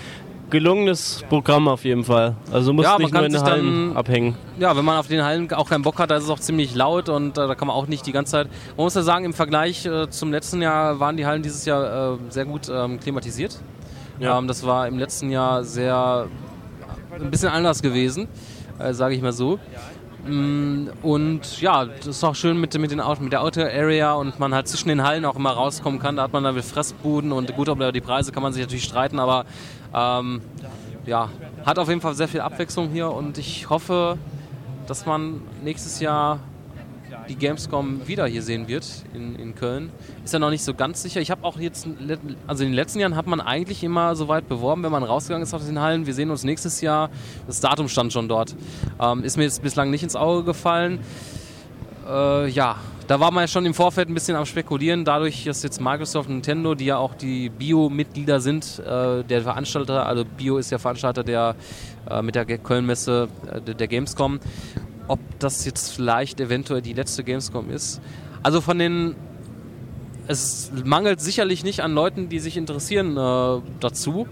[0.55, 2.37] gelungenes Programm auf jeden Fall.
[2.51, 4.35] Also du musst Ja, man nicht nur in den Hallen dann- abhängen.
[4.59, 6.75] Ja, wenn man auf den Hallen auch keinen Bock hat, da ist es auch ziemlich
[6.75, 8.49] laut und äh, da kann man auch nicht die ganze Zeit.
[8.77, 12.15] Man muss ja sagen, im Vergleich äh, zum letzten Jahr waren die Hallen dieses Jahr
[12.15, 13.59] äh, sehr gut ähm, klimatisiert.
[14.21, 14.39] Ja.
[14.39, 16.29] Ähm, das war im letzten Jahr sehr
[17.21, 18.29] ein bisschen anders gewesen,
[18.79, 19.59] äh, sage ich mal so.
[20.27, 24.15] Mm, Und ja, das ist auch schön mit, mit, den, Out- mit der Outer Area
[24.15, 26.17] und man halt zwischen den Hallen auch immer rauskommen kann.
[26.17, 29.19] Da hat man dann Fressbuden und gut, über die Preise kann man sich natürlich streiten,
[29.19, 29.45] aber
[29.95, 30.41] ähm,
[31.07, 31.29] ja,
[31.67, 34.17] hat auf jeden Fall sehr viel Abwechslung hier und ich hoffe,
[34.87, 36.39] dass man nächstes Jahr
[37.29, 39.91] die Gamescom wieder hier sehen wird in, in Köln.
[40.25, 41.21] Ist ja noch nicht so ganz sicher.
[41.21, 41.87] Ich habe auch jetzt,
[42.47, 45.43] also in den letzten Jahren hat man eigentlich immer so weit beworben, wenn man rausgegangen
[45.43, 46.07] ist aus den Hallen.
[46.07, 47.11] Wir sehen uns nächstes Jahr.
[47.47, 48.55] Das Datum stand schon dort.
[49.01, 51.01] Ähm, ist mir jetzt bislang nicht ins Auge gefallen.
[52.09, 55.63] Äh, ja, da war man ja schon im Vorfeld ein bisschen am Spekulieren, dadurch, dass
[55.63, 60.57] jetzt Microsoft und Nintendo, die ja auch die Bio-Mitglieder sind, äh, der Veranstalter, also Bio
[60.57, 61.55] ist ja Veranstalter der
[62.09, 64.41] äh, mit der Köln-Messe äh, der, der Gamescom,
[65.09, 68.01] ob das jetzt vielleicht eventuell die letzte Gamescom ist.
[68.43, 69.17] Also von den
[70.27, 74.27] es mangelt sicherlich nicht an Leuten, die sich interessieren äh, dazu.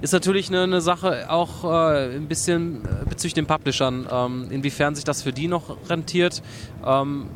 [0.00, 4.94] Ist natürlich eine, eine Sache auch äh, ein bisschen äh, bezüglich den Publishern, ähm, inwiefern
[4.94, 6.42] sich das für die noch rentiert.
[6.84, 7.28] Ähm,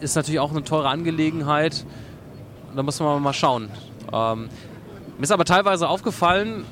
[0.00, 1.84] ist natürlich auch eine teure Angelegenheit.
[2.74, 3.68] Da muss man mal schauen.
[4.12, 4.48] Ähm,
[5.16, 6.64] mir ist aber teilweise aufgefallen,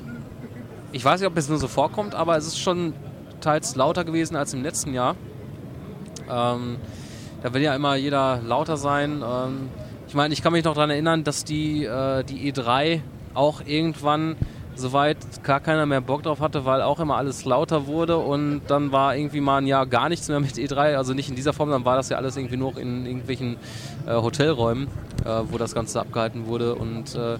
[0.91, 2.93] ich weiß nicht, ob es nur so vorkommt, aber es ist schon
[3.41, 5.15] teils lauter gewesen als im letzten Jahr.
[6.29, 6.77] Ähm,
[7.43, 9.23] da will ja immer jeder lauter sein.
[9.23, 9.69] Ähm,
[10.07, 13.01] ich meine, ich kann mich noch daran erinnern, dass die, äh, die E3
[13.33, 14.35] auch irgendwann
[14.75, 18.91] soweit gar keiner mehr Bock drauf hatte, weil auch immer alles lauter wurde und dann
[18.91, 21.69] war irgendwie mal ein Jahr gar nichts mehr mit E3, also nicht in dieser Form,
[21.69, 23.57] dann war das ja alles irgendwie nur in irgendwelchen
[24.05, 24.87] äh, Hotelräumen,
[25.25, 27.37] äh, wo das Ganze abgehalten wurde und äh,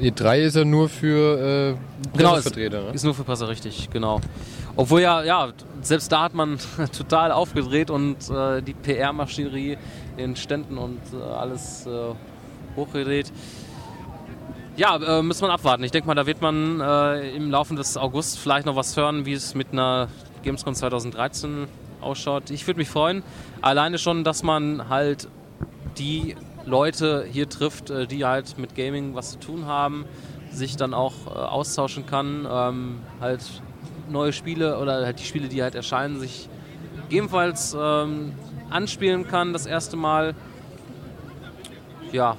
[0.00, 2.90] E3 ist ja nur für äh, Genau, Pressevertreter, ne?
[2.92, 4.20] Ist nur für Presse richtig, genau.
[4.76, 5.48] Obwohl ja, ja,
[5.82, 6.58] selbst da hat man
[6.96, 9.76] total aufgedreht und äh, die PR-Maschinerie
[10.16, 11.90] in Ständen und äh, alles äh,
[12.76, 13.32] hochgedreht.
[14.76, 15.82] Ja, äh, muss man abwarten.
[15.82, 19.26] Ich denke mal, da wird man äh, im Laufe des August vielleicht noch was hören,
[19.26, 20.08] wie es mit einer
[20.44, 21.66] Gamescom 2013
[22.00, 22.50] ausschaut.
[22.50, 23.24] Ich würde mich freuen.
[23.60, 25.28] Alleine schon, dass man halt
[25.98, 26.36] die
[26.68, 30.04] Leute hier trifft, äh, die halt mit Gaming was zu tun haben,
[30.50, 33.42] sich dann auch äh, austauschen kann, ähm, halt
[34.08, 36.48] neue Spiele oder halt die Spiele, die halt erscheinen, sich
[37.08, 38.32] gegebenenfalls ähm,
[38.70, 40.34] anspielen kann das erste Mal.
[42.12, 42.36] Ja,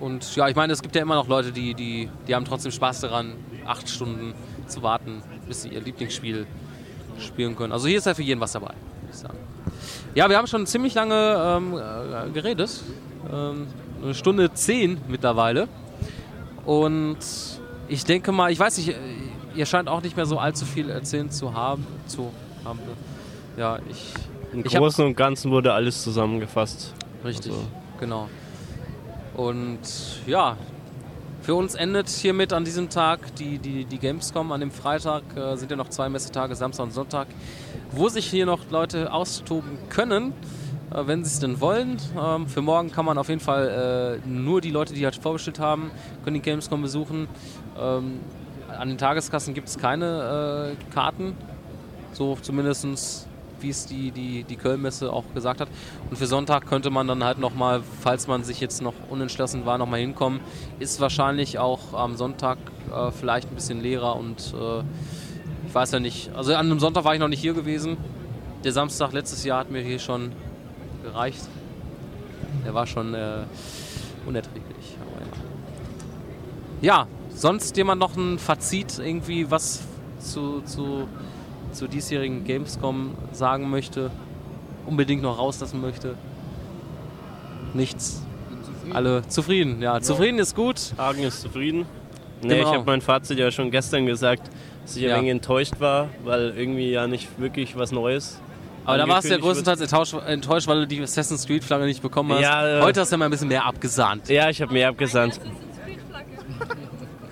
[0.00, 2.72] und ja, ich meine, es gibt ja immer noch Leute, die, die, die haben trotzdem
[2.72, 3.34] Spaß daran,
[3.66, 4.34] acht Stunden
[4.66, 6.46] zu warten, bis sie ihr Lieblingsspiel
[7.18, 7.72] spielen können.
[7.72, 9.38] Also hier ist ja für jeden was dabei, würde ich sagen.
[10.14, 12.82] Ja, wir haben schon ziemlich lange ähm, äh, geredet.
[13.34, 13.66] Ähm,
[14.02, 15.68] eine Stunde zehn mittlerweile.
[16.64, 17.18] Und
[17.88, 18.94] ich denke mal, ich weiß nicht, äh,
[19.54, 21.86] ihr scheint auch nicht mehr so allzu viel erzählt zu haben.
[22.06, 22.30] Zu
[22.64, 22.78] haben.
[23.56, 24.12] Ja, ich.
[24.52, 26.94] Im Ich Großen und Ganzen wurde alles zusammengefasst.
[27.24, 27.64] Richtig, Also-
[27.98, 28.28] genau.
[29.36, 29.80] Und
[30.26, 30.56] ja,
[31.42, 34.52] für uns endet hiermit an diesem Tag die, die, die Gamescom.
[34.52, 37.26] An dem Freitag äh, sind ja noch zwei Messetage, Samstag und Sonntag,
[37.90, 40.32] wo sich hier noch Leute austoben können,
[40.90, 41.98] wenn sie es denn wollen.
[42.18, 45.58] Ähm, für morgen kann man auf jeden Fall äh, nur die Leute, die halt vorbestellt
[45.58, 45.90] haben,
[46.22, 47.28] können die Gamescom besuchen.
[47.78, 48.20] Ähm,
[48.68, 51.36] an den Tageskassen gibt es keine äh, Karten,
[52.12, 53.26] so zumindestens
[53.60, 55.68] wie es die, die, die Köln-Messe auch gesagt hat.
[56.10, 59.78] Und für Sonntag könnte man dann halt nochmal, falls man sich jetzt noch unentschlossen war,
[59.78, 60.40] nochmal hinkommen.
[60.78, 62.58] Ist wahrscheinlich auch am Sonntag
[62.92, 64.82] äh, vielleicht ein bisschen leerer und äh,
[65.66, 66.30] ich weiß ja nicht.
[66.34, 67.96] Also an einem Sonntag war ich noch nicht hier gewesen.
[68.64, 70.32] Der Samstag letztes Jahr hat mir hier schon
[71.04, 71.42] gereicht.
[72.64, 73.38] Der war schon äh,
[74.26, 74.96] unerträglich.
[76.82, 77.02] Ja.
[77.02, 79.82] ja, sonst jemand noch ein Fazit irgendwie, was
[80.18, 81.06] zu, zu
[81.72, 84.10] zur diesjährigen Gamescom sagen möchte,
[84.86, 86.14] unbedingt noch rauslassen möchte.
[87.74, 88.22] Nichts.
[88.92, 90.00] Alle zufrieden, ja.
[90.00, 90.92] Zufrieden ist gut.
[90.96, 91.86] Hagen ist zufrieden.
[92.42, 92.68] Nee, Genau.
[92.68, 94.50] ich habe mein Fazit ja schon gestern gesagt,
[94.84, 95.16] dass ich ein Ja.
[95.16, 98.38] wenig enttäuscht war, weil irgendwie ja nicht wirklich was Neues
[98.84, 99.80] Aber da warst du ja größtenteils
[100.26, 102.42] enttäuscht, weil du die Assassin's Creed Flagge nicht bekommen hast.
[102.42, 104.28] Ja, äh, Heute hast du ja mal ein bisschen mehr abgesahnt.
[104.28, 105.40] Ja, ich habe mir abgesandt.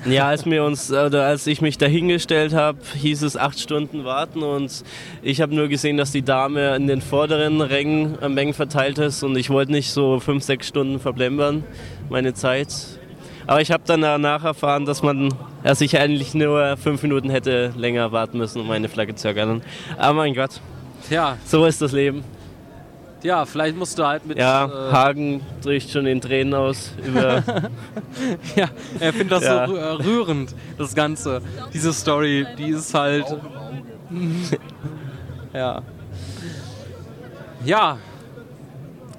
[0.05, 4.43] Ja, als wir uns oder als ich mich dahingestellt habe, hieß es acht Stunden warten
[4.43, 4.83] und
[5.23, 9.23] ich habe nur gesehen, dass die Dame in den vorderen Rängen am Mengen verteilt ist
[9.23, 11.63] und ich wollte nicht so fünf, sechs Stunden verblempern,
[12.09, 12.75] meine Zeit.
[13.47, 17.73] Aber ich habe dann danach erfahren, dass man, dass ich eigentlich nur fünf Minuten hätte
[17.77, 19.63] länger warten müssen, um meine Flagge zu ergattern.
[19.99, 20.61] Aber mein Gott,
[21.11, 22.25] Ja, so ist das Leben.
[23.23, 24.39] ja, vielleicht musst du halt mit.
[24.39, 27.43] Ja, äh, Hagen bricht schon in Tränen aus über
[28.57, 28.69] ja
[28.99, 29.67] er findet das Ja.
[29.67, 31.43] so äh, rührend, das Ganze.
[31.73, 33.27] Diese Story, die ist halt.
[35.53, 35.83] ja.
[37.65, 37.99] Ja.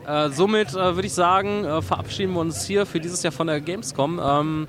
[0.05, 3.47] Äh, somit äh, würde ich sagen, äh, verabschieden wir uns hier für dieses Jahr von
[3.47, 4.19] der Gamescom.
[4.21, 4.67] Ähm,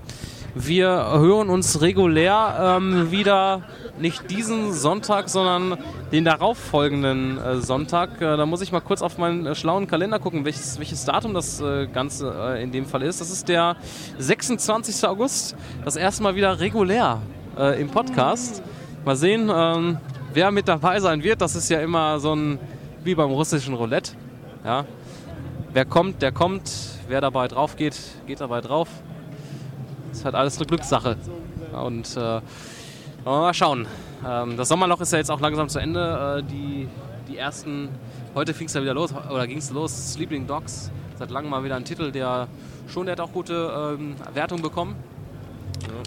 [0.55, 3.63] wir hören uns regulär ähm, wieder,
[3.99, 5.79] nicht diesen Sonntag, sondern
[6.13, 8.21] den darauffolgenden äh, Sonntag.
[8.21, 11.35] Äh, da muss ich mal kurz auf meinen äh, schlauen Kalender gucken, welches, welches Datum
[11.35, 13.21] das äh, Ganze äh, in dem Fall ist.
[13.21, 13.77] Das ist der
[14.19, 15.07] 26.
[15.09, 17.21] August, das erste Mal wieder regulär
[17.59, 18.63] äh, im Podcast.
[19.05, 19.99] Mal sehen, ähm,
[20.33, 21.41] wer mit dabei sein wird.
[21.41, 22.61] Das ist ja immer so ein,
[23.03, 24.13] wie beim russischen Roulette.
[24.65, 24.85] Ja.
[25.73, 26.71] Wer kommt, der kommt.
[27.09, 28.89] Wer dabei drauf geht, geht dabei drauf.
[30.19, 31.17] Ist halt alles eine Glückssache.
[31.73, 32.41] Und äh,
[33.25, 33.87] mal schauen.
[34.27, 36.39] Ähm, das Sommerloch ist ja jetzt auch langsam zu Ende.
[36.39, 36.89] Äh, die,
[37.29, 37.89] die ersten,
[38.35, 40.91] heute fing es ja wieder los, oder ging es los, Sleeping Dogs.
[41.19, 42.49] Seit langem mal wieder ein Titel, der
[42.89, 44.97] schon, der hat auch gute ähm, Wertung bekommen.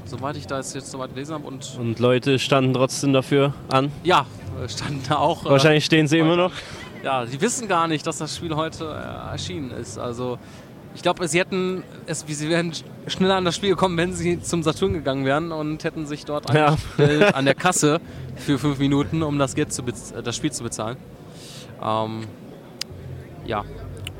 [0.05, 1.45] Soweit ich das jetzt soweit gelesen habe.
[1.47, 3.91] Und Und Leute standen trotzdem dafür an.
[4.03, 4.25] ja,
[4.63, 5.45] äh, standen da auch.
[5.45, 6.51] äh, Wahrscheinlich stehen sie immer noch.
[7.03, 9.97] Ja, die wissen gar nicht, dass das Spiel heute äh, erschienen ist.
[9.97, 10.39] Also
[10.98, 14.41] ich glaube, sie hätten es, sie wären sch- schneller an das Spiel gekommen, wenn sie
[14.41, 16.69] zum Saturn gegangen wären und hätten sich dort Ja.
[16.69, 18.02] angestellt an der Kasse
[18.36, 20.98] für fünf Minuten, um das Geld zu äh, das Spiel zu bezahlen.
[21.84, 22.22] Ähm,
[23.45, 23.64] ja.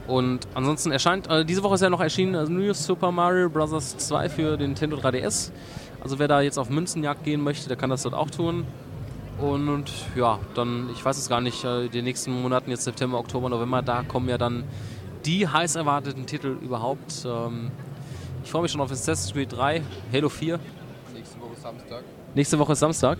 [0.06, 3.98] Und ansonsten erscheint, äh, diese Woche ist ja noch erschienen äh, New Super Mario Bros.
[3.98, 5.52] 2 für den Nintendo 3DS.
[6.02, 8.66] Also wer da jetzt auf Münzenjagd gehen möchte, der kann das dort auch tun.
[9.41, 13.18] Und, und ja, dann, ich weiß es gar nicht, äh, die nächsten Monaten, jetzt September,
[13.20, 14.64] Oktober, November, da kommen ja dann
[15.28, 17.26] die heiß erwarteten Titel überhaupt.
[17.26, 17.70] Ähm,
[18.44, 19.82] ich freue mich schon auf Assassin's Creed 3,
[20.14, 20.58] Halo 4.
[21.14, 22.04] Nächste Woche Samstag.
[22.34, 23.18] Nächste Woche ist Samstag.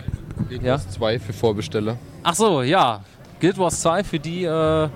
[0.48, 0.72] Guild Ja.
[0.72, 1.98] Wars 2 für Vorbesteller.
[2.22, 3.04] Ach so, ja.
[3.40, 4.88] Guild Wars 2 für die äh,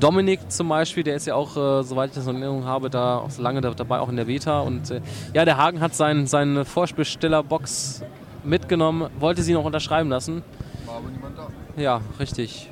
[0.00, 3.18] Dominik zum Beispiel, der ist ja auch, äh, soweit ich das in Erinnerung habe, da
[3.18, 4.60] auch so lange da, dabei, auch in der Beta.
[4.60, 5.00] Und äh,
[5.34, 8.02] ja, der Hagen hat sein, seine Vorbestellerbox
[8.42, 10.42] mitgenommen, wollte sie noch unterschreiben lassen.
[10.84, 11.46] War aber niemand da.
[11.80, 12.68] Ja, richtig.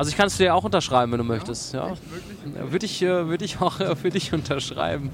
[0.00, 1.74] Also ich kann es dir auch unterschreiben, wenn du möchtest.
[1.74, 1.92] Ja.
[2.70, 5.10] Würde ich, äh, würde ich auch äh, für dich unterschreiben.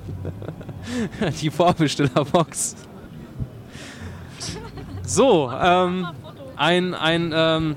[1.41, 2.77] Die Vorbestellerbox.
[5.03, 6.07] So, ähm,
[6.55, 7.77] ein, ein, ähm,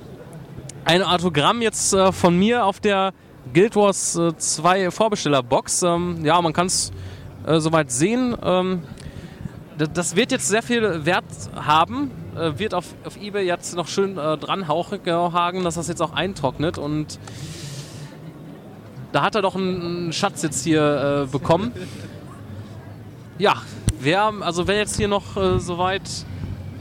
[0.85, 3.13] ein Autogramm jetzt äh, von mir auf der
[3.55, 5.81] Guild Wars äh, 2 Vorbestellerbox.
[5.81, 6.91] Ähm, ja, man kann es
[7.47, 8.37] äh, soweit sehen.
[8.43, 8.83] Ähm,
[9.79, 11.25] das wird jetzt sehr viel Wert
[11.55, 12.11] haben.
[12.35, 16.77] Äh, wird auf, auf Ebay jetzt noch schön äh, Hagen, dass das jetzt auch eintrocknet.
[16.77, 17.19] Und
[19.11, 21.71] da hat er doch einen, einen Schatz jetzt hier äh, bekommen.
[23.41, 23.55] Ja,
[24.01, 26.01] wer, also wer jetzt hier noch äh, soweit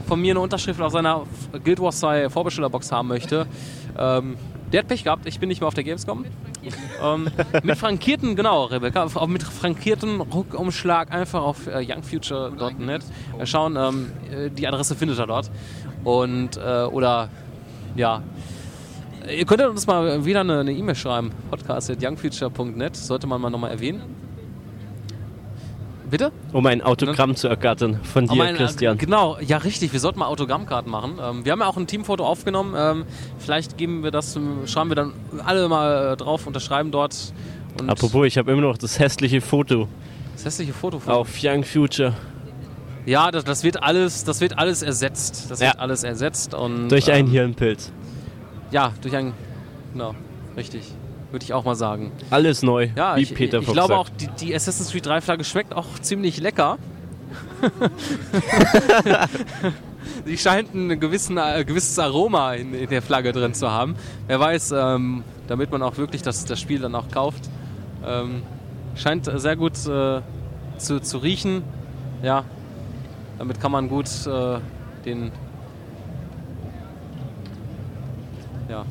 [0.09, 1.23] von mir eine Unterschrift auf seiner
[1.63, 3.47] Guild Wars 2 Vorbestellerbox haben möchte,
[3.97, 4.35] ähm,
[4.73, 5.25] der hat Pech gehabt.
[5.25, 6.25] Ich bin nicht mehr auf der Gamescom.
[7.01, 7.27] Ähm,
[7.63, 13.03] mit frankierten, genau, Rebecca, auf, mit frankierten Ruckumschlag einfach auf äh, youngfuture.net
[13.39, 13.75] äh, schauen.
[13.75, 15.49] Ähm, äh, die Adresse findet er dort.
[16.03, 17.29] Und, äh, oder,
[17.95, 18.21] ja.
[19.29, 21.31] Ihr könntet uns mal wieder eine E-Mail schreiben.
[21.51, 22.95] Podcast.youngfuture.net.
[22.95, 24.01] Sollte man mal nochmal erwähnen.
[26.09, 26.31] Bitte?
[26.53, 28.97] Um ein Autogramm zu ergattern von dir, Aber ein- Christian.
[28.97, 31.19] Genau, ja richtig, wir sollten mal Autogrammkarten machen.
[31.21, 32.73] Ähm, wir haben ja auch ein Teamfoto aufgenommen.
[32.77, 33.05] Ähm,
[33.37, 35.13] vielleicht geben wir das, ähm, schreiben wir dann
[35.45, 37.15] alle mal äh, drauf, unterschreiben dort.
[37.79, 39.87] Und Apropos, ich habe immer noch das hässliche Foto
[40.33, 41.13] das hässliche Foto von.
[41.13, 42.13] auf Young Future.
[43.05, 45.47] Ja, das, das wird alles, das wird alles ersetzt.
[45.49, 45.67] Das Ja.
[45.67, 47.91] wird alles ersetzt und Durch einen ähm, Hirnpilz.
[48.71, 49.33] Ja, durch ein
[49.93, 50.15] genau,
[50.55, 50.83] richtig.
[51.31, 52.11] Würde ich auch mal sagen.
[52.31, 53.99] Alles neu, Ja, wie ich, Peter ich Fox glaube sagt.
[53.99, 56.77] auch, die, die Assassin's Creed 3 Flagge schmeckt auch ziemlich lecker.
[60.25, 63.95] Sie scheint ein gewissen, äh, gewisses Aroma in, in der Flagge drin zu haben.
[64.27, 67.49] Wer weiß, ähm, damit man auch wirklich das, das Spiel dann auch kauft.
[68.05, 68.41] Ähm,
[68.95, 70.21] scheint sehr gut äh,
[70.77, 71.63] zu, zu riechen.
[72.23, 72.43] Ja,
[73.37, 74.59] damit kann man gut äh,
[75.05, 75.31] den.
[78.69, 78.85] Ja.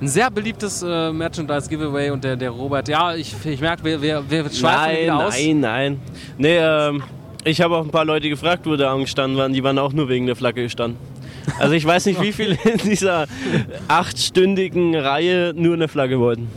[0.00, 4.24] Ein sehr beliebtes äh, Merchandise-Giveaway und der, der Robert, ja, ich, ich merke, wir, wir,
[4.30, 5.34] wir schweifen Nein, wieder aus.
[5.34, 6.00] nein, nein.
[6.38, 7.02] Nee, ähm,
[7.44, 9.52] ich habe auch ein paar Leute gefragt, wo da angestanden waren.
[9.52, 10.98] Die waren auch nur wegen der Flagge gestanden.
[11.58, 13.26] Also ich weiß nicht, wie viele in dieser
[13.88, 16.48] achtstündigen Reihe nur eine Flagge wollten.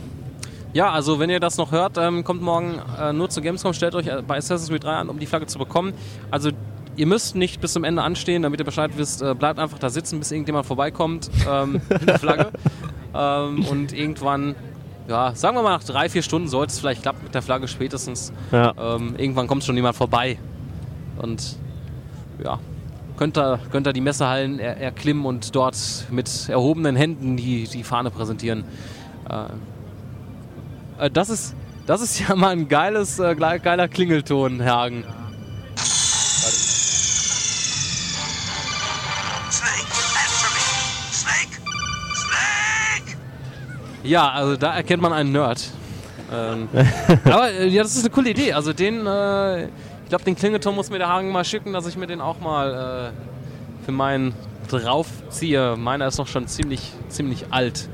[0.72, 3.94] Ja, also wenn ihr das noch hört, ähm, kommt morgen äh, nur zu Gamescom, stellt
[3.94, 5.92] euch bei Assassin's Creed 3 an, um die Flagge zu bekommen.
[6.30, 6.50] Also
[6.96, 9.90] ihr müsst nicht bis zum Ende anstehen, damit ihr Bescheid wisst, äh, bleibt einfach da
[9.90, 12.50] sitzen, bis irgendjemand vorbeikommt ähm, mit der Flagge.
[13.14, 14.54] ähm, und irgendwann,
[15.08, 17.68] ja, sagen wir mal nach drei, vier Stunden sollte es vielleicht klappen mit der Flagge
[17.68, 18.32] spätestens.
[18.52, 18.72] Ja.
[18.78, 20.38] Ähm, irgendwann kommt schon jemand vorbei.
[21.18, 21.56] Und
[22.42, 22.58] ja,
[23.16, 25.76] könnt ihr, könnt ihr die Messehallen er, erklimmen und dort
[26.10, 28.64] mit erhobenen Händen die, die Fahne präsentieren.
[30.98, 31.54] Äh, äh, das, ist,
[31.86, 34.78] das ist ja mal ein geiles, äh, ge- geiler Klingelton, Herr
[44.04, 45.70] Ja, also da erkennt man einen Nerd.
[46.32, 46.68] Ähm,
[47.24, 48.52] aber äh, ja, das ist eine coole Idee.
[48.52, 51.96] Also den, äh, ich glaube, den Klingelton muss mir der Hagen mal schicken, dass ich
[51.96, 54.34] mir den auch mal äh, für meinen
[54.68, 55.76] draufziehe.
[55.76, 57.88] Meiner ist noch schon ziemlich, ziemlich alt.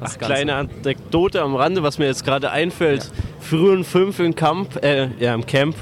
[0.00, 3.10] Das Ach, kleine Anekdote am Rande, was mir jetzt gerade einfällt.
[3.40, 5.76] Frühen fünf im Camp, äh, ja, im Camp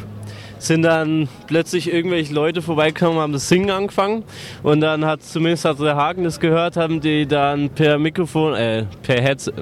[0.67, 4.23] sind dann plötzlich irgendwelche Leute vorbeigekommen, haben das Singen angefangen
[4.63, 8.85] und dann hat zumindest hat der Hagen das gehört, haben die dann per Mikrofon, äh,
[9.03, 9.53] per Headset,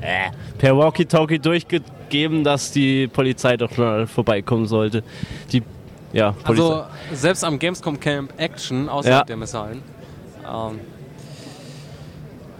[0.00, 5.02] äh, per Walkie-Talkie durchgegeben, dass die Polizei doch mal vorbeikommen sollte.
[5.52, 5.62] Die,
[6.12, 6.64] ja, Polizei.
[6.64, 9.24] Also selbst am Gamescom Camp Action außerhalb Ja.
[9.24, 9.82] der Messehallen.
[10.44, 10.80] Ähm,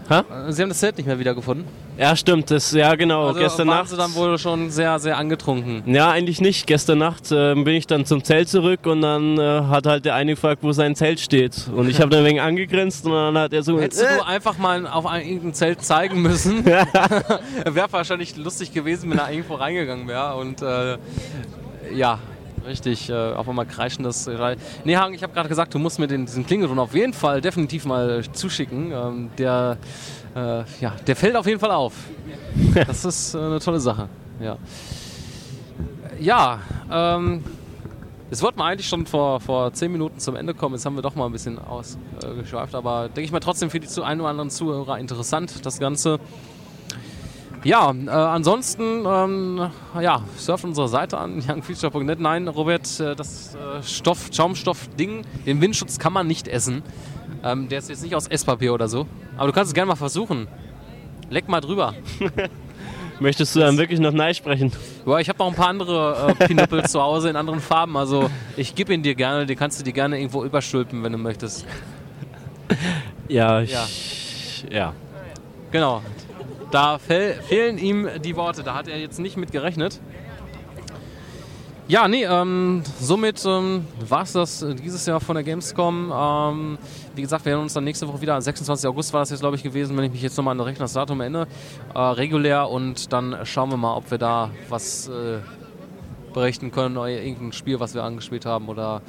[0.09, 0.19] Ha?
[0.47, 1.65] äh, Sie haben das Zelt nicht mehr wiedergefunden.
[1.99, 3.89] Ja, stimmt, das, ja genau, Also gestern waren Nacht.
[3.89, 5.83] Sie dann wohl schon sehr, sehr angetrunken.
[5.85, 6.65] Ja, eigentlich nicht.
[6.65, 10.15] Gestern Nacht äh, bin ich dann zum Zelt zurück und dann äh, hat halt der
[10.15, 11.67] eine gefragt, wo sein Zelt steht.
[11.75, 14.25] Und ich habe dann ein wenig angegrinst und dann hat er so Hättest äh, du
[14.25, 19.55] einfach mal auf ein, irgendein Zelt zeigen müssen, wäre wahrscheinlich lustig gewesen, wenn er irgendwo
[19.55, 20.35] reingegangen wäre.
[20.35, 20.97] Und äh,
[21.93, 22.19] ja,
[22.65, 24.27] richtig, äh, auf einmal kreischendes.
[24.27, 24.55] Äh,
[24.85, 27.41] nee, Hagen, ich habe gerade gesagt, du musst mir den, diesen Klingelton auf jeden Fall
[27.41, 28.91] definitiv mal zuschicken.
[28.91, 29.77] Ähm, der,
[30.35, 31.93] äh, ja, der fällt auf jeden Fall auf.
[32.87, 34.09] Das ist äh, eine tolle Sache.
[34.39, 34.57] Ja,
[36.19, 36.59] ja
[36.91, 37.43] ähm,
[38.31, 40.75] es wollten wir eigentlich schon vor, vor zehn Minuten zum Ende kommen.
[40.75, 42.75] Jetzt haben wir doch mal ein bisschen ausgeschweift.
[42.75, 46.19] Aber denke ich mal trotzdem für die zu ein oder anderen Zuhörer interessant, das Ganze.
[47.63, 49.69] Ja, äh, ansonsten, ähm,
[49.99, 52.19] ja, surft unsere Seite an, youngfuture.net.
[52.19, 56.83] Nein, Robert, äh, das äh, Stoff, Schaumstoff-Ding, den Windschutz kann man nicht essen.
[57.43, 59.07] Ähm, der ist jetzt nicht aus Esspapier oder so.
[59.37, 60.47] Aber du kannst es gerne mal versuchen.
[61.29, 61.93] Leck mal drüber.
[63.19, 64.71] möchtest du dann wirklich noch Nein sprechen?
[65.05, 67.95] Ja, ich habe noch ein paar andere äh, Pinöppel zu Hause in anderen Farben.
[67.97, 71.17] Also ich gebe ihn dir gerne, den kannst du dir gerne irgendwo überstülpen, wenn du
[71.17, 71.65] möchtest.
[73.27, 73.83] Ja, Ja.
[73.85, 74.93] ich, ja.
[75.71, 76.01] Genau.
[76.71, 78.63] Da fehl, fehlen ihm die Worte.
[78.63, 79.99] Da hat er jetzt nicht mit gerechnet.
[81.89, 86.13] Ja, nee, ähm, somit ähm, war es das äh, dieses Jahr von der Gamescom.
[86.15, 86.77] Ähm,
[87.15, 88.39] wie gesagt, wir hören uns dann nächste Woche wieder.
[88.39, 88.87] 26.
[88.87, 91.19] August war das jetzt, glaube ich, gewesen, wenn ich mich jetzt nochmal an das Datum
[91.21, 91.47] erinnere.
[91.95, 95.39] Äh, regulär und dann schauen wir mal, ob wir da was äh,
[96.31, 96.95] berichten können.
[96.95, 99.01] Oder irgendein Spiel, was wir angespielt haben oder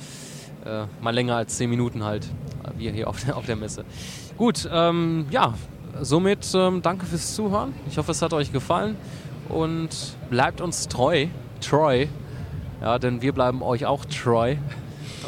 [0.64, 2.24] äh, mal länger als 10 Minuten halt.
[2.64, 3.84] äh, Wir hier auf der, auf der Messe.
[4.38, 5.52] Gut, ähm, ja,
[6.00, 7.74] somit ähm, danke fürs Zuhören.
[7.90, 8.96] Ich hoffe, es hat euch gefallen
[9.50, 11.26] und bleibt uns treu.
[11.60, 12.06] Treu.
[12.80, 14.56] Ja, denn wir bleiben euch auch treu.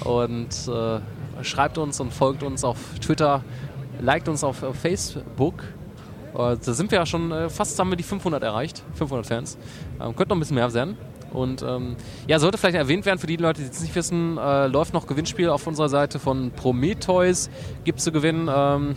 [0.04, 3.44] Und äh, schreibt uns und folgt uns auf Twitter,
[4.00, 5.62] liked uns auf Facebook.
[6.34, 8.82] Äh, da sind wir ja schon, äh, fast haben wir die 500 erreicht.
[8.94, 9.58] 500 Fans.
[10.00, 10.96] Ähm, könnte noch ein bisschen mehr werden.
[11.32, 11.96] Und ähm,
[12.26, 15.06] ja, sollte vielleicht erwähnt werden für die Leute, die es nicht wissen, äh, läuft noch
[15.06, 17.48] Gewinnspiel auf unserer Seite von Prometheus.
[17.84, 18.50] Gibt zu gewinnen.
[18.54, 18.96] Ähm,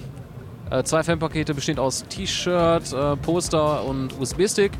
[0.69, 4.71] äh, zwei Fanpakete bestehend aus T-Shirt, äh, Poster und USB-Stick.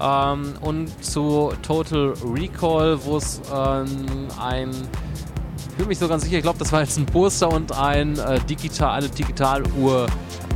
[0.00, 6.36] Ähm, und zu Total Recall, wo es ähm, ein, ich mir nicht so ganz sicher,
[6.36, 10.06] ich glaube, das war jetzt ein Poster und ein, äh, digital, eine Digitaluhr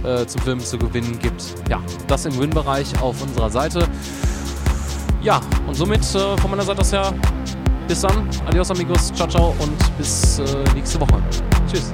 [0.04, 1.42] äh, zum Filmen zu gewinnen gibt.
[1.68, 3.88] Ja, das im Win-Bereich auf unserer Seite.
[5.22, 7.12] Ja, und somit äh, von meiner Seite aus her,
[7.88, 10.44] bis dann, adios amigos, ciao, ciao und bis äh,
[10.74, 11.22] nächste Woche.
[11.70, 11.92] Tschüss.